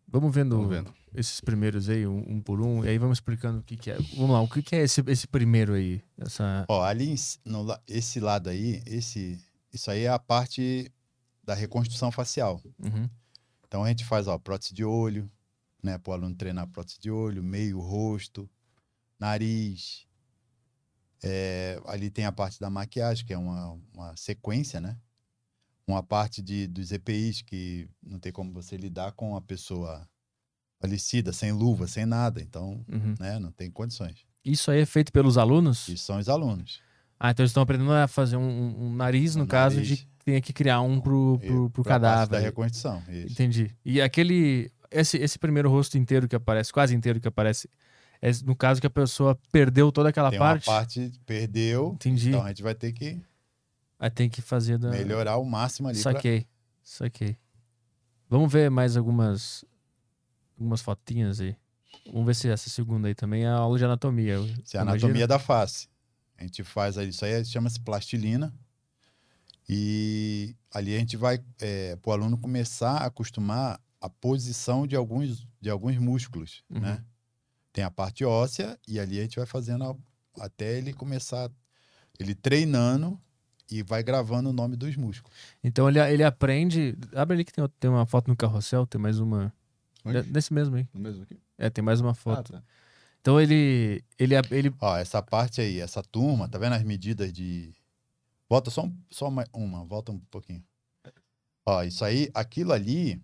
[0.07, 0.93] Vamos vendo, vamos vendo.
[1.15, 3.97] esses primeiros aí, um, um por um, e aí vamos explicando o que, que é.
[4.15, 6.03] Vamos lá, o que, que é esse, esse primeiro aí?
[6.17, 6.65] Essa.
[6.67, 10.91] Ó, ali, no, esse lado aí, esse, isso aí é a parte
[11.43, 12.61] da reconstrução facial.
[12.79, 13.09] Uhum.
[13.67, 15.27] Então a gente faz, ó, prótese de olho,
[15.81, 18.47] né, para o aluno treinar prótese de olho, meio rosto,
[19.19, 20.07] nariz.
[21.23, 24.95] É, ali tem a parte da maquiagem, que é uma, uma sequência, né?
[25.87, 30.07] Uma parte de, dos EPIs, que não tem como você lidar com a pessoa
[30.79, 32.41] falecida, sem luva, sem nada.
[32.41, 33.15] Então, Uhum.
[33.19, 34.25] né, não tem condições.
[34.43, 35.87] Isso aí é feito pelos alunos?
[35.87, 36.81] Isso são os alunos.
[37.19, 39.89] Ah, então eles estão aprendendo a fazer um, um nariz, no Um caso, nariz.
[39.89, 42.41] de que tenha que criar um pro, pro, pro parte Da cadáver.
[42.41, 43.01] reconstrução.
[43.09, 43.31] Isso.
[43.33, 43.71] Entendi.
[43.85, 44.71] E aquele.
[44.91, 47.67] Esse, esse primeiro rosto inteiro que aparece, quase inteiro que aparece,
[48.21, 50.67] é no caso que a pessoa perdeu toda aquela Tem parte.
[50.69, 52.29] uma parte perdeu, Entendi.
[52.29, 53.19] então a gente vai ter que
[54.03, 54.89] Aí tem que fazer da.
[54.89, 56.01] melhorar o máximo ali.
[56.01, 56.45] pra- Saquei.
[56.81, 57.37] Saquei.
[58.29, 59.63] Vamos ver mais algumas.
[60.57, 61.55] Algumas fotinhas aí.
[62.07, 64.39] Vamos ver se essa segunda aí também é a aula de anatomia.
[64.63, 65.87] Isso é a anatomia da face.
[66.37, 68.53] A gente faz ali, isso aí chama-se plastilina.
[69.69, 74.95] E ali a gente vai, é, para o aluno começar a acostumar a posição de
[74.95, 76.81] alguns, de alguns músculos, Uhum.
[76.81, 77.03] né?
[77.71, 79.95] Tem a parte óssea e ali a gente vai fazendo a-
[80.43, 81.49] até ele começar,
[82.19, 83.17] ele treinando
[83.69, 85.35] e vai gravando o nome dos músculos.
[85.63, 86.97] Então ele, ele aprende.
[87.15, 89.53] Abre ali que tem, tem uma foto no carrossel, tem mais uma.
[90.05, 90.21] Onde?
[90.23, 90.87] Desse mesmo aí.
[90.93, 91.39] No mesmo aqui?
[91.57, 92.51] É, tem mais uma Ah, foto.
[92.53, 92.63] tá.
[93.21, 94.03] Então ele.
[94.19, 97.73] Ele, ele Ó, essa parte aí, essa turma, tá vendo as medidas de.
[98.49, 100.63] Volta só, um- só uma, uma, volta um pouquinho.
[101.65, 103.21] Ó, isso aí, aquilo ali,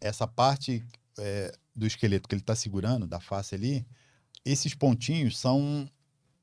[0.00, 0.82] essa parte
[1.18, 3.86] é, do esqueleto que ele tá segurando, da face ali,
[4.44, 5.88] esses pontinhos são,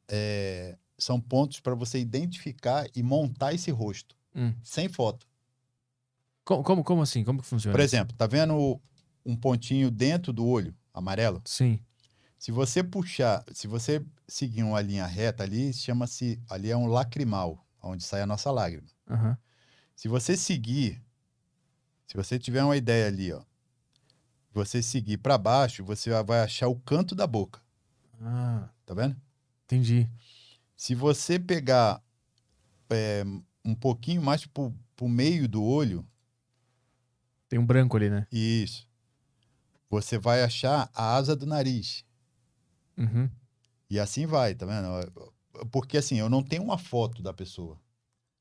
[0.07, 4.53] é, são pontos para você identificar e montar esse rosto, Hum.
[4.63, 5.27] sem foto.
[6.43, 7.23] Como, como, como assim?
[7.23, 7.73] Como que funciona?
[7.75, 8.81] Por exemplo, tá vendo
[9.25, 11.41] um pontinho dentro do olho, amarelo?
[11.45, 11.79] Sim.
[12.37, 17.63] Se você puxar, se você seguir uma linha reta ali, chama-se, ali é um lacrimal,
[17.81, 18.87] onde sai a nossa lágrima.
[19.07, 19.37] Aham.
[19.95, 20.99] Se você seguir,
[22.07, 23.43] se você tiver uma ideia ali, ó,
[24.51, 27.61] você seguir para baixo, você vai achar o canto da boca,
[28.19, 29.15] Ah, tá vendo?
[29.65, 30.09] entendi.
[30.81, 32.03] Se você pegar
[32.89, 33.23] é,
[33.63, 36.03] um pouquinho mais pro, pro meio do olho,
[37.47, 38.25] Tem um branco ali, né?
[38.31, 38.89] isso,
[39.87, 42.03] você vai achar a asa do nariz.
[42.97, 43.29] Uhum.
[43.91, 45.31] E assim vai, tá vendo?
[45.69, 47.79] Porque assim, eu não tenho uma foto da pessoa,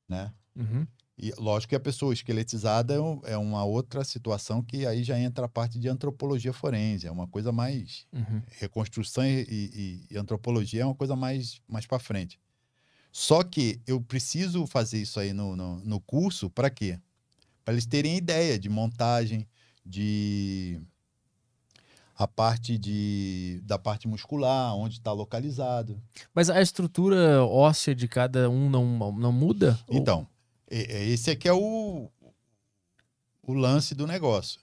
[0.08, 0.32] né?
[0.56, 0.86] Uhum.
[1.22, 5.44] E lógico que a pessoa esqueletizada é é uma outra situação que aí já entra
[5.44, 8.40] a parte de antropologia forense, é uma coisa mais Uhum.
[8.58, 12.40] reconstrução e, e- e antropologia é uma coisa mais mais para frente.
[13.12, 16.98] Só que eu preciso fazer isso aí no, no, no curso para quê?
[17.64, 19.46] Para eles terem ideia de montagem,
[19.84, 20.80] de
[22.16, 26.00] a parte de da parte muscular, onde está localizado.
[26.34, 29.78] Mas a estrutura óssea de cada um não, não muda?
[29.88, 30.26] Então,
[30.70, 32.10] esse aqui é o,
[33.42, 34.60] o lance do negócio.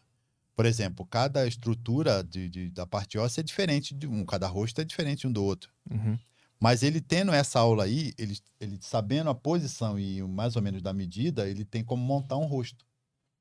[0.56, 4.82] Por exemplo, cada estrutura de, de- da parte óssea é diferente de um, cada rosto
[4.82, 5.72] é diferente um do outro.
[5.90, 6.18] Uhum.
[6.60, 10.82] Mas ele tendo essa aula aí, ele, ele sabendo a posição e mais ou menos
[10.82, 12.84] da medida, ele tem como montar um rosto,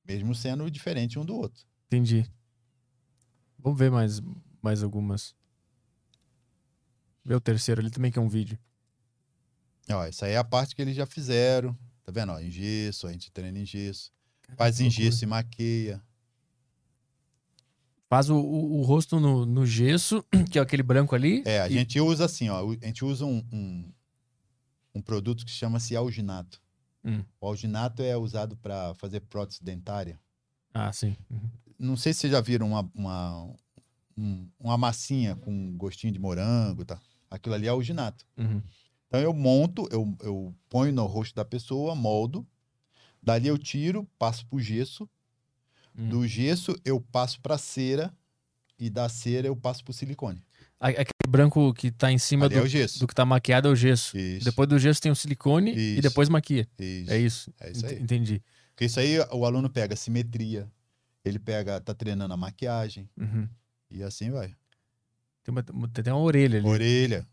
[0.06, 1.64] mesmo sendo diferente um do outro.
[1.86, 2.30] Entendi.
[3.58, 4.20] Vamos ver mais,
[4.60, 5.34] mais algumas.
[7.24, 8.58] Vê o terceiro ali também, que é um vídeo.
[9.88, 11.76] Ó, essa aí é a parte que eles já fizeram.
[12.06, 12.30] Tá vendo?
[12.30, 14.12] Ó, em gesso, a gente treina em gesso.
[14.56, 15.04] Faz em loucura.
[15.04, 16.00] gesso e maqueia.
[18.08, 21.42] Faz o, o, o rosto no, no gesso, que é aquele branco ali.
[21.44, 22.64] É, a e- gente usa assim, ó.
[22.80, 23.92] A gente usa um, um,
[24.94, 26.62] um produto que chama-se alginato.
[27.04, 27.24] Hum.
[27.40, 30.18] O alginato é usado para fazer prótese dentária.
[30.72, 31.16] Ah, sim.
[31.28, 31.50] Uhum.
[31.78, 33.54] Não sei se vocês já viram uma, uma,
[34.16, 37.00] um- uma massinha com gostinho de morango, tá?
[37.28, 38.24] Aquilo ali é alginato.
[38.36, 38.62] Uhum.
[39.08, 42.46] Então eu monto, eu, eu ponho no rosto da pessoa, moldo.
[43.22, 45.08] Dali eu tiro, passo pro gesso.
[45.96, 46.08] Hum.
[46.08, 48.12] Do gesso eu passo para cera
[48.78, 50.42] e da cera eu passo pro silicone.
[50.78, 54.16] Aquele branco que tá em cima do, é do que tá maquiado é o gesso.
[54.16, 54.44] Isso.
[54.44, 56.02] Depois do gesso tem o silicone e Isso.
[56.02, 56.68] depois maquia.
[56.78, 57.10] isso.
[57.10, 57.54] É isso.
[57.58, 57.94] É isso aí.
[57.94, 58.42] Ent- Entendi.
[58.70, 60.70] Porque isso aí o aluno pega simetria,
[61.24, 63.48] ele pega, tá treinando a maquiagem Uhum.
[63.90, 64.48] e assim vai.
[65.42, 66.68] Tem, uma, tem até uma orelha ali.
[66.68, 67.26] Orelha.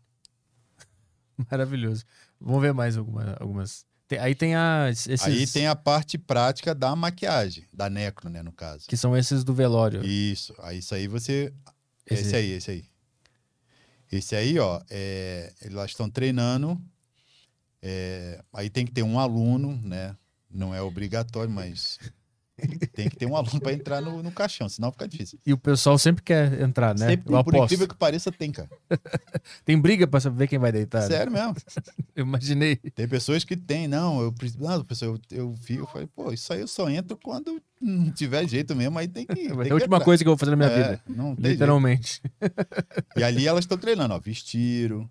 [1.50, 2.04] Maravilhoso.
[2.40, 3.84] Vamos ver mais alguma- algumas.
[4.06, 5.26] Tem- aí tem as, esses.
[5.26, 8.86] Aí tem a parte prática da maquiagem, da necro, né, no caso.
[8.86, 10.04] Que são esses do velório.
[10.04, 10.54] Isso.
[10.58, 11.52] Aí isso aí você
[12.06, 12.84] Esse- Esse aí, esse aí.
[14.12, 16.80] Esse aí, ó, é, elas estão treinando.
[17.82, 20.16] é, aí tem que ter um aluno, né?
[20.50, 21.98] Não é obrigatório, mas
[22.92, 25.38] tem que ter um aluno para entrar no, no caixão, senão fica difícil.
[25.44, 27.08] E o pessoal sempre quer entrar, né?
[27.08, 27.64] Sempre, Eu por aposto.
[27.64, 28.68] incrível que pareça, tem, cara.
[29.64, 31.02] Tem briga pra saber quem vai deitar.
[31.02, 31.08] né?
[31.08, 31.54] Sério mesmo.
[32.14, 32.76] Eu imaginei.
[32.76, 34.32] Tem pessoas que tem, não, eu.
[34.60, 38.12] Não, pessoa, eu, eu vi, eu falei, pô, isso aí eu só entro quando não
[38.12, 39.34] tiver jeito mesmo, aí tem que.
[39.34, 40.04] tem Vai ser que a última entrar.
[40.04, 41.02] coisa que eu vou fazer na minha É, vida.
[41.08, 41.34] Não.
[41.36, 42.22] Literalmente.
[43.16, 45.10] E ali elas estão treinando, ó, vestiram,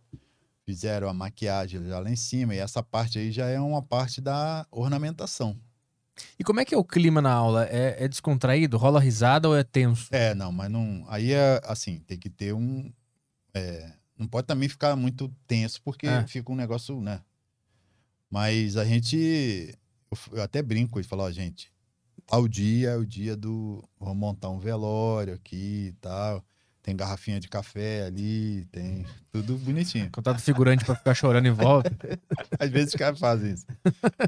[0.66, 4.22] fizeram a maquiagem já lá em cima, e essa parte aí já é uma parte
[4.22, 5.58] da ornamentação.
[6.38, 7.66] E como é que é o clima na aula?
[7.66, 8.78] É, é descontraído?
[8.78, 10.08] Rola risada ou é tenso?
[10.12, 11.04] É, não, mas não.
[11.08, 12.92] Aí é assim, tem que ter um.
[13.54, 16.26] é, não pode também ficar muito tenso, porque É.
[16.28, 17.22] fica um negócio, né?
[18.30, 19.76] Mas a gente.
[20.12, 21.72] Eu, eu até brinco e falo, ó, gente,
[22.26, 23.84] tal dia é o dia do.
[24.00, 26.44] Vamos montar um velório aqui e tal.
[26.84, 30.10] Tem garrafinha de café ali, tem tudo bonitinho.
[30.12, 31.90] Contato figurante pra ficar chorando em volta.
[32.60, 33.66] Às vezes os caras fazem isso.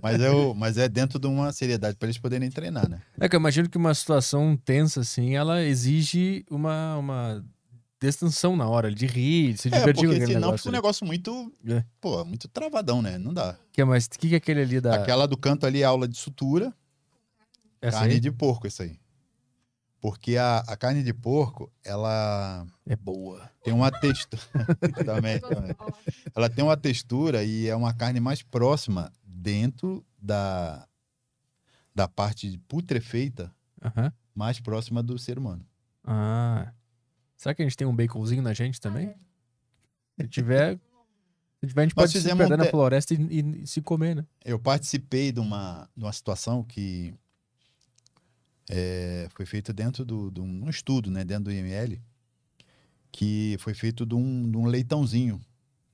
[0.01, 3.01] Mas é, o- mas é dentro de uma seriedade para eles poderem treinar, né?
[3.19, 7.45] É que eu imagino que uma situação tensa assim, ela exige uma, uma
[8.01, 10.57] distensão na hora, de rir, de se É, divertir com porque senão negócio.
[10.59, 11.53] fica um negócio muito.
[11.67, 11.83] É.
[11.99, 13.17] Pô, muito travadão, né?
[13.17, 13.57] Não dá.
[13.73, 14.95] Que é mais, o que, que é aquele ali da.
[14.95, 16.73] Aquela do canto ali é aula de sutura,
[17.81, 18.19] Essa carne aí?
[18.21, 18.97] de porco, isso aí.
[20.05, 23.49] Porque a, a carne de porco, ela É boa.
[23.63, 24.39] tem uma textura.
[25.03, 25.75] também, também.
[26.35, 30.87] Ela tem uma textura e é uma carne mais próxima dentro da,
[31.95, 33.51] da parte putrefeita,
[33.83, 34.13] Aham.
[34.35, 35.65] mais próxima do ser humano.
[36.03, 36.71] Ah.
[37.35, 39.07] Será que a gente tem um baconzinho na gente também?
[40.21, 40.77] Se tiver.
[41.61, 43.81] Se tiver, a gente Nós pode se perder um na floresta e, e- e se
[43.81, 44.25] comer, né?
[44.45, 47.11] Eu participei de uma, de uma situação que
[48.69, 52.01] é, foi feita dentro de um estudo, né, dentro do IML,
[53.11, 55.41] que foi feito de um, de um leitãozinho,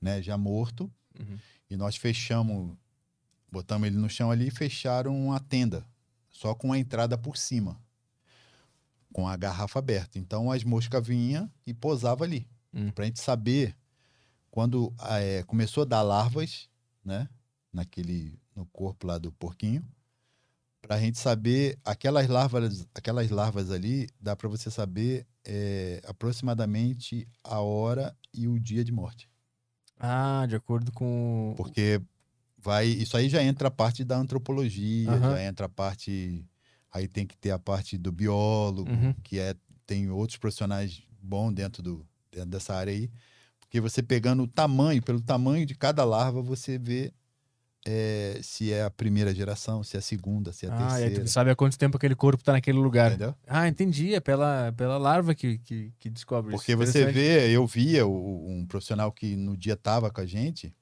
[0.00, 1.38] né, já morto, Uhum.
[1.70, 2.74] e nós fechamos,
[3.50, 5.86] botamos ele no chão ali e fecharam uma tenda,
[6.30, 7.78] só com a entrada por cima,
[9.12, 10.18] com a garrafa aberta.
[10.18, 12.90] Então as moscas vinham e pousavam ali, Hum.
[12.90, 13.76] para a gente saber
[14.50, 16.68] quando é, começou a dar larvas,
[17.04, 17.28] né,
[17.72, 19.84] naquele no corpo lá do porquinho,
[20.82, 27.28] para a gente saber aquelas larvas, aquelas larvas ali, dá para você saber é, aproximadamente
[27.44, 29.30] a hora e o dia de morte,
[29.98, 31.54] Ah, de acordo com.
[31.54, 32.00] porque
[32.58, 35.22] vai, isso aí já entra a parte da antropologia, Aham.
[35.22, 36.46] já entra a parte,
[36.92, 39.14] aí tem que ter a parte do biólogo, Uhum.
[39.22, 39.54] que é
[39.86, 43.10] tem outros profissionais bons dentro do dentro dessa área aí,
[43.60, 47.12] porque você pegando o tamanho, pelo tamanho de cada larva, você vê
[47.86, 51.02] é, se é a primeira geração, se é a segunda, se é a Ah, aí
[51.04, 51.24] terceira.
[51.24, 53.10] tu sabe há quanto tempo aquele corpo tá naquele lugar.
[53.10, 53.34] Entendeu?
[53.46, 54.14] Ah, entendi.
[54.14, 56.78] É pela, pela larva que, que, que descobre Porque isso.
[56.86, 60.74] você vê, eu via o- um profissional que no dia tava com a gente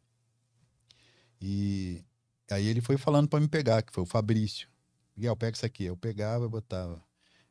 [1.41, 2.05] e
[2.51, 4.69] aí ele foi falando para me pegar, que foi o Fabrício.
[5.17, 5.85] Miguel, pega isso aqui.
[5.85, 7.03] Eu pegava e botava.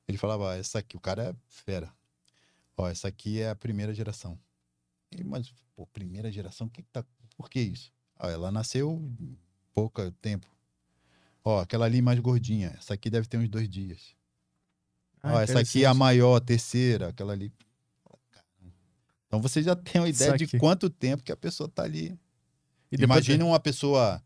[0.07, 1.91] Ele falava, ó, essa aqui, o cara é fera.
[2.77, 4.39] Ó, essa aqui é a primeira geração.
[5.11, 7.03] E, mas, pô, primeira geração, que que tá,
[7.35, 7.91] por que isso?
[8.27, 9.01] Ela nasceu
[9.73, 10.45] pouco tempo.
[11.43, 14.13] Ó, aquela ali mais gordinha, essa aqui deve ter uns dois dias.
[15.23, 17.51] Ah, Ó, essa aqui é a maior, a terceira, aquela ali.
[19.27, 22.19] Então você já tem uma ideia de quanto tempo que a pessoa tá ali.
[22.91, 24.21] E Imagina uma pessoa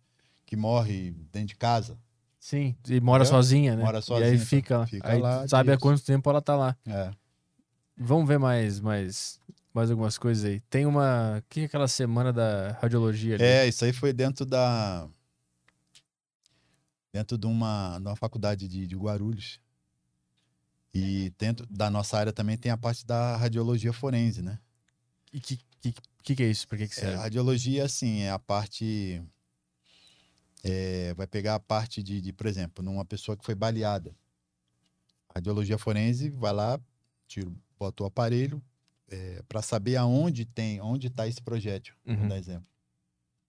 [0.45, 1.98] que morre dentro de casa.
[2.40, 3.84] Sim, e mora sozinha, né?
[3.84, 4.45] Mora E sozinha, aí então.
[4.48, 4.88] fica lá.
[4.88, 5.82] Fica aí lá sabe há disso.
[5.82, 6.76] quanto tempo ela tá lá.
[6.86, 7.11] É.
[7.98, 9.40] Vamos ver mais, mais,
[9.74, 10.60] mais algumas coisas aí.
[10.70, 11.40] Tem uma.
[11.40, 13.44] O que é aquela semana da radiologia ali?
[13.44, 15.10] É, isso aí foi dentro da.
[17.12, 19.60] Dentro de uma, de uma faculdade de, de Guarulhos.
[20.94, 24.60] E dentro da nossa área também tem a parte da radiologia forense, né?
[25.32, 25.94] E que, que,
[26.24, 26.68] que, que é isso?
[26.68, 27.18] Por que, que É, serve?
[27.18, 29.24] radiologia, assim, é a parte.
[30.64, 34.16] é, vai pegar a parte de, de, por exemplo, numa pessoa que foi baleada.
[35.34, 36.80] Radiologia forense vai lá,
[37.28, 38.62] tira, bota o aparelho
[39.48, 42.15] para saber aonde tem, onde está esse projétil, Uhum.
[42.18, 42.68] vou dar exemplo.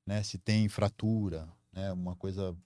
[0.06, 0.22] Né?
[0.22, 1.92] Se tem fratura, né?
[1.92, 2.56] Uma coisa.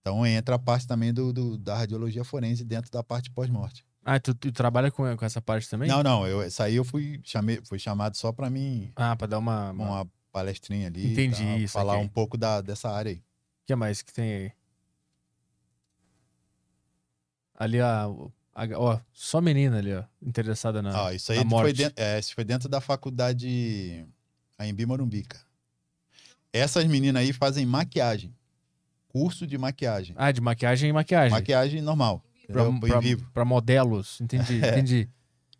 [0.00, 3.84] Então entra a parte também do, do- da radiologia forense dentro da parte pós-morte.
[4.04, 5.88] Ah, tu, tu trabalha com, com essa parte também?
[5.88, 9.26] Não, não, eu, essa aí eu fui, chamei, fui chamado só para mim Ah, pra
[9.26, 9.70] dar uma.
[9.72, 9.84] uma...
[10.02, 11.12] uma palestrinha ali.
[11.12, 12.04] Entendi, tal, isso Falar aqui.
[12.04, 13.16] um pouco da, dessa área aí.
[13.18, 13.22] O
[13.66, 14.52] que mais que tem aí?
[17.54, 18.08] Ali, a, a-
[18.76, 21.06] ó, só menina ali, ó, interessada na.
[21.08, 24.06] Ah, isso aí foi dentro, é, isso foi dentro da faculdade
[24.58, 25.38] Aembi Morumbica.
[26.52, 28.34] Essas meninas aí fazem maquiagem.
[29.08, 30.14] Curso de maquiagem.
[30.18, 31.30] Ah, de maquiagem e maquiagem.
[31.30, 32.22] Maquiagem normal.
[32.46, 32.80] pra, entendeu?
[32.80, 33.30] Põe pra- vivo.
[33.32, 34.20] pra modelos.
[34.20, 34.70] Entendi, É.
[34.70, 35.08] entendi.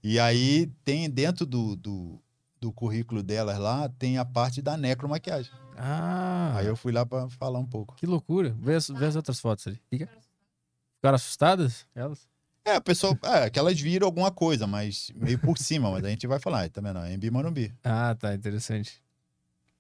[0.03, 2.23] E aí tem dentro do, do,
[2.61, 5.51] do currículo delas lá, tem a parte da necromaquiagem.
[5.77, 7.95] Ah, Aí eu fui lá para falar um pouco.
[7.97, 8.55] que loucura.
[8.59, 9.79] Vê as, vê as outras fotos ali.
[9.91, 10.09] Fica.
[10.97, 11.87] Ficaram assustadas?
[11.95, 12.27] Elas?
[12.67, 16.09] É, a pessoa, é, que elas viram alguma coisa, mas meio por cima, mas a
[16.09, 16.99] gente vai falar, tá vendo?
[16.99, 17.73] Aembi Morumbi.
[17.85, 19.01] Ah, tá, interessante.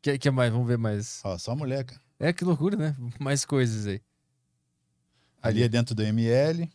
[0.00, 0.52] que, que mais?
[0.52, 1.20] Vamos ver mais.
[1.24, 2.00] Ó, só mulher, cara.
[2.20, 2.96] É, que loucura, né?
[3.18, 4.00] Mais coisas aí.
[5.42, 6.70] Ali é dentro do ML,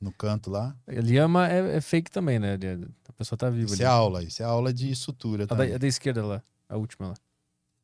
[0.00, 0.76] no canto lá.
[0.86, 2.54] A Liama é, é fake também, né?
[2.54, 3.82] É- A pessoa tá viva Isso ali.
[3.82, 5.74] é aula, isso é aula de sutura A da, também.
[5.74, 7.14] a da esquerda lá, a última lá.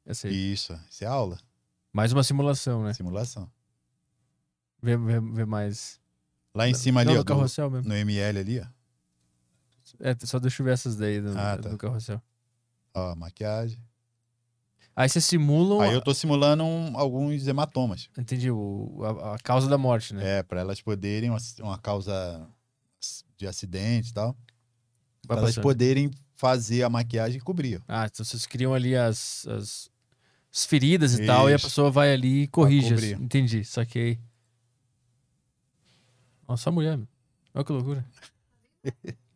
[0.06, 0.52] Essa aí.
[0.52, 1.36] Isso, isso é aula,
[1.92, 2.94] Mais uma simulação, né?
[2.94, 3.50] simulação.
[4.80, 6.00] Vê, vê, vê mais.
[6.54, 7.88] Lá em cima Não, ali, no ó, do- carrossel mesmo.
[7.88, 8.66] no ML ali, ó.
[10.00, 11.68] É, só deixa eu ver essas daí do, Ah, tá.
[11.68, 12.20] do carrossel.
[12.94, 13.78] Ó, maquiagem.
[14.94, 15.80] Aí vocês simulam.
[15.80, 18.08] Aí eu tô simulando um- alguns hematomas.
[18.18, 20.38] Entendi, o, a, a causa da morte, né?
[20.38, 22.46] É, para elas poderem, uma, uma causa
[23.38, 24.36] de acidente e tal,
[25.26, 27.80] Vai pra elas poderem fazer a maquiagem e cobrir.
[27.88, 29.90] Ah, então vocês criam ali as, as,
[30.52, 31.66] as feridas e tal, e a Isso.
[31.66, 33.12] pessoa vai ali e corrige.
[33.14, 34.18] Entendi, saquei.
[36.52, 36.98] Nossa, a mulher.
[37.54, 38.04] Olha que loucura.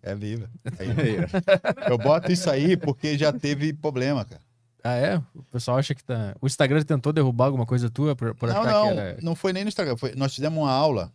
[0.03, 0.51] É viva.
[0.79, 1.17] Aí,
[1.91, 4.43] eu boto isso aí porque já teve problema, cara.
[4.85, 5.17] Ah, é?
[5.35, 6.37] O pessoal acha que tá.
[6.43, 9.21] O Instagram tentou derrubar alguma coisa tua por, por não, achar não, que era.
[9.23, 9.97] não foi nem no Instagram.
[9.97, 11.11] foi- nós fizemos uma aula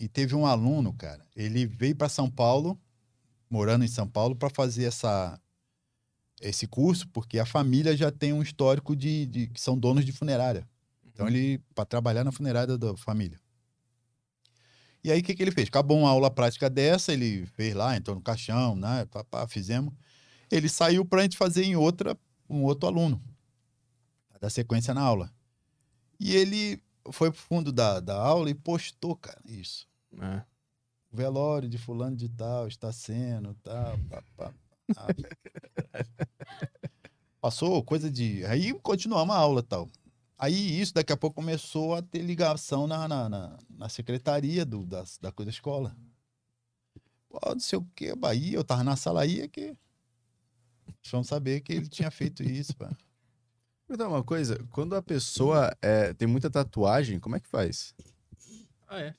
[0.00, 1.24] e teve um aluno, cara.
[1.36, 2.76] Ele veio para São Paulo,
[3.48, 5.40] morando em São Paulo, para fazer essa
[6.40, 10.10] esse curso, porque a família já tem um histórico de, de que são donos de
[10.10, 10.66] funerária.
[11.06, 13.38] Então ele para trabalhar na funerária da família.
[15.06, 15.68] E aí o que, que ele fez?
[15.68, 19.06] Acabou uma aula prática dessa, ele fez lá, entrou no caixão, né?
[19.06, 19.94] Pá, pá, fizemos.
[20.50, 22.18] Ele saiu para a gente fazer em outra
[22.50, 23.22] um outro aluno
[24.40, 25.32] dar sequência na aula.
[26.18, 29.88] E ele foi pro fundo da, da aula e postou, cara, isso.
[30.20, 30.42] É.
[31.12, 34.54] O velório de fulano de tal está sendo, tal, pá, pá,
[34.94, 35.06] pá.
[37.40, 38.44] Passou coisa de...
[38.46, 39.88] Aí continuamos a aula tal.
[40.38, 44.84] Aí isso daqui a pouco começou a ter ligação na, na, na, na secretaria do,
[44.84, 45.96] da, da coisa da escola.
[47.28, 49.74] Pô, não sei o que, Bahia, eu tava na sala aí é que...
[51.10, 52.94] Vamos saber que ele tinha feito isso, pá.
[53.96, 57.94] Dar uma coisa, quando a pessoa é, tem muita tatuagem, como é que faz?
[58.88, 59.14] Ah, é.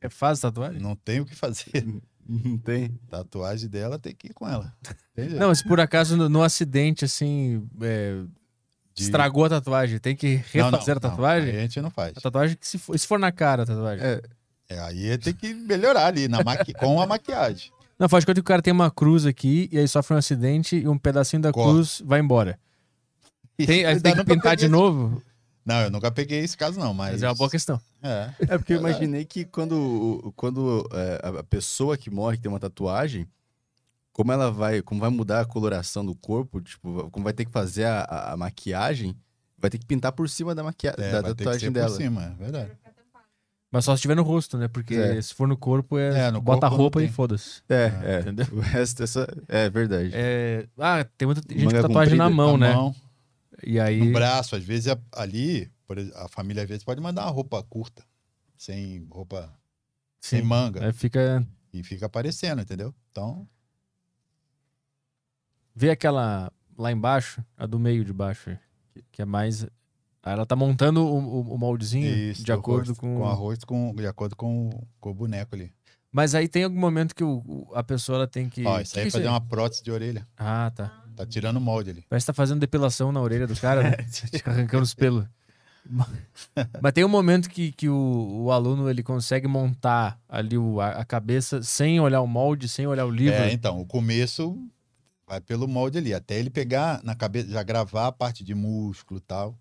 [0.00, 0.80] É fácil tatuagem?
[0.80, 1.84] Não tem o que fazer.
[2.28, 2.90] Não tem.
[3.08, 4.76] Tatuagem dela tem que ir com ela.
[5.12, 5.36] Entende?
[5.36, 8.24] Não, se por acaso no, no acidente, assim, é,
[8.96, 11.50] De- estragou a tatuagem, tem que Não, não, refazer a não, tatuagem?
[11.50, 12.14] aí a gente não faz.
[12.16, 14.04] A tatuagem que se for, se for na cara a tatuagem.
[14.04, 14.22] É,
[14.70, 16.72] É, aí tem que melhorar ali na maqui...
[16.72, 17.70] com a maquiagem.
[17.98, 20.18] Não, faz de conta que o cara tem uma cruz aqui e aí sofre um
[20.18, 21.70] acidente e um pedacinho da Corta.
[21.72, 22.58] cruz vai embora.
[23.56, 25.22] Tem, aí tem que pintar de peguei- novo?
[25.64, 27.12] Não, eu nunca peguei esse caso, não, mas.
[27.12, 27.80] Mas é uma boa questão.
[28.02, 28.30] É.
[28.40, 32.52] é porque eu imaginei que quando, quando é, a- a pessoa que morre que tem
[32.52, 33.26] uma tatuagem,
[34.16, 37.50] como ela vai, como vai mudar a coloração do corpo, tipo, como vai ter que
[37.52, 39.14] fazer a, a- a maquiagem,
[39.58, 40.94] vai ter que pintar por cima da, maquia...
[40.96, 41.90] É, da vai ter que tatuagem ser dela.
[41.90, 42.72] por cima, é verdade.
[43.70, 44.68] Mas só se tiver no rosto, né?
[44.68, 45.20] Porque É.
[45.20, 47.60] se for no corpo, é, É, no bota a corpo não roupa e foda-se.
[47.68, 48.20] É, Ah, é.
[48.20, 48.46] entendeu?
[48.52, 50.12] O resto essa é verdade.
[50.14, 52.72] É, ah, tem muita gente Manga com tatuagem na mão, A né?
[52.74, 52.94] mão,
[53.62, 53.98] E aí.
[54.02, 57.30] no braço, às vezes é ali, por exemplo, a família às vezes pode mandar uma
[57.32, 58.02] roupa curta,
[58.56, 59.52] sem roupa,
[60.18, 61.46] sem sim, manga, aí fica.
[61.70, 62.94] e fica aparecendo, entendeu?
[63.10, 63.46] Então,
[65.76, 68.56] Vê aquela lá embaixo, a do meio de baixo,
[69.12, 69.66] que- é mais.
[70.24, 73.16] Ela tá montando o, o- o moldezinho isso, de do acordo rosto, com.
[73.18, 75.70] com arroz, com, de acordo com, o- com o boneco ali.
[76.10, 78.64] Mas aí tem algum momento que o- a pessoa ela tem que.
[78.66, 80.26] Ó, isso Que aí que é fazer uma prótese de orelha.
[80.36, 81.02] Ah, tá.
[81.14, 82.04] Tá tirando o molde ali.
[82.08, 83.96] Parece que tá fazendo depilação na orelha do cara, né?
[84.46, 85.24] arrancando os pelos.
[86.82, 90.88] Mas tem um momento que, que o, o aluno ele consegue montar ali o, a,
[90.90, 93.34] a cabeça sem olhar o molde, sem olhar o livro.
[93.40, 94.58] É, então, o começo
[95.26, 99.18] vai pelo molde ali, até ele pegar na cabeça, já gravar a parte de músculo
[99.18, 99.58] e tal,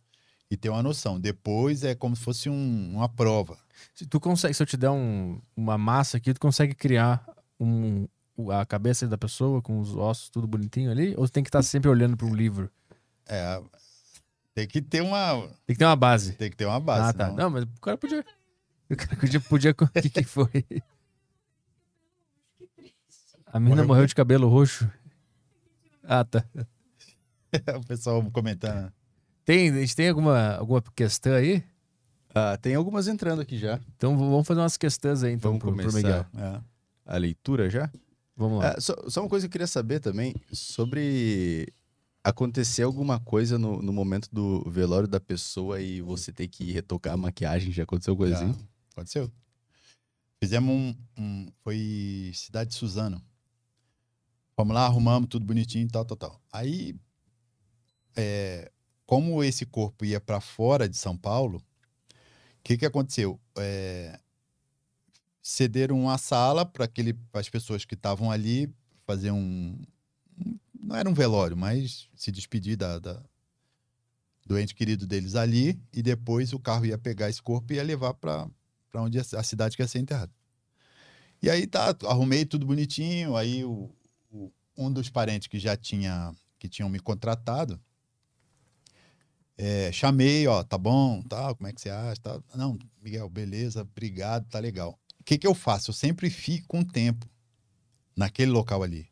[0.49, 1.19] e ter uma noção.
[1.19, 3.57] Depois é como se fosse um- uma prova.
[3.93, 7.25] Se tu consegue, se eu te der um- uma massa aqui, tu consegue criar
[7.59, 8.07] um,
[8.51, 11.13] a cabeça da pessoa com os ossos tudo bonitinho ali?
[11.17, 12.69] Ou tem que estar sempre olhando para um livro?
[13.27, 13.61] É,
[14.53, 16.33] tem que ter uma, Tem que ter uma base.
[16.33, 17.09] tem que ter uma base.
[17.09, 17.25] ah, tá.
[17.25, 18.23] senão- Não, mas o cara podia.
[18.87, 19.41] O cara podia.
[19.41, 20.47] podia o que, que foi?
[23.47, 24.87] A menina Morreu morreu de cabelo roxo.
[26.07, 26.45] Ah, tá.
[27.77, 28.91] o pessoal comentando.
[29.43, 31.63] Tem, a gente tem alguma, alguma questão aí?
[32.33, 33.79] Ah, tem algumas entrando aqui já.
[33.95, 35.97] Então vamos fazer umas questões aí, então, Vamos pro, pro começar.
[35.97, 36.25] Miguel.
[36.37, 36.61] É.
[37.05, 37.89] A leitura já?
[38.35, 38.71] Vamos lá.
[38.75, 41.71] Ah, só, só uma coisa que eu queria saber também sobre
[42.23, 47.13] acontecer alguma coisa no, no momento do velório da pessoa e você ter que retocar
[47.13, 47.71] a maquiagem.
[47.71, 48.53] Já aconteceu coisa assim?
[48.91, 49.31] Aconteceu.
[50.43, 53.21] Fizemos um, um- Foi Cidade de Suzano.
[54.57, 56.41] Vamos lá, arrumamos tudo bonitinho, tal, tal, tal.
[56.51, 56.95] Aí,
[58.15, 58.71] é,
[59.05, 61.63] como esse corpo ia para fora de São Paulo, o
[62.63, 63.39] que, que aconteceu?
[63.57, 64.19] É,
[65.41, 66.89] cederam uma sala para
[67.33, 68.69] as pessoas que estavam ali
[69.05, 69.77] fazer um,
[70.37, 73.23] um- Não era um velório, mas se despedir da, da,
[74.45, 77.83] do ente querido deles ali, e depois o carro ia pegar esse corpo e ia
[77.83, 78.47] levar para
[78.95, 80.31] onde a cidade que ia ser enterrada.
[81.41, 83.89] E aí tá, arrumei tudo bonitinho, aí o-
[84.77, 87.79] um dos parentes que já tinha, que tinham me contratado,
[89.57, 92.21] é, chamei, ó, tá bom, tal, como é que você acha?
[92.21, 92.41] Tá?
[92.55, 94.99] Não, Miguel, beleza, obrigado, tá legal.
[95.19, 95.91] O que que eu faço?
[95.91, 97.25] Eu sempre fico com tempo
[98.15, 99.07] naquele local ali.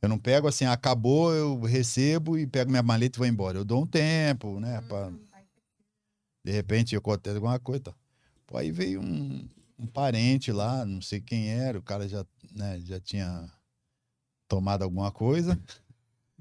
[0.00, 3.58] Eu não pego assim, acabou, eu recebo e pego minha maleta e vou embora.
[3.58, 4.80] Eu dou um tempo, né?
[4.82, 5.12] Pra...
[6.42, 7.84] De repente acontece alguma coisa.
[7.84, 7.94] Tá.
[8.46, 9.46] Pô, aí veio um,
[9.78, 13.50] um parente lá, não sei quem era, o cara já, né, já tinha
[14.50, 15.58] tomado alguma coisa.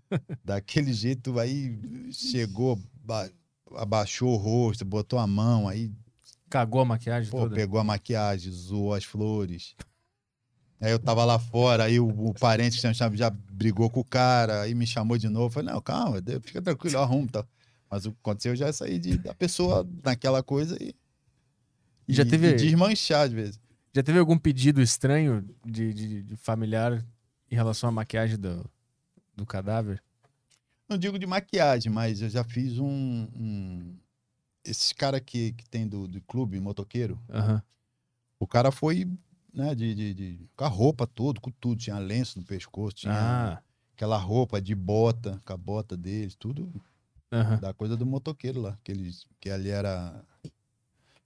[0.43, 1.79] Daquele jeito, aí
[2.11, 3.29] chegou, ba-
[3.75, 5.91] abaixou o rosto, botou a mão, aí
[6.49, 7.55] Cagou a maquiagem Pô, toda.
[7.55, 9.75] pegou a maquiagem, zoou as flores.
[10.81, 14.61] Aí eu tava lá fora, aí o, o parente que já brigou com o cara,
[14.63, 15.53] aí me chamou de novo.
[15.53, 17.47] Falei, não, calma, fica tranquilo, eu arrumo tal.
[17.87, 20.95] Mas o que aconteceu já é sair de, da pessoa naquela coisa e,
[22.07, 23.59] E já e- teve- e desmanchar às vezes.
[23.93, 27.05] Já teve algum pedido estranho de, de- de familiar
[27.51, 28.69] em relação à maquiagem do,
[29.35, 30.01] do cadáver?
[30.87, 33.27] Não digo de maquiagem, mas eu já fiz um.
[33.35, 33.95] um...
[34.65, 37.63] Esses cara que, que tem do, do clube, motoqueiro, Aham.
[38.39, 39.07] o cara foi,
[39.53, 41.79] né, de, de, de- com a roupa toda, com tudo.
[41.79, 43.61] Tinha lenço no pescoço, tinha Ah,
[43.95, 46.71] aquela roupa de bota, com a bota deles, tudo
[47.31, 47.57] aham.
[47.59, 50.23] da coisa do motoqueiro lá, que, eles, que ali era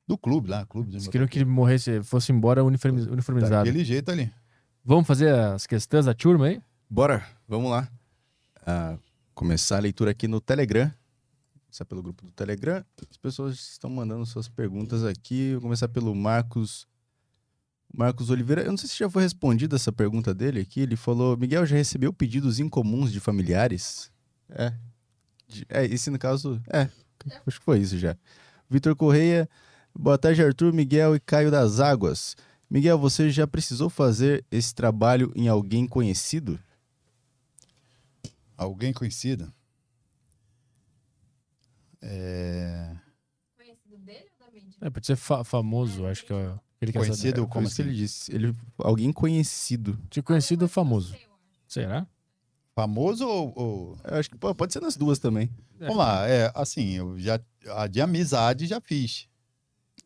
[0.08, 3.66] do clube lá, clube Eles queriam que ele morresse, fosse embora uniformi- uniformizado.
[3.66, 4.32] Daquele jeito ali.
[4.86, 6.62] Vamos fazer as questões da turma aí?
[6.90, 7.90] Bora, vamos lá.
[8.66, 8.98] Ah,
[9.34, 10.92] começar a leitura aqui no Telegram.
[11.68, 12.84] Começar pelo grupo do Telegram.
[13.10, 15.54] As pessoas estão mandando suas perguntas aqui.
[15.54, 16.86] Vou começar pelo Marcos.
[17.96, 18.64] Marcos Oliveira.
[18.64, 20.82] Eu não sei se já foi respondida essa pergunta dele aqui.
[20.82, 24.12] Ele falou: Miguel, já recebeu pedidos incomuns de familiares?
[24.50, 24.74] É.
[25.70, 26.62] É, esse no caso.
[26.70, 26.90] É,
[27.48, 28.18] acho que foi isso já.
[28.70, 29.50] Vitor Correia.
[29.98, 32.36] Boa tarde, Arthur, Miguel e Caio das Águas.
[32.74, 36.60] Miguel, você já precisou fazer esse trabalho em alguém conhecido?
[38.58, 39.54] Alguém conhecido?
[42.02, 42.96] É...
[43.56, 44.76] Conhecido dele ou da mídia?
[44.82, 47.42] É, pode ser fa- famoso, acho que é o que ele Conhecido?
[47.42, 47.48] saber.
[47.48, 47.84] Como assim?
[47.84, 48.34] ele disse.
[48.34, 49.96] Ele, alguém conhecido.
[50.10, 51.12] Tinha conhecido famoso.
[51.12, 51.60] Sei, eu acho.
[51.68, 52.08] Será?
[52.74, 55.48] Famoso ou, ou- Eu acho que pô, pode ser nas duas também.
[55.80, 55.84] É.
[55.86, 57.40] Vamos lá, é, assim, eu já...
[57.76, 59.30] A de amizade já fiz,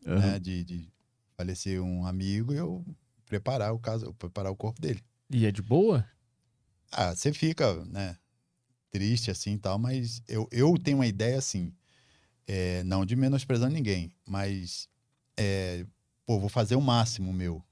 [0.04, 0.38] né?
[0.38, 0.92] De, de
[1.38, 2.84] falecer um amigo e eu
[3.24, 5.00] preparar o caso, preparar o corpo dele.
[5.30, 6.04] E é de boa?
[6.90, 8.16] Ah, você fica, né,
[8.90, 11.72] triste assim e tal, mas eu, eu tenho uma ideia assim,
[12.46, 14.88] é, não de menosprezando ninguém, mas
[15.36, 15.86] é,
[16.26, 17.64] pô, vou fazer o máximo meu.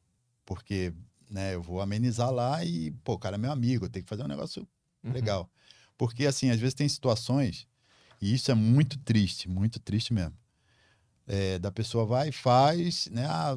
[0.44, 0.94] Porque,
[1.30, 4.10] né, eu vou amenizar lá e, pô, o cara é meu amigo, eu tenho que
[4.10, 4.68] fazer um negócio
[5.04, 5.12] Uhum.
[5.12, 5.50] legal.
[5.98, 7.66] Porque, assim, às vezes tem situações,
[8.20, 10.36] e isso é muito triste, muito triste mesmo.
[11.26, 13.26] É, da pessoa vai e faz, né?
[13.26, 13.56] A,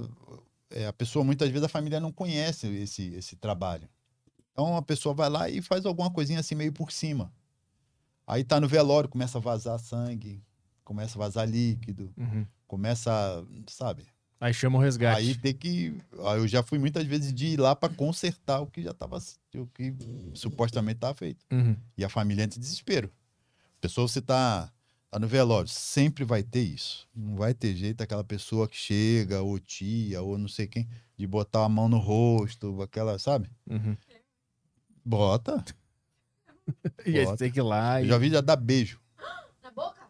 [0.71, 3.87] é, a pessoa, muitas vezes, a família não conhece esse, esse trabalho.
[4.51, 7.31] Então, a pessoa vai lá e faz alguma coisinha assim, meio por cima.
[8.25, 10.41] Aí tá no velório, começa a vazar sangue,
[10.83, 12.45] começa a vazar líquido, Uhum.
[12.67, 13.11] começa,
[13.67, 14.05] sabe?
[14.39, 15.17] Aí chama o resgate.
[15.17, 16.01] Aí tem que.
[16.13, 19.17] Eu já fui muitas vezes de ir lá para consertar o que já estava.
[19.55, 19.93] O que
[20.33, 21.45] supostamente estava feito.
[21.51, 21.75] Uhum.
[21.97, 23.11] E a família entra em desespero.
[23.81, 24.71] Pessoa, você tá,
[25.11, 27.07] tá no velório, sempre vai ter isso.
[27.15, 30.87] Não vai ter jeito aquela pessoa que chega, ou tia, ou não sei quem,
[31.17, 33.49] de botar a mão no rosto, aquela, sabe?
[33.69, 33.95] Uhum.
[35.03, 35.63] Bota.
[37.03, 38.09] E aí tem que ir lá Eu e...
[38.09, 39.01] já vi já dar beijo
[39.63, 40.01] Na boca?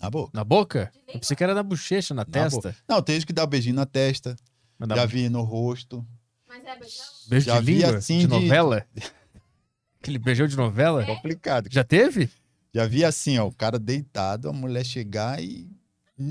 [0.00, 0.30] na boca.
[0.32, 0.92] Na boca?
[1.08, 2.76] Eu pensei que era na bochecha, na, testa.
[2.88, 4.36] Não, tem gente que dá um beijinho na testa,
[4.78, 6.06] Mas na- já vi no rosto.
[6.46, 7.04] Mas é beijão?
[7.28, 7.96] Beijo já de vi língua?
[7.96, 8.86] assim de de- novela?
[10.00, 11.04] Aquele beijão de novela?
[11.04, 11.68] Complicado.
[11.72, 12.30] Já teve?
[12.76, 15.66] Já vi assim, ó, o cara deitado, a mulher chegar e.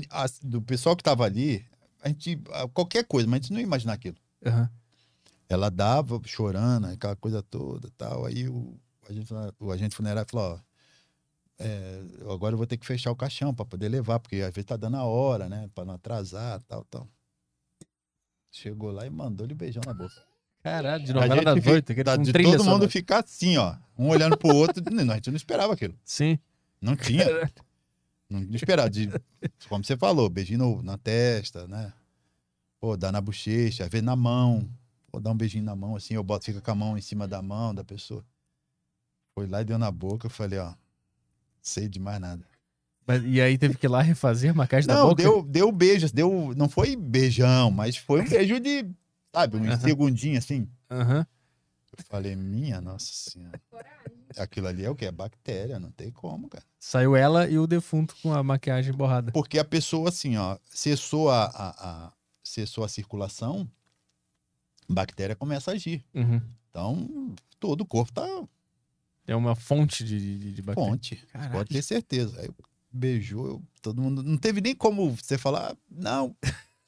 [0.08, 1.66] a- do pessoal que tava ali,
[2.00, 2.40] a gente.
[2.52, 4.16] a- Qualquer coisa, mas a gente não ia imaginar aquilo.
[4.46, 4.70] Aham.
[5.48, 8.26] Ela dava chorando, aquela coisa toda tal.
[8.26, 8.78] Aí o
[9.58, 10.60] o agente funerário falou: ó,
[11.58, 12.00] é,
[12.32, 14.76] agora eu vou ter que fechar o caixão para poder levar, porque às vezes tá
[14.76, 15.68] dando a hora, né?
[15.74, 17.08] Para não atrasar, tal, tal.
[18.52, 20.14] Chegou lá e mandou-lhe um beijão na boca.
[20.66, 21.94] Caralho, de novela das oito.
[22.02, 24.82] tá- de todo mundo ficar assim, ó, um olhando pro outro.
[24.90, 25.94] não, a gente não esperava aquilo.
[26.04, 26.38] Sim.
[26.80, 27.24] Não tinha.
[28.28, 28.90] Não tinha esperado.
[28.90, 29.08] De,
[29.68, 31.92] como você falou, beijinho no- na testa, né?
[32.80, 34.68] Pô, dá na bochecha, às vezes na mão.
[35.12, 37.28] Pô, dá um beijinho na mão, assim, eu boto, fica com a mão em cima
[37.28, 38.24] da mão da pessoa.
[39.36, 40.74] Foi lá e deu na boca, eu falei, ó,
[41.62, 42.44] sei de mais nada.
[43.06, 45.22] Mas- e aí teve que ir lá refazer a maquiagem da Não, boca?
[45.22, 48.84] deu, deu beijos, deu, não foi beijão, mas foi um beijo de,
[49.36, 49.78] sabe, um Aham.
[49.80, 50.68] segundinho assim.
[50.90, 51.26] Aham.
[51.98, 53.60] Eu falei, minha nossa senhora,
[54.36, 55.06] aquilo ali é o quê?
[55.06, 56.64] É bactéria, não tem como, cara.
[56.78, 59.32] Saiu ela e o defunto com a maquiagem borrada.
[59.32, 61.68] Porque a pessoa, assim, ó, cessou a, a,
[62.06, 63.68] a- cessou a circulação,
[64.88, 66.04] a bactéria começa a agir.
[66.14, 66.40] Uhum.
[66.70, 68.26] Então, todo o corpo tá
[69.26, 70.90] É uma fonte de, de, de bactéria.
[70.90, 71.24] fonte.
[71.50, 72.38] Pode ter certeza.
[72.40, 72.48] Aí
[72.92, 74.22] beijou, eu- todo mundo.
[74.22, 76.36] Não teve nem como você falar, "Ah, não.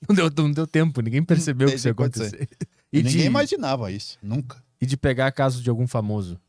[0.07, 2.49] Não deu, não deu tempo, ninguém percebeu Não que isso ia o que acontecer.
[2.93, 4.63] E ninguém de, imaginava isso, nunca.
[4.81, 6.41] e de pegar caso de algum famoso?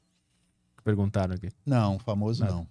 [0.77, 1.49] Que perguntaram aqui.
[1.65, 2.53] Não, famoso Nada.
[2.53, 2.67] não.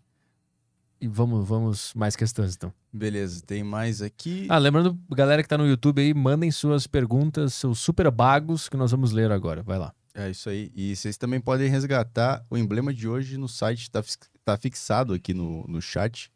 [1.01, 2.73] E vamos, vamos mais questões então.
[2.93, 4.47] Beleza, tem mais aqui.
[4.49, 8.77] Ah, lembrando, galera que tá no YouTube aí, mandem suas perguntas, seus super bagos que
[8.77, 9.63] nós vamos ler agora.
[9.63, 9.95] Vai lá.
[10.15, 10.73] É isso aí.
[10.75, 14.03] E vocês também podem resgatar o emblema de hoje no site, tá,
[14.45, 16.33] tá fixado aqui no, no chat.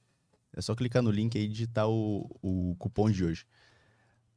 [0.55, 3.45] É só clicar no link aí e digitar o, o cupom de hoje.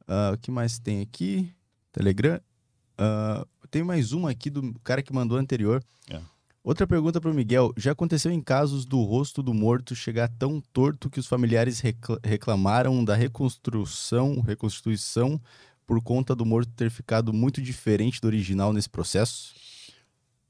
[0.06, 1.52] Ah, o que mais tem aqui?
[1.92, 2.40] Telegram.
[2.98, 5.82] Ah, tem mais uma aqui do cara que mandou anterior.
[6.10, 6.20] É.
[6.62, 7.72] Outra pergunta para o Miguel.
[7.76, 12.18] Já aconteceu em casos do rosto do morto chegar tão torto que os familiares recla-
[12.24, 15.40] reclamaram da reconstrução, reconstituição
[15.86, 19.54] por conta do morto ter ficado muito diferente do original nesse processo?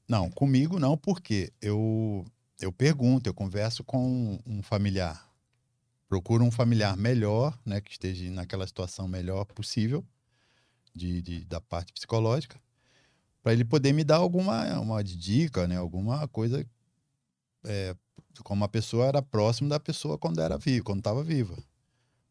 [0.07, 2.25] Não, comigo não, porque eu,
[2.59, 5.26] eu pergunto, eu converso com um familiar.
[6.09, 10.05] Procuro um familiar melhor, né, que esteja naquela situação melhor possível,
[10.95, 12.59] de, de- da parte psicológica,
[13.43, 16.65] para ele poder me dar alguma uma dica, né, alguma coisa,
[17.65, 17.95] é,
[18.43, 21.57] como a pessoa era próximo da pessoa quando era viva, quando estava viva,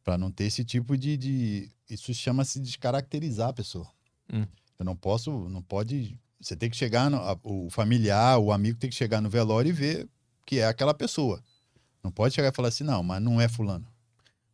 [0.05, 3.90] para não ter esse tipo de, de isso chama-se descaracterizar a pessoa.
[4.32, 4.47] Hum.
[4.78, 8.78] Eu não posso, não pode você tem que chegar, no, a- o familiar, o amigo
[8.78, 10.09] tem que chegar no velório e ver
[10.47, 11.43] que é aquela pessoa.
[12.06, 13.84] Não pode chegar e falar assim, não, mas não é fulano.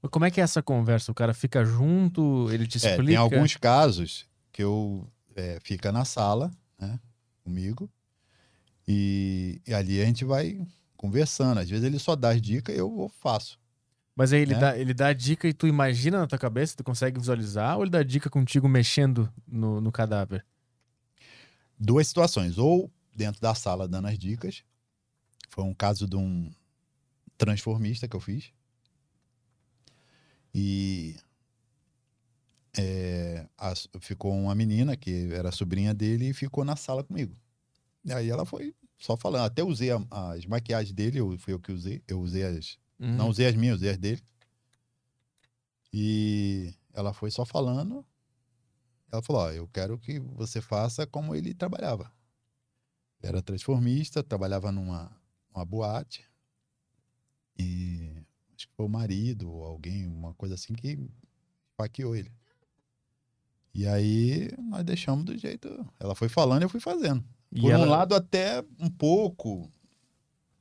[0.01, 1.13] Mas como é que é essa conversa?
[1.13, 3.05] O cara fica junto, ele te É, explica?
[3.05, 5.07] tem alguns casos que eu
[5.37, 6.51] é, fica na sala,
[6.81, 6.99] né,
[7.45, 7.91] comigo,
[8.89, 10.67] e, e ali a gente vai
[10.97, 11.59] conversando.
[11.59, 13.61] Às vezes ele só dá as dicas e eu faço.
[14.17, 14.61] Mas aí ele, né?
[14.61, 17.83] dá, ele dá a dica e tu imagina na tua cabeça, tu consegue visualizar, ou
[17.85, 20.43] ele dá a dica contigo mexendo no, no cadáver?
[21.79, 24.65] Duas situações, ou dentro da sala dando as dicas,
[25.51, 26.51] foi um caso de um
[27.45, 28.53] transformista que eu fiz,
[30.55, 31.17] e
[32.79, 37.37] é, a- ficou uma menina que era sobrinha dele e ficou na sala comigo.
[38.05, 39.45] E aí ela foi só falando.
[39.47, 42.01] Até usei a- as maquiagens dele, eu, fui eu que usei.
[42.07, 42.79] Eu usei as.
[43.01, 43.17] Uhum.
[43.17, 44.23] Não usei as minhas, usei as dele.
[45.93, 48.05] E ela foi só falando.
[49.11, 52.11] Ela falou: Ó, eu quero que você faça como ele trabalhava.
[53.21, 55.11] Ele era transformista, trabalhava numa
[55.55, 56.25] uma boate.
[57.59, 58.13] E
[58.57, 60.99] acho que foi o marido ou alguém, uma coisa assim, que
[61.71, 62.31] esfaqueou ele.
[63.75, 65.69] E aí nós deixamos do jeito.
[65.99, 67.25] Ela foi falando e eu fui fazendo.
[67.51, 67.87] E Por ela...
[67.87, 69.71] um lado, até um pouco,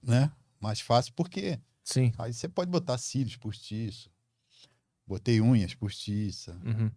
[0.01, 0.31] né?
[0.59, 2.11] Mais fácil, porque Sim.
[2.17, 4.09] aí você pode botar cílios postiço.
[5.05, 6.59] Botei unhas postiça.
[6.63, 6.91] Uhum.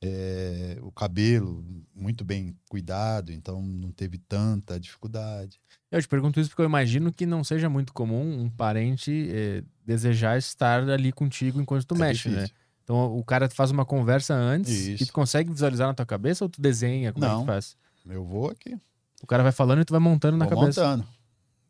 [0.00, 1.64] É, o cabelo
[1.94, 5.60] muito bem cuidado, então não teve tanta dificuldade.
[5.90, 9.64] Eu te pergunto isso porque eu imagino que não seja muito comum um parente eh,
[9.84, 12.34] desejar estar ali contigo enquanto tu É mexe, né?
[12.36, 12.56] difícil.
[12.84, 15.02] Então o cara faz uma conversa antes Isso.
[15.02, 17.12] e tu consegue visualizar na tua cabeça ou tu desenha?
[17.12, 17.44] Como é que Não.
[17.46, 17.76] faz?
[18.08, 18.78] Eu vou aqui,
[19.22, 20.80] O cara vai falando e tu vai montando na vou cabeça.
[20.80, 21.08] montando.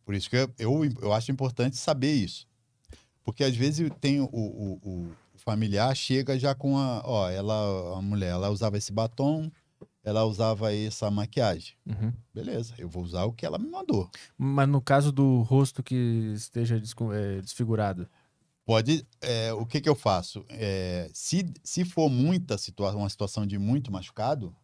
[0.04, 2.46] Por isso que eu, eu, eu acho importante saber isso.
[3.24, 5.10] Porque às vezes tem o, o- o
[5.48, 7.02] familiar chega já com a.
[7.06, 9.50] Ó, ela, a mulher, ela usava esse batom,
[10.04, 11.74] ela usava essa maquiagem.
[11.86, 12.12] Uhum.
[12.34, 14.10] Beleza, eu vou usar o que ela me mandou.
[14.36, 18.06] Mas no caso do rosto que esteja eh, desfigurado.
[18.66, 19.06] Pode.
[19.22, 20.44] é, o que, que eu faço?
[20.50, 24.54] É, se, se for muita situação, uma situação de muito machucado,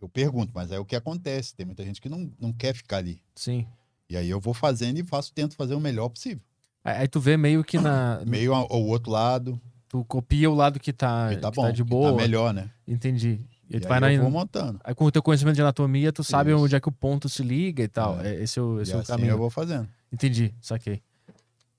[0.00, 1.54] eu pergunto, mas é o que acontece.
[1.54, 3.20] Tem muita gente que não, não quer ficar ali.
[3.34, 3.66] Sim.
[4.08, 6.42] E aí eu vou fazendo e faço, tento fazer o melhor possível.
[6.82, 8.22] Aí, aí tu vê meio que na.
[8.26, 9.60] Meio ao, ao outro lado,
[9.92, 12.10] Tu copia o lado que tá, tá que bom, tá de que boa.
[12.10, 12.70] tá melhor, né?
[12.88, 13.38] Entendi.
[13.68, 14.12] E, E, tu aí vai na.
[14.12, 14.80] eu vou montando.
[14.82, 16.60] Aí com o teu conhecimento de anatomia, tu sabe Isso.
[16.64, 18.18] onde é que o ponto se liga e tal.
[18.20, 18.34] É.
[18.36, 19.30] É, Esse é o, esse e é o assim caminho.
[19.30, 19.86] eu vou fazendo.
[20.10, 21.02] Entendi, saquei.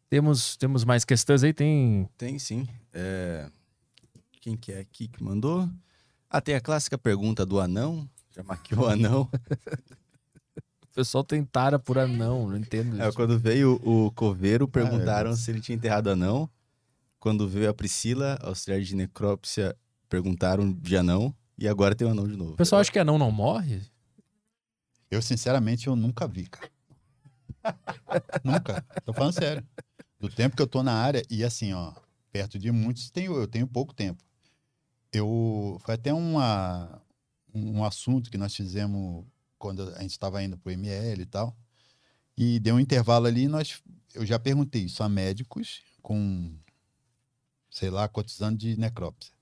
[0.10, 1.52] Temos, temos mais questões aí?
[1.53, 2.07] Tem.
[2.18, 2.68] Tem sim.
[2.94, 3.49] É,
[4.40, 5.68] Quem que é aqui que mandou?
[6.30, 8.07] Ah, tem a clássica pergunta do anão.
[8.35, 9.27] Já maquiou o anão.
[10.84, 13.18] O pessoal tem tara por anão, não entendo É, isso.
[13.18, 15.35] quando veio o coveiro, perguntaram é.
[15.35, 16.48] se ele tinha enterrado anão.
[17.24, 19.74] Quando veio a Priscila, auxiliar de necrópsia,
[20.10, 21.34] perguntaram de anão.
[21.58, 22.52] E agora tem o anão de novo.
[22.52, 23.82] O pessoal acha que anão não morre?
[25.10, 26.70] Eu, sinceramente, eu nunca vi, cara.
[28.44, 28.86] nunca.
[29.06, 29.66] Tô falando sério.
[30.20, 31.94] Do tempo que eu tô na área, e assim, ó,
[32.30, 34.22] perto de muitos, tenho, eu tenho pouco tempo.
[35.10, 35.80] Eu.
[35.86, 37.02] Foi até uma,
[37.56, 39.24] um assunto que nós fizemos
[39.58, 41.56] quando a gente estava indo pro ML e tal.
[42.38, 43.82] E deu um intervalo ali, nós,
[44.14, 46.54] eu já perguntei isso a médicos com,
[47.74, 49.34] sei lá, quantos anos de necrópsia.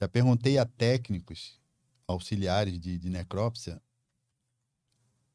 [0.00, 1.60] Já perguntei a técnicos
[2.08, 3.80] auxiliares de, de necrópsia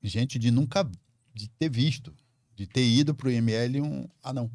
[0.01, 0.89] gente de nunca
[1.33, 2.13] de ter visto,
[2.55, 4.51] de ter ido pro IML um anão.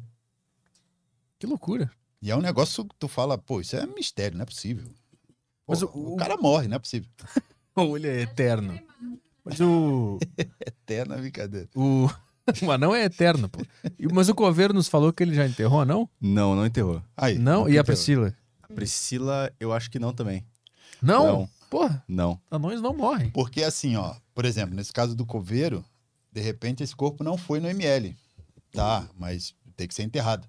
[1.39, 1.89] Que loucura.
[2.21, 4.85] E é um negócio que tu fala, pô, isso é mistério, não é possível.
[5.65, 7.09] Pô, Mas o, o- o cara morre, não é possível.
[7.75, 8.79] Ou ele é eterno.
[9.45, 10.19] Mas o.
[10.59, 11.69] Eterna brincadeira.
[11.75, 12.07] O,
[12.63, 13.59] o anão é eterno, pô.
[14.13, 16.09] Mas o coveiro nos falou que ele já enterrou anão?
[16.19, 17.01] Não, não enterrou.
[17.15, 17.61] Aí, Não?
[17.61, 18.33] não E a Priscila?
[18.61, 20.45] A Priscila, eu acho que não também.
[21.01, 21.25] Não?
[21.25, 21.49] Não.
[21.69, 22.39] Porra, Não.
[22.49, 23.29] anões não morrem.
[23.31, 25.83] Porque assim, ó, por exemplo, nesse caso do coveiro,
[26.31, 28.15] de repente esse corpo não foi no ML.
[28.71, 30.47] Tá, mas tem que ser enterrado.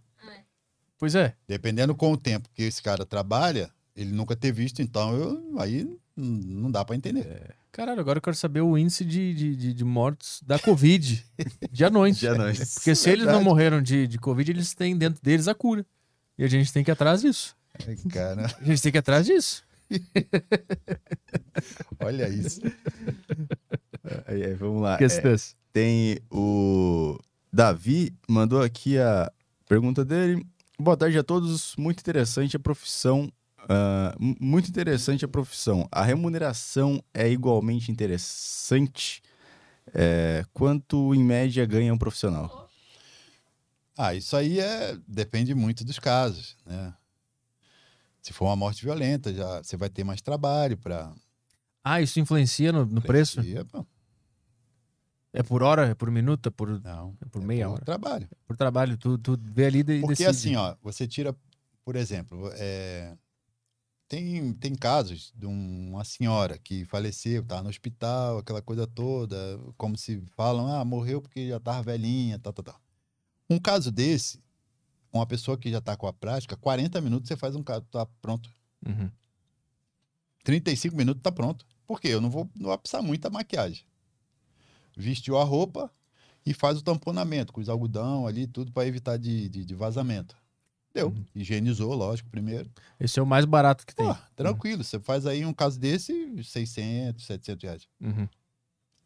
[0.98, 1.34] Pois é.
[1.46, 5.88] Dependendo com o tempo que esse cara trabalha, ele nunca ter visto, então eu, aí
[6.16, 7.54] não dá pra entender.
[7.70, 11.24] Caralho, agora eu quero saber o índice de, de, de, de mortos da Covid
[11.70, 12.18] de anões.
[12.18, 12.74] De anões.
[12.74, 15.84] Porque se eles não morreram de, de Covid, eles têm dentro deles a cura.
[16.36, 17.56] E a gente tem que ir atrás disso.
[17.86, 19.62] Ai, Cara, A gente tem que ir atrás disso.
[22.00, 22.60] olha isso.
[24.26, 24.98] Aí, aí, vamos lá.
[25.00, 25.36] É,
[25.72, 27.18] tem o
[27.52, 29.30] Davi, mandou aqui a
[29.68, 30.46] pergunta dele.
[30.78, 31.74] Boa tarde a todos.
[31.76, 33.32] Muito interessante a profissão.
[34.18, 35.86] Mu- muito interessante a profissão.
[35.92, 39.22] A remuneração é igualmente interessante.
[39.94, 42.68] É, quanto em média ganha um profissional?
[43.96, 46.94] Ah, isso aí é depende muito dos casos, né?
[48.22, 51.12] Se for uma morte violenta, já você vai ter mais trabalho para
[51.82, 53.40] Ah, isso influencia no, no preço?
[55.32, 55.88] É por hora?
[55.88, 56.48] É por minuto?
[56.48, 57.84] É por, Não, é por é meia por hora?
[57.84, 58.28] trabalho.
[58.46, 58.96] Por trabalho.
[58.96, 60.26] Tu, tu vê ali e Porque decide.
[60.28, 61.34] assim, ó, você tira,
[61.84, 63.16] por exemplo, é,
[64.08, 69.36] tem, tem casos de um- uma senhora que faleceu, tá no hospital, aquela coisa toda,
[69.76, 72.80] como se falam, ah, morreu porque já tava velhinha, tal, tal, tal.
[73.50, 74.42] Um caso desse,
[75.12, 78.06] uma pessoa que já tá com a prática, 40 minutos você faz um caso, tá
[78.20, 78.50] pronto.
[78.86, 79.10] Uhum.
[80.42, 81.66] 35 minutos tá pronto.
[81.86, 82.08] Por quê?
[82.08, 83.84] Eu não vou, não vai precisar muita maquiagem.
[84.96, 85.90] Vestiu a roupa
[86.44, 90.36] e faz o tamponamento com os algodão ali, tudo para evitar de, de, de vazamento.
[90.94, 91.08] Deu.
[91.08, 91.24] Uhum.
[91.34, 92.70] Higienizou, lógico, primeiro.
[92.98, 94.06] Esse é o mais barato que tem.
[94.06, 94.82] Pô, tranquilo.
[94.82, 97.88] Você faz aí um caso desse, 600, 700 reais.
[98.00, 98.28] Uhum.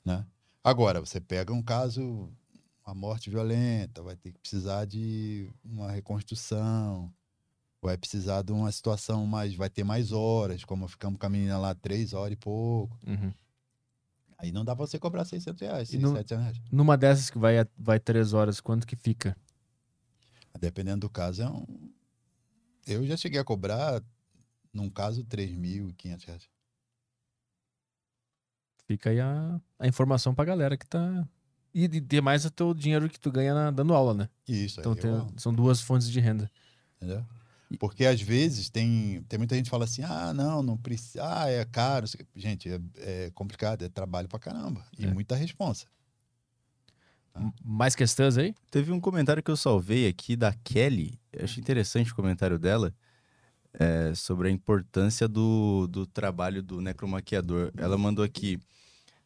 [0.05, 0.25] Né?
[0.65, 2.29] Agora, você pega um caso,
[2.87, 7.13] uma morte violenta, vai ter que precisar de uma reconstrução,
[7.83, 11.59] vai precisar de uma situação mais, vai ter mais horas, como ficamos com a menina
[11.59, 12.97] lá três horas e pouco.
[13.07, 13.33] Uhum.
[14.39, 16.61] Aí não dá pra você cobrar 600 reais, E 600, no- 700 reais.
[16.71, 19.37] Numa dessas que vai, vai três horas, quanto que fica?
[20.59, 21.65] Dependendo do caso, é um...
[22.87, 24.03] Eu já cheguei a cobrar,
[24.73, 26.49] num caso, 3.500 reais.
[28.87, 31.27] Fica aí a, a informação pra galera que tá.
[31.75, 34.29] E de mais o teu dinheiro que tu ganha na- dando aula, né?
[34.47, 36.51] Isso, Então aí tem- eu- são duas fontes de renda.
[36.97, 37.25] Entendeu?
[37.79, 41.49] Porque às vezes tem, tem muita gente que fala assim: ah, não, não precisa, ah,
[41.49, 42.07] é caro.
[42.07, 42.27] o.
[42.37, 44.85] Gente, é, é complicado, é trabalho pra caramba.
[44.99, 45.11] E É.
[45.15, 45.87] muita responsa.
[47.37, 48.55] M- Mais questões aí?
[48.71, 51.19] Teve um comentário que eu salvei aqui da Kelly.
[51.33, 52.95] Eu achei interessante o comentário dela.
[53.79, 57.73] é, sobre a importância do, do trabalho do necromaquiador.
[57.77, 58.59] Ela mandou aqui: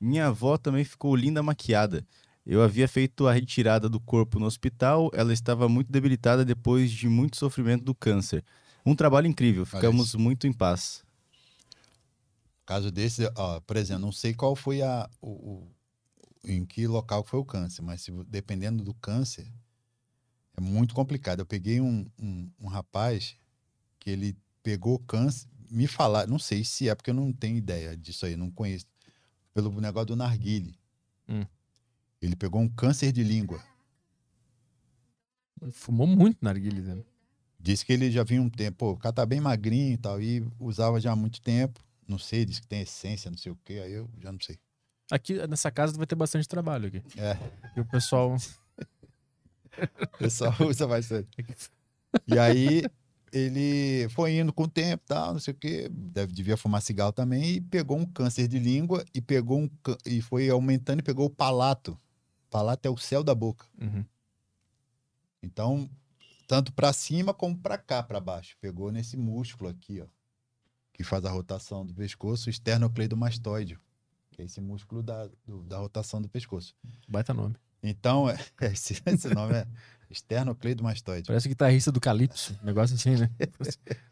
[0.00, 2.06] Minha avó também ficou linda maquiada.
[2.46, 7.08] Eu havia feito a retirada do corpo no hospital, ela estava muito debilitada depois de
[7.08, 8.44] muito sofrimento do câncer.
[8.84, 11.02] Um trabalho incrível, ficamos muito em paz.
[12.64, 15.08] Caso desse, ó, por exemplo, não sei qual foi a.
[15.20, 15.68] O-
[16.44, 19.46] em que local foi o câncer, mas se, dependendo do câncer,
[20.56, 21.40] é muito complicado.
[21.40, 23.36] Eu peguei um, um, um rapaz
[23.98, 27.96] que ele pegou câncer, me falar, não sei se é porque eu não tenho ideia
[27.96, 28.86] disso aí, não conheço,
[29.52, 30.78] pelo negócio do narguile.
[31.28, 31.44] Hum.
[32.20, 33.62] Ele pegou um câncer de língua.
[35.72, 37.04] Fumou muito narguilha, né?
[37.58, 40.20] Disse que ele já vinha um tempo, pô, o cara tá bem magrinho e tal,
[40.20, 41.80] e usava já há muito tempo.
[42.06, 44.58] Não sei, disse que tem essência, não sei o quê, aí eu já não sei.
[45.10, 47.02] Aqui nessa casa vai ter bastante trabalho aqui.
[47.16, 47.36] É.
[47.76, 48.36] E o pessoal.
[50.00, 51.28] O pessoal usa bastante.
[52.26, 52.82] E aí
[53.30, 57.12] ele foi indo com o tempo, tal, não sei o quê, deve, devia fumar cigarro
[57.12, 59.70] também, e pegou um câncer de língua e pegou um
[60.06, 61.98] e foi aumentando e pegou o palato.
[62.50, 63.66] Palato é o céu da boca.
[63.78, 64.04] Uhum.
[65.42, 65.90] Então,
[66.46, 68.56] tanto para cima como para cá, para baixo.
[68.60, 70.06] Pegou nesse músculo aqui, ó,
[70.94, 73.78] que faz a rotação do pescoço, o esternocleidomastoide,
[74.36, 76.74] que é esse músculo da, do- da rotação do pescoço.
[77.08, 77.56] Baita nome.
[77.82, 78.36] Então, é-
[78.72, 79.66] esse, esse nome é
[80.10, 81.26] esternocleidomastoide.
[81.26, 82.58] Parece guitarrista do Calypso.
[82.62, 83.30] Negócio assim, né?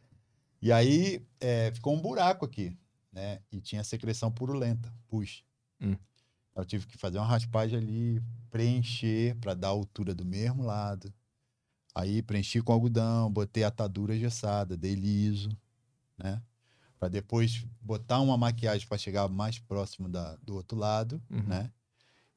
[0.63, 2.75] E aí é, ficou um buraco aqui,
[3.13, 3.41] né?
[3.53, 5.45] E tinha secreção purulenta, pus.
[5.79, 5.95] Hum.
[6.57, 11.13] Eu tive que fazer uma raspagem ali, preencher para dar a altura do mesmo lado.
[11.95, 15.51] Aí preenchi com algodão, botei atadura engessada, dei liso,
[16.17, 16.41] né?
[17.05, 21.43] Para depois botar uma maquiagem para chegar mais próximo da, do outro lado, Uhum.
[21.49, 21.71] né?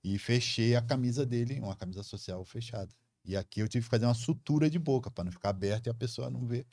[0.03, 2.91] E fechei a camisa dele, uma camisa social fechada.
[3.23, 5.89] E aqui eu tive que fazer uma sutura de boca para não ficar aberto e
[5.89, 6.65] a pessoa não ver.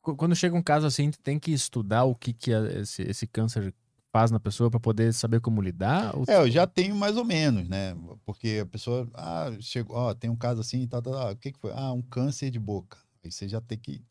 [0.00, 3.74] Qu- Quando chega um caso assim, tem que estudar o que, que esse, esse câncer
[4.10, 6.16] faz na pessoa pra poder saber como lidar?
[6.16, 7.94] Ou- É, eu já tenho mais ou menos, né?
[8.24, 11.32] Porque a pessoa, ah, chegou, ó, tem um caso assim, tal, tal, tal.
[11.32, 11.72] o que que foi?
[11.74, 12.96] Ah, um câncer de boca.
[13.22, 14.02] Aí você já tem que,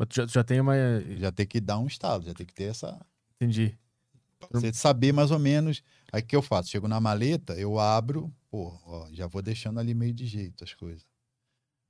[0.00, 0.74] Mas tu já, tu já tem uma.
[1.18, 2.98] já tem que dar um estado, já tem que ter essa,
[3.36, 3.78] Entendi.
[4.38, 5.82] pra você saber mais ou menos.
[6.10, 6.70] Aí o que eu faço?
[6.70, 10.72] Chego na maleta, eu abro, pô, ó, já vou deixando ali meio de jeito as
[10.72, 11.06] coisas.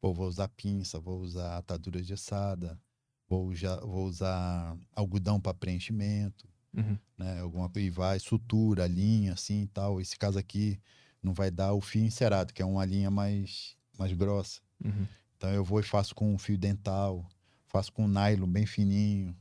[0.01, 2.77] Pô, vou usar pinça, vou usar atadura engessada,
[3.29, 6.49] vou, já, vou usar algodão para preenchimento.
[6.75, 6.99] Uhum.
[7.17, 7.41] né?
[7.41, 10.01] Alguma coisa e vai, sutura, linha, assim e tal.
[10.01, 10.81] Esse caso aqui
[11.23, 14.61] não vai dar o fio encerado, que é uma linha mais, mais grossa.
[14.85, 15.07] Uhum.
[15.37, 17.25] Então eu vou e faço com um fio dental,
[17.71, 19.35] faço com um nylon bem fininho.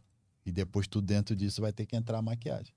[0.46, 2.74] E depois tudo dentro disso vai ter que entrar a maquiagem.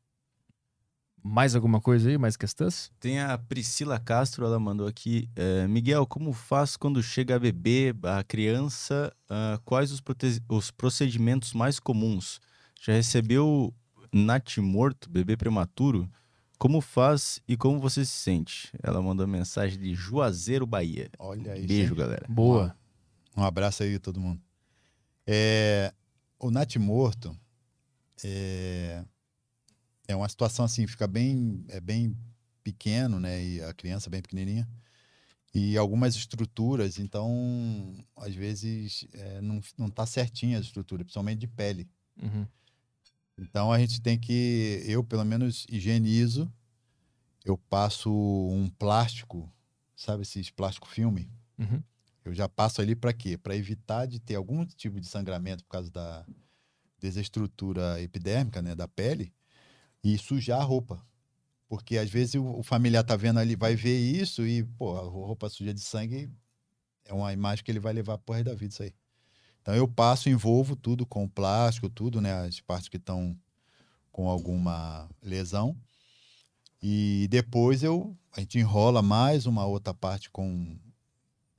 [1.24, 2.18] Mais alguma coisa aí?
[2.18, 2.90] Mais questões?
[2.98, 5.28] Tem a Priscila Castro, ela mandou aqui.
[5.36, 9.12] é, Miguel, como faz quando chega a bebê, a criança?
[9.30, 10.02] ah, quais os,
[10.48, 12.40] os procedimentos mais comuns?
[12.80, 13.72] Já recebeu
[14.12, 16.10] natimorto, bebê prematuro?
[16.58, 18.72] Como faz e como você se sente?
[18.82, 21.08] Ela mandou mensagem de Juazeiro, Bahia.
[21.18, 21.68] Olha isso.
[21.68, 21.98] Beijo, hein?
[21.98, 22.26] galera.
[22.28, 22.76] Boa.
[23.36, 24.40] Um abraço aí a todo mundo.
[25.26, 25.92] É,
[26.38, 27.36] o natimorto
[28.24, 29.04] é,
[30.08, 32.16] é uma situação assim, fica bem, é bem
[32.62, 33.44] pequeno, né?
[33.44, 34.68] E a criança bem pequenininha.
[35.54, 41.46] E algumas estruturas, então, às vezes, é, não, não tá certinha a estrutura, principalmente de
[41.46, 41.88] pele.
[42.22, 42.46] Uhum.
[43.36, 46.50] Então, a gente tem que, eu pelo menos higienizo,
[47.44, 49.50] eu passo um plástico,
[49.94, 51.30] sabe esses plástico filme?
[51.58, 51.82] Uhum.
[52.24, 53.36] Eu já passo ali para quê?
[53.36, 56.24] Para evitar de ter algum tipo de sangramento por causa da
[56.98, 59.32] desestrutura epidérmica, né, da pele,
[60.04, 61.04] e sujar a roupa.
[61.68, 65.48] Porque às vezes o, familiar tá vendo ali, vai ver isso e, pô, a roupa
[65.48, 66.30] suja de sangue
[67.04, 68.94] é uma imagem que ele vai levar pro resto da vida isso aí.
[69.60, 73.36] Então eu passo, envolvo tudo com plástico, tudo, né, as partes que estão
[74.12, 75.76] com alguma lesão.
[76.80, 80.76] E depois eu a gente enrola mais uma outra parte com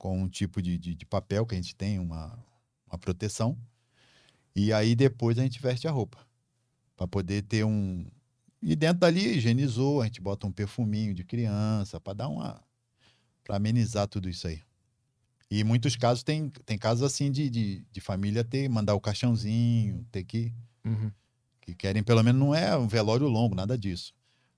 [0.04, 2.38] com um tipo de, de, de papel que a gente tem, uma,
[2.86, 3.56] uma proteção.
[4.54, 6.18] E aí depois a gente veste a roupa.
[6.94, 8.06] Para poder ter um.
[8.60, 12.62] E dentro dali higienizou, a gente bota um perfuminho de criança, para dar uma.
[13.42, 14.60] para amenizar tudo isso aí.
[15.50, 19.00] E em muitos casos tem, tem casos assim de, de, de família ter, mandar o
[19.00, 20.52] caixãozinho, ter que.
[20.84, 21.10] Uhum.
[21.62, 24.12] que querem, pelo menos não é um velório longo, nada disso.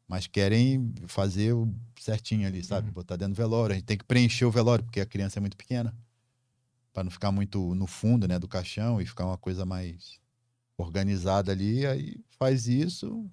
[0.07, 2.89] Mas querem fazer o certinho ali, sabe?
[2.89, 2.95] Uhum.
[2.95, 3.73] Botar dentro do velório.
[3.73, 5.95] A gente tem que preencher o velório, porque a criança é muito pequena.
[6.93, 10.19] Pra não ficar muito no fundo, né, do caixão e ficar uma coisa mais
[10.79, 11.87] organizada ali.
[11.87, 13.29] Aí faz isso,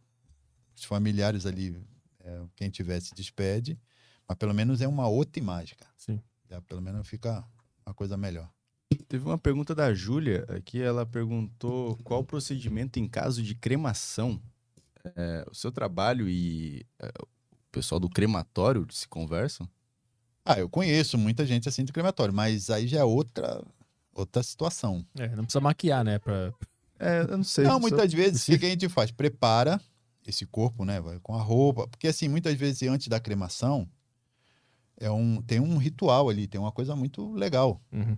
[0.76, 1.82] os familiares ali,
[2.20, 3.80] é, quem tiver se despede,
[4.28, 5.92] mas pelo menos é uma outra imagem, cara.
[5.96, 6.20] Sim.
[6.50, 7.46] Já pelo menos fica
[7.86, 8.50] uma coisa melhor.
[9.08, 10.82] Teve uma pergunta da Júlia aqui.
[10.82, 14.42] Ela perguntou qual o procedimento em caso de cremação.
[15.16, 17.28] É, o seu trabalho e é, o
[17.72, 19.68] pessoal do crematório se conversam?
[20.46, 23.64] Ah, eu conheço muita gente assim de crematório, mas aí já é outra,
[24.14, 25.06] outra situação.
[25.18, 26.20] É, não precisa maquiar, né?
[26.20, 26.54] Pra...
[27.00, 27.64] É, eu não sei.
[27.64, 29.12] Não, muitas vezes, o que, que a gente faz?
[29.12, 29.80] Prepara
[30.28, 31.00] esse corpo, né?
[31.00, 31.88] vai Com a roupa.
[31.88, 33.88] Porque, assim, muitas vezes, antes da cremação,
[34.98, 37.82] é um, tem um ritual ali, tem uma coisa muito legal.
[37.92, 38.18] Uhum.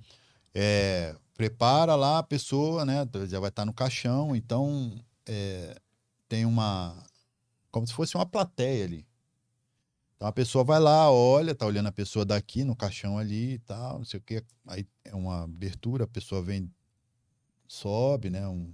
[0.54, 3.08] É, prepara lá a pessoa, né?
[3.28, 4.94] Já vai estar no caixão, então
[5.28, 5.76] é,
[6.36, 7.02] tem uma.
[7.72, 9.08] Como se fosse uma plateia ali.
[10.16, 13.60] Então a pessoa vai lá, olha, tá olhando a pessoa daqui no caixão ali e
[13.60, 14.44] tal, não sei o quê.
[14.68, 16.70] Aí é uma abertura, a pessoa vem,
[17.68, 18.48] sobe, né?
[18.48, 18.74] Um...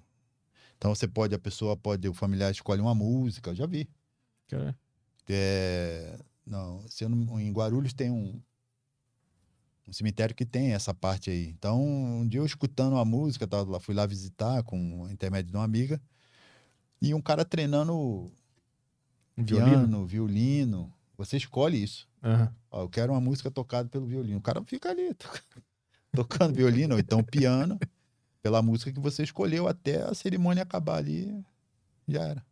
[0.77, 3.87] Então você pode, a pessoa pode, o familiar escolhe uma música, eu já vi.
[5.29, 8.41] É, não, se não- em Guarulhos tem um,
[9.87, 11.47] um cemitério que tem essa parte aí.
[11.49, 15.51] Então, um dia eu escutando uma música, tava lá, fui lá visitar com o intermédio
[15.51, 16.01] de uma amiga,
[17.01, 17.93] e um cara treinando
[19.37, 19.69] um violino.
[19.69, 20.93] piano, violino.
[21.17, 22.07] Você escolhe isso.
[22.23, 22.53] Aham.
[22.69, 24.37] Ó, eu quero uma música tocada pelo violino.
[24.37, 25.63] O cara fica ali tocando,
[26.13, 27.79] tocando violino, ou então piano,
[28.41, 31.43] pela música que você escolheu até a cerimônia acabar ali.
[32.07, 32.45] Já era.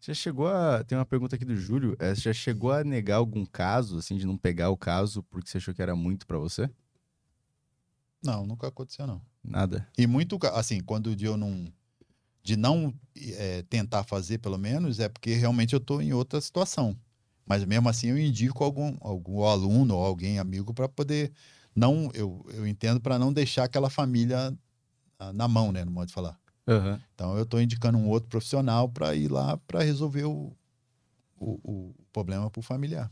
[0.00, 0.82] Já chegou a.
[0.82, 1.96] Tem uma pergunta aqui do Júlio.
[2.00, 5.48] É, você já chegou a negar algum caso, assim, de não pegar o caso porque
[5.48, 6.68] você achou que era muito pra você?
[8.22, 9.20] Não, nunca aconteceu, não.
[9.42, 9.88] Nada.
[9.96, 11.72] E muito, assim, quando de eu não.
[12.42, 16.96] De não eh, tentar fazer, pelo menos, é porque realmente eu tô em outra situação.
[17.46, 21.32] Mas mesmo assim eu indico algum, algum aluno ou alguém amigo para poder.
[21.74, 24.56] Não, eu, eu entendo para não deixar aquela família
[25.18, 25.84] ah, na mão, né?
[25.84, 26.38] No modo de falar.
[26.66, 27.00] Aham.
[27.14, 30.52] Então eu tô indicando um outro profissional para ir lá para resolver o,
[31.38, 33.10] o, o problema pro familiar.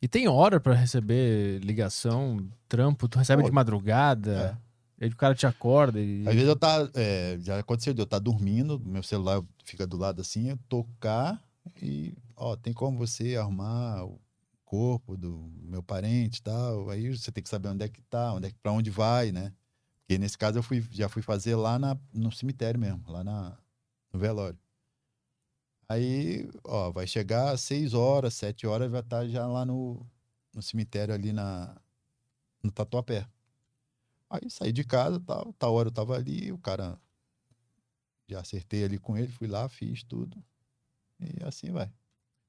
[0.00, 4.60] E tem hora pra receber ligação, trampo, tu recebe Pô, de madrugada,
[5.00, 6.26] aí o cara te acorda e.
[6.26, 6.88] Às vezes eu tá.
[6.94, 11.42] é, já aconteceu de eu estar dormindo, meu celular fica do lado assim, eu tocar
[11.82, 14.20] e, ó, tem como você arrumar o
[14.64, 16.90] corpo do meu parente e tal.
[16.90, 19.32] Aí você tem que saber onde é que tá, onde é que, pra onde vai,
[19.32, 19.52] né?
[20.00, 23.58] Porque nesse caso eu fui, já fui fazer lá na, no cemitério mesmo, lá na,
[24.12, 24.58] no velório.
[25.88, 30.06] Aí, ó, vai chegar às seis horas, sete horas, vai estar já lá no,
[30.54, 31.76] no cemitério ali na,
[32.62, 33.26] no Tatuapé.
[34.30, 36.98] Aí saí de casa, tal, tal hora eu tava ali, o cara
[38.28, 40.36] já acertei ali com ele, fui lá, fiz tudo.
[41.18, 41.90] E assim vai.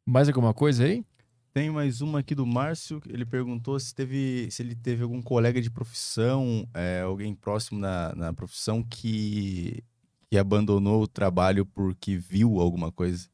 [0.06, 1.06] Mais alguma coisa aí?
[1.53, 3.01] Tem mais uma aqui do Márcio.
[3.07, 8.14] Ele perguntou se teve, se ele teve algum colega de profissão, é, alguém próximo na,
[8.15, 9.84] na profissão que,
[10.30, 13.30] que abandonou o trabalho porque viu alguma coisa.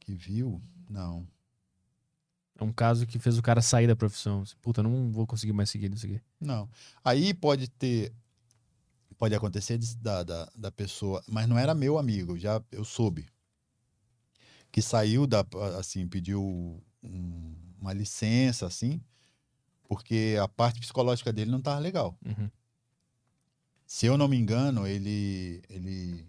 [0.00, 0.60] Que viu?
[0.88, 1.26] Não.
[2.60, 4.44] É um caso que fez o cara sair da profissão.
[4.60, 6.20] Puta, não vou conseguir mais seguir nisso aqui.
[6.40, 6.68] Não.
[7.02, 8.12] Aí pode ter.
[9.16, 13.26] Pode acontecer de- da, da, da pessoa, mas não era meu amigo, já eu soube.
[14.70, 15.44] Que saiu da.
[15.78, 16.42] Assim, pediu
[17.02, 19.00] um- uma licença, assim,
[19.88, 22.16] porque a parte psicológica dele não estava legal.
[22.24, 22.50] Uhum.
[23.86, 26.24] se eu não me engano, ele, ele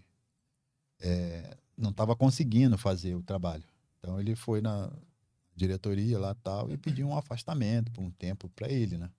[1.00, 3.64] é, não estava conseguindo fazer o trabalho.
[4.00, 4.92] Então ele foi na
[5.62, 9.10] diretoria lá tal e pediu um afastamento por um tempo para ele, né?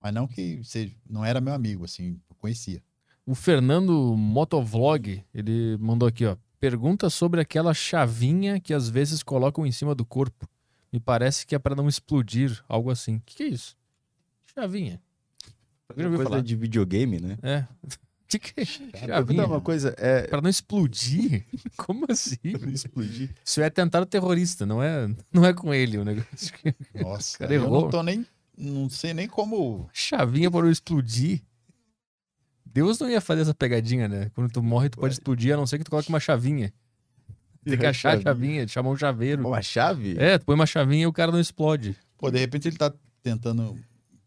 [0.00, 2.82] Mas não que seja, não era meu amigo, assim, eu conhecia.
[3.26, 6.36] O Fernando Motovlog, ele mandou aqui, ó.
[6.60, 10.48] Pergunta sobre aquela chavinha que às vezes colocam em cima do corpo.
[10.92, 13.16] Me parece que é para não explodir, algo assim.
[13.16, 13.76] O que, que é isso?
[14.54, 15.00] Chavinha.
[15.88, 16.40] Coisa falar.
[16.40, 17.38] de videogame, né?
[17.42, 17.66] É.
[18.28, 18.54] Que, que
[19.08, 20.26] é uma coisa, é.
[20.26, 21.44] Para não explodir?
[21.76, 22.36] Como assim?
[22.72, 23.30] explodir.
[23.44, 26.52] Isso é atentado terrorista, não é, não é com ele o negócio.
[26.94, 28.26] Nossa, Cara, eu não tô nem,
[28.56, 29.88] não sei nem como.
[29.92, 31.42] Chavinha para não explodir.
[32.64, 34.30] Deus não ia fazer essa pegadinha, né?
[34.34, 35.18] Quando tu morre, tu pode Ué.
[35.18, 36.72] explodir, a não ser que tu coloque uma chavinha.
[37.64, 39.46] Tem que achar a chavinha, chamar um chaveiro.
[39.46, 40.16] Uma chave?
[40.18, 41.96] É, tu põe uma chavinha e o cara não explode.
[42.18, 42.92] Pô, de repente ele tá
[43.22, 43.78] tentando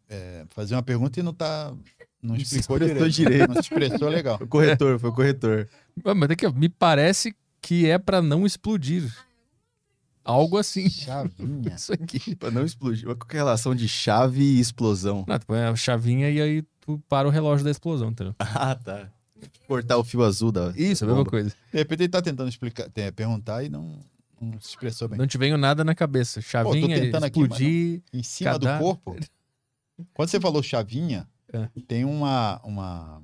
[0.10, 1.74] é, fazer uma pergunta e não tá,
[2.22, 3.48] não se explicou expressou direito, direito.
[3.48, 4.38] não se expressou legal.
[4.38, 5.70] Foi o corretor, foi o corretor.
[6.04, 9.12] Ah, Mas daqui, ó, me parece que é pra não explodir.
[10.24, 10.90] Algo assim.
[10.90, 11.72] Chavinha.
[11.76, 12.36] Isso aqui.
[12.36, 13.06] Pra não explodir.
[13.06, 15.24] Qual que é a relação de chave e explosão?
[15.28, 18.36] Não, tu põe a chavinha e aí tu para o relógio da explosão, entendeu?
[18.40, 19.10] Ah, tá.
[19.68, 20.74] Cortar o fio azul da.
[20.76, 21.50] Isso, a mesma coisa.
[21.72, 24.00] De repente ele tá tentando explicar, tem, perguntar e não,
[24.42, 25.18] Não se expressou bem.
[25.18, 26.42] Não te veio nada na cabeça.
[26.42, 28.02] Chavinha, aqui, mas explodir.
[28.12, 28.80] Em cima Cadáver.
[28.80, 29.16] do corpo.
[30.14, 31.28] Quando você falou chavinha,
[31.58, 31.70] É.
[31.88, 32.60] tem uma.
[32.64, 33.22] uma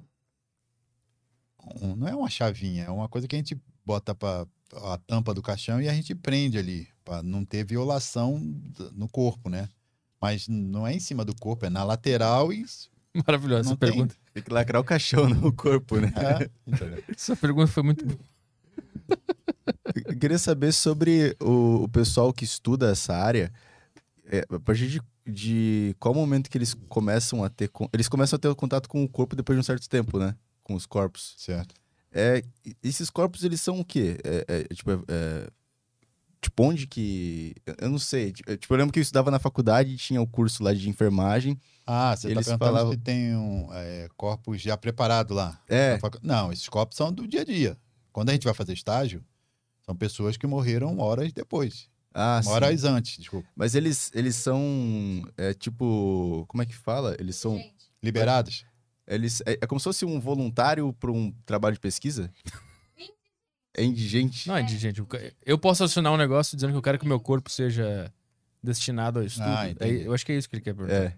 [1.82, 4.46] um- não é uma chavinha, é uma coisa que a gente bota para
[4.76, 8.40] a tampa do caixão e a gente prende ali, para não ter violação
[8.94, 9.70] no corpo, né?
[10.22, 12.66] Mas não é em cima do corpo, é na lateral e.
[13.28, 13.90] Maravilhosa Não essa tem.
[13.92, 14.16] pergunta.
[14.34, 16.12] Tem que lacrar o caixão no corpo, né?
[16.18, 16.50] É?
[17.16, 18.20] Essa pergunta foi muito boa.
[20.08, 23.54] Eu queria saber sobre o, o pessoal que estuda essa área.
[24.26, 27.70] É, a partir de, de qual momento que eles começam a ter.
[27.94, 30.36] Eles começam a ter contato com o corpo depois de um certo tempo, né?
[30.64, 31.34] Com os corpos.
[31.38, 31.76] certo.
[32.12, 32.44] É,
[32.84, 34.18] esses corpos, eles são o quê?
[34.24, 35.50] É, é, é, tipo, é- é,
[36.40, 37.56] tipo, onde que.
[37.66, 38.32] eu- não sei.
[38.32, 40.74] Tipo, eu- tipo, eu lembro que eu estudava na faculdade e tinha o curso lá
[40.74, 41.58] de enfermagem.
[41.88, 45.60] Ah, você Eles perguntando falavam- se tem um, é, corpos já preparados lá.
[45.68, 45.94] É.
[45.94, 47.78] Na facu- Não, esses corpos são do dia a dia.
[48.12, 49.24] Quando a gente vai fazer estágio,
[49.86, 51.90] são pessoas que morreram horas depois.
[52.14, 52.50] Ah, sim.
[52.50, 53.48] horas antes, desculpa.
[53.56, 54.62] Mas eles, eles são.
[55.36, 56.46] É tipo.
[56.48, 57.16] Como é que fala?
[57.20, 57.58] Eles são.
[57.58, 58.66] Gente, Liberados.
[59.08, 62.32] Eles, é, é como se fosse um voluntário para um trabalho de pesquisa?
[63.76, 64.48] É indigente.
[64.48, 65.04] Não é de gente.
[65.44, 68.14] Eu posso acionar um negócio dizendo que eu quero que o meu corpo seja
[68.62, 69.48] destinado a estudo.
[69.48, 69.74] Ah.
[69.80, 70.96] Aí, eu acho que é isso que ele quer perguntar.
[70.96, 71.18] É.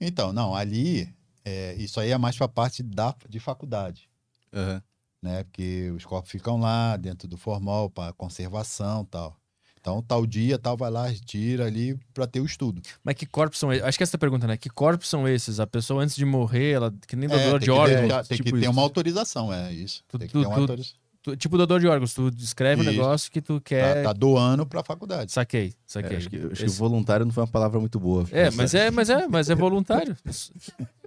[0.00, 1.08] Então, não, ali,
[1.44, 4.08] é, isso aí é mais para a parte da, de faculdade,
[4.52, 4.82] aham.
[5.22, 5.44] né?
[5.44, 9.37] Porque os corpos ficam lá dentro do formal para conservação e tal.
[9.80, 12.82] Então, tal dia, tal, vai lá, tira ali para ter o estudo.
[13.02, 13.84] Mas que corpos são esses?
[13.84, 14.56] Acho que essa é a pergunta, né?
[14.56, 15.60] Que corpos são esses?
[15.60, 18.00] A pessoa antes de morrer, ela que nem É, doador tem de que órgãos.
[18.00, 18.70] deixar- tem tipo que ter isso.
[18.70, 20.02] uma autorização, é isso.
[20.08, 20.98] Tu- tem que tu- ter uma tu- autorização.
[21.22, 22.92] Tu- tipo doador de órgãos, tu escreve um Isso.
[22.92, 24.02] negócio que tu Tá, quer.
[24.04, 25.30] tá doando para a faculdade.
[25.32, 26.16] Saquei, É, saquei.
[26.16, 28.26] acho que, acho que voluntário não foi uma palavra muito boa.
[28.30, 30.16] É, mas é, mas é, mas é voluntário.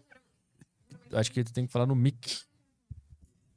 [1.14, 2.18] Acho que tu tem que falar no mic.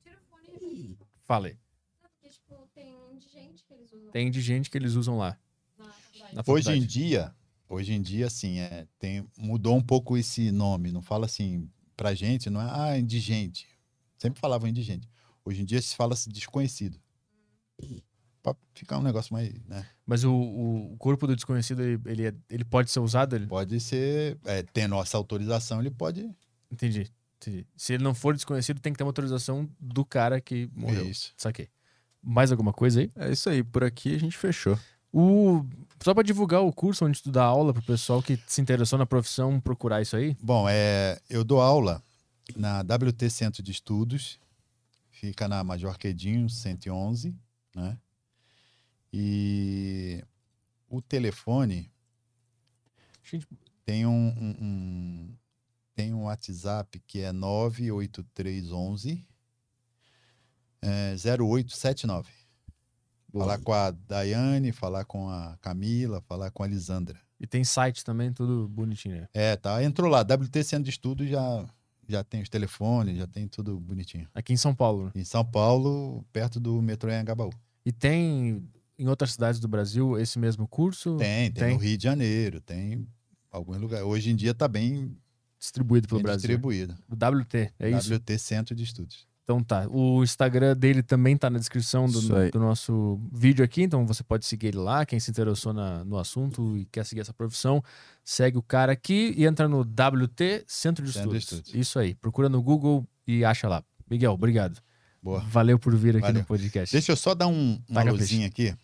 [0.03, 1.57] tira o fone Falei.
[2.03, 5.37] Não, porque, tipo, tem indigente que eles usam Tem de gente que eles usam lá.
[6.47, 7.35] Hoje em dia,
[7.69, 10.93] hoje em dia, assim, é, tem, mudou um pouco esse nome.
[10.93, 13.67] Não fala assim, pra gente, não é, ah, indigente.
[14.17, 15.09] Sempre falavam indigente.
[15.45, 16.97] Hoje em dia se fala assim, desconhecido.
[18.41, 19.85] Pra ficar um negócio mais, né?
[20.07, 23.35] Mas o, o corpo do desconhecido, ele, ele, é- ele pode ser usado?
[23.35, 23.49] Ele...
[23.49, 26.31] Pode ser, é, tendo essa autorização, ele pode.
[26.71, 27.67] Entendi, entendi.
[27.77, 31.05] Se ele não for desconhecido, tem que ter uma autorização do cara que morreu.
[31.05, 31.35] Isso.
[31.37, 31.69] Saquei.
[32.25, 33.11] Mais alguma coisa aí?
[33.17, 34.79] É isso aí, por aqui a gente fechou.
[35.13, 35.65] O...
[36.03, 39.07] Só pra divulgar o curso onde tu dá aula pro pessoal que se interessou na
[39.07, 40.37] profissão procurar isso aí.
[40.43, 42.03] Bom, é, eu dou aula
[42.57, 44.39] na WT Centro de Estudos,
[45.11, 47.35] fica na Major Quedinho 111,
[47.75, 47.97] né?
[49.13, 50.23] E
[50.89, 51.91] o telefone
[53.23, 53.47] Gente,
[53.87, 55.35] tem um, um- um-
[55.95, 59.25] tem um WhatsApp que é 98311
[60.85, 62.29] é, 0879.
[63.33, 67.19] Falar com a Daiane, falar com a Camila, falar com a Lisandra.
[67.41, 69.23] E tem site também, tudo bonitinho.
[69.23, 69.29] né?
[69.35, 69.83] É, tá.
[69.83, 71.67] Entrou lá, WT Centro de Estudos já,
[72.09, 74.29] já tem os telefones, já tem tudo bonitinho.
[74.33, 75.07] Aqui em São Paulo.
[75.07, 75.13] né?
[75.17, 77.51] Em São Paulo, perto do metrô Anhangabaú.
[77.85, 78.63] E tem
[78.97, 81.75] em outras cidades do Brasil esse mesmo curso Tem, tem, Tem.
[81.75, 83.05] no Rio de Janeiro, tem
[83.51, 84.07] alguns lugares.
[84.07, 85.17] Hoje em dia está bem,
[85.59, 86.43] distribuído pelo bem Brasil.
[86.43, 86.97] distribuído.
[87.09, 88.15] O WT, é isso?
[88.15, 89.27] WT Centro de Estudos.
[89.45, 89.87] Então tá.
[89.91, 94.47] O Instagram dele também tá na descrição do, do nosso vídeo aqui, então você pode
[94.47, 95.05] seguir ele lá.
[95.05, 97.83] Quem se interessou na- no assunto e quer seguir essa profissão,
[98.25, 101.67] segue o cara aqui e entra no WT Centro de Centro de Estudos.
[101.67, 101.75] Estudos.
[101.75, 102.15] Isso aí.
[102.15, 103.85] Procura no Google e acha lá.
[104.11, 104.81] Miguel, obrigado.
[105.23, 105.41] Boa.
[105.41, 106.41] Valeu por vir aqui Valeu.
[106.41, 106.91] no podcast.
[106.93, 108.75] Deixa eu só dar um, uma Taca luzinha aqui.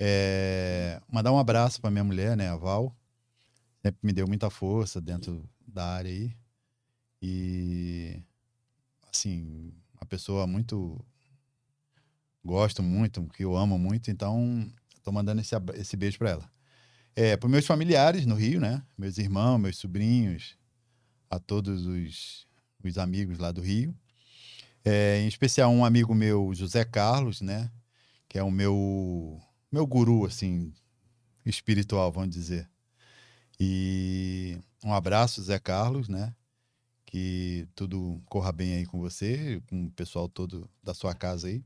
[0.00, 2.94] É, mandar um abraço para minha mulher, né, a Val.
[3.82, 6.32] Sempre me deu muita força dentro da área aí.
[7.22, 8.20] E,
[9.18, 11.04] assim, uma pessoa muito.
[12.44, 14.70] Gosto muito, que eu amo muito, então
[15.02, 16.50] tô mandando esse, esse beijo para ela.
[17.14, 18.82] É, para meus familiares no Rio, né?
[18.96, 20.56] Meus irmãos, meus sobrinhos,
[21.28, 22.46] a todos os,
[22.82, 23.94] os amigos lá do Rio.
[24.84, 27.70] É, em especial um amigo meu, José Carlos, né?
[28.28, 29.40] Que é o meu
[29.70, 30.72] meu guru, assim,
[31.44, 32.68] espiritual, vamos dizer.
[33.60, 36.34] E um abraço, Zé Carlos, né?
[37.10, 41.64] Que tudo corra bem aí com você, com o pessoal todo da sua casa aí.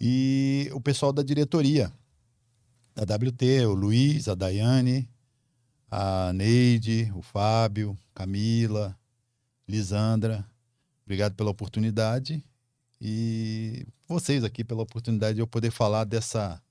[0.00, 1.92] E o pessoal da diretoria
[2.94, 5.10] da WT, o Luiz, a Daiane,
[5.90, 8.96] a Neide, o Fábio, Camila,
[9.66, 10.48] Lisandra.
[11.04, 12.44] Obrigado pela oportunidade
[13.00, 16.62] e vocês aqui pela oportunidade de eu poder falar dessa,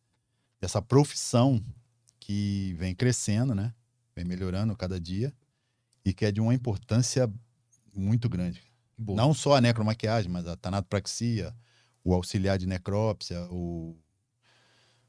[0.61, 1.61] dessa profissão
[2.17, 3.73] que vem crescendo, né?
[4.15, 5.33] Vem melhorando cada dia
[6.03, 7.31] e que é de uma importância
[7.93, 8.61] muito grande.
[8.97, 9.17] Boa.
[9.17, 11.53] Não só a necromaquiagem, mas a tanatopraxia,
[12.03, 13.97] o auxiliar de necrópsia, o,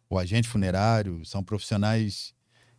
[0.09, 2.35] o agente funerário, são profissionais.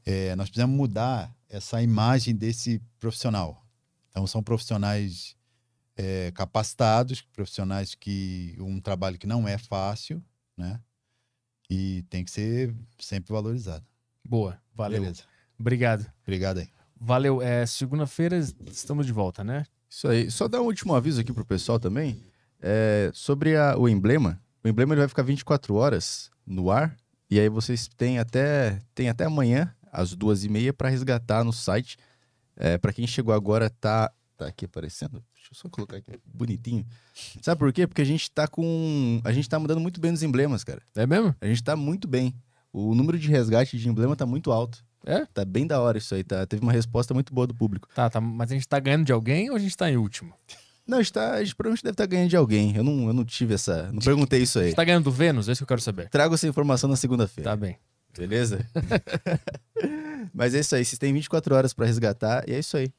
[0.06, 3.64] é, nós precisamos mudar essa imagem desse profissional.
[4.10, 5.36] Então, são profissionais
[5.96, 10.24] é, capacitados, profissionais que um trabalho que não é fácil,
[10.58, 10.80] né?
[11.70, 13.86] E tem que ser sempre valorizado.
[14.24, 14.62] Boa.
[14.74, 15.02] Valeu.
[15.02, 15.24] Beleza.
[15.58, 16.12] Obrigado.
[16.24, 16.70] Obrigado aí.
[17.04, 17.42] Valeu.
[17.42, 19.66] É, Segunda-feira estamos de volta, né?
[19.90, 20.32] Isso aí.
[20.32, 22.22] Só dar um último aviso aqui pro pessoal também.
[22.66, 24.42] é, sobre a- o emblema.
[24.64, 26.96] O emblema ele vai ficar 24 horas no ar.
[27.30, 31.52] E aí vocês têm até, têm até amanhã, às duas e meia, para resgatar no
[31.52, 31.98] site.
[32.56, 35.22] É, para quem chegou agora, tá, tá aqui aparecendo.
[35.36, 36.86] Deixa eu só colocar aqui bonitinho.
[37.42, 37.86] Sabe por quê?
[37.86, 39.20] Porque a gente tá com.
[39.26, 40.82] A gente tá mudando muito bem nos emblemas, cara.
[40.96, 41.36] É mesmo?
[41.42, 42.34] A gente tá muito bem.
[42.72, 44.86] O número de resgate de emblema tá muito alto.
[45.06, 45.26] É?
[45.34, 46.46] Tá bem da hora isso aí, tá?
[46.46, 47.88] Teve uma resposta muito boa do público.
[47.94, 48.22] Tá, tá.
[48.22, 50.34] Mas a gente tá ganhando de alguém ou a gente tá em último?
[50.88, 52.76] Não, a gente, tá, a gente provavelmente deve estar ganhando de alguém.
[52.76, 53.92] Eu não, eu não tive essa.
[53.92, 54.68] Não perguntei isso A aí.
[54.70, 55.48] gente tá ganhando do Vênus?
[55.48, 56.10] É isso que eu quero saber.
[56.10, 57.50] Trago essa informação na segunda-feira.
[57.50, 57.78] Tá bem.
[58.18, 58.66] Beleza?
[60.34, 60.84] Mas é isso aí.
[60.86, 62.90] Vocês têm 24 horas pra resgatar e é isso aí.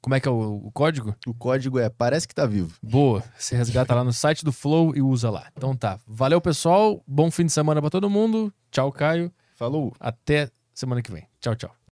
[0.00, 1.14] Como é que é o, o código?
[1.26, 2.74] O código é parece que tá vivo.
[2.82, 3.22] Boa.
[3.38, 5.46] Você resgata lá no site do Flow e usa lá.
[5.56, 5.98] Então tá.
[6.06, 7.02] Valeu, pessoal.
[7.06, 8.52] Bom fim de semana pra todo mundo.
[8.70, 9.32] Tchau, Caio.
[9.56, 9.94] Falou!
[9.98, 11.28] Até semana que vem.
[11.40, 11.74] Tchau, tchau.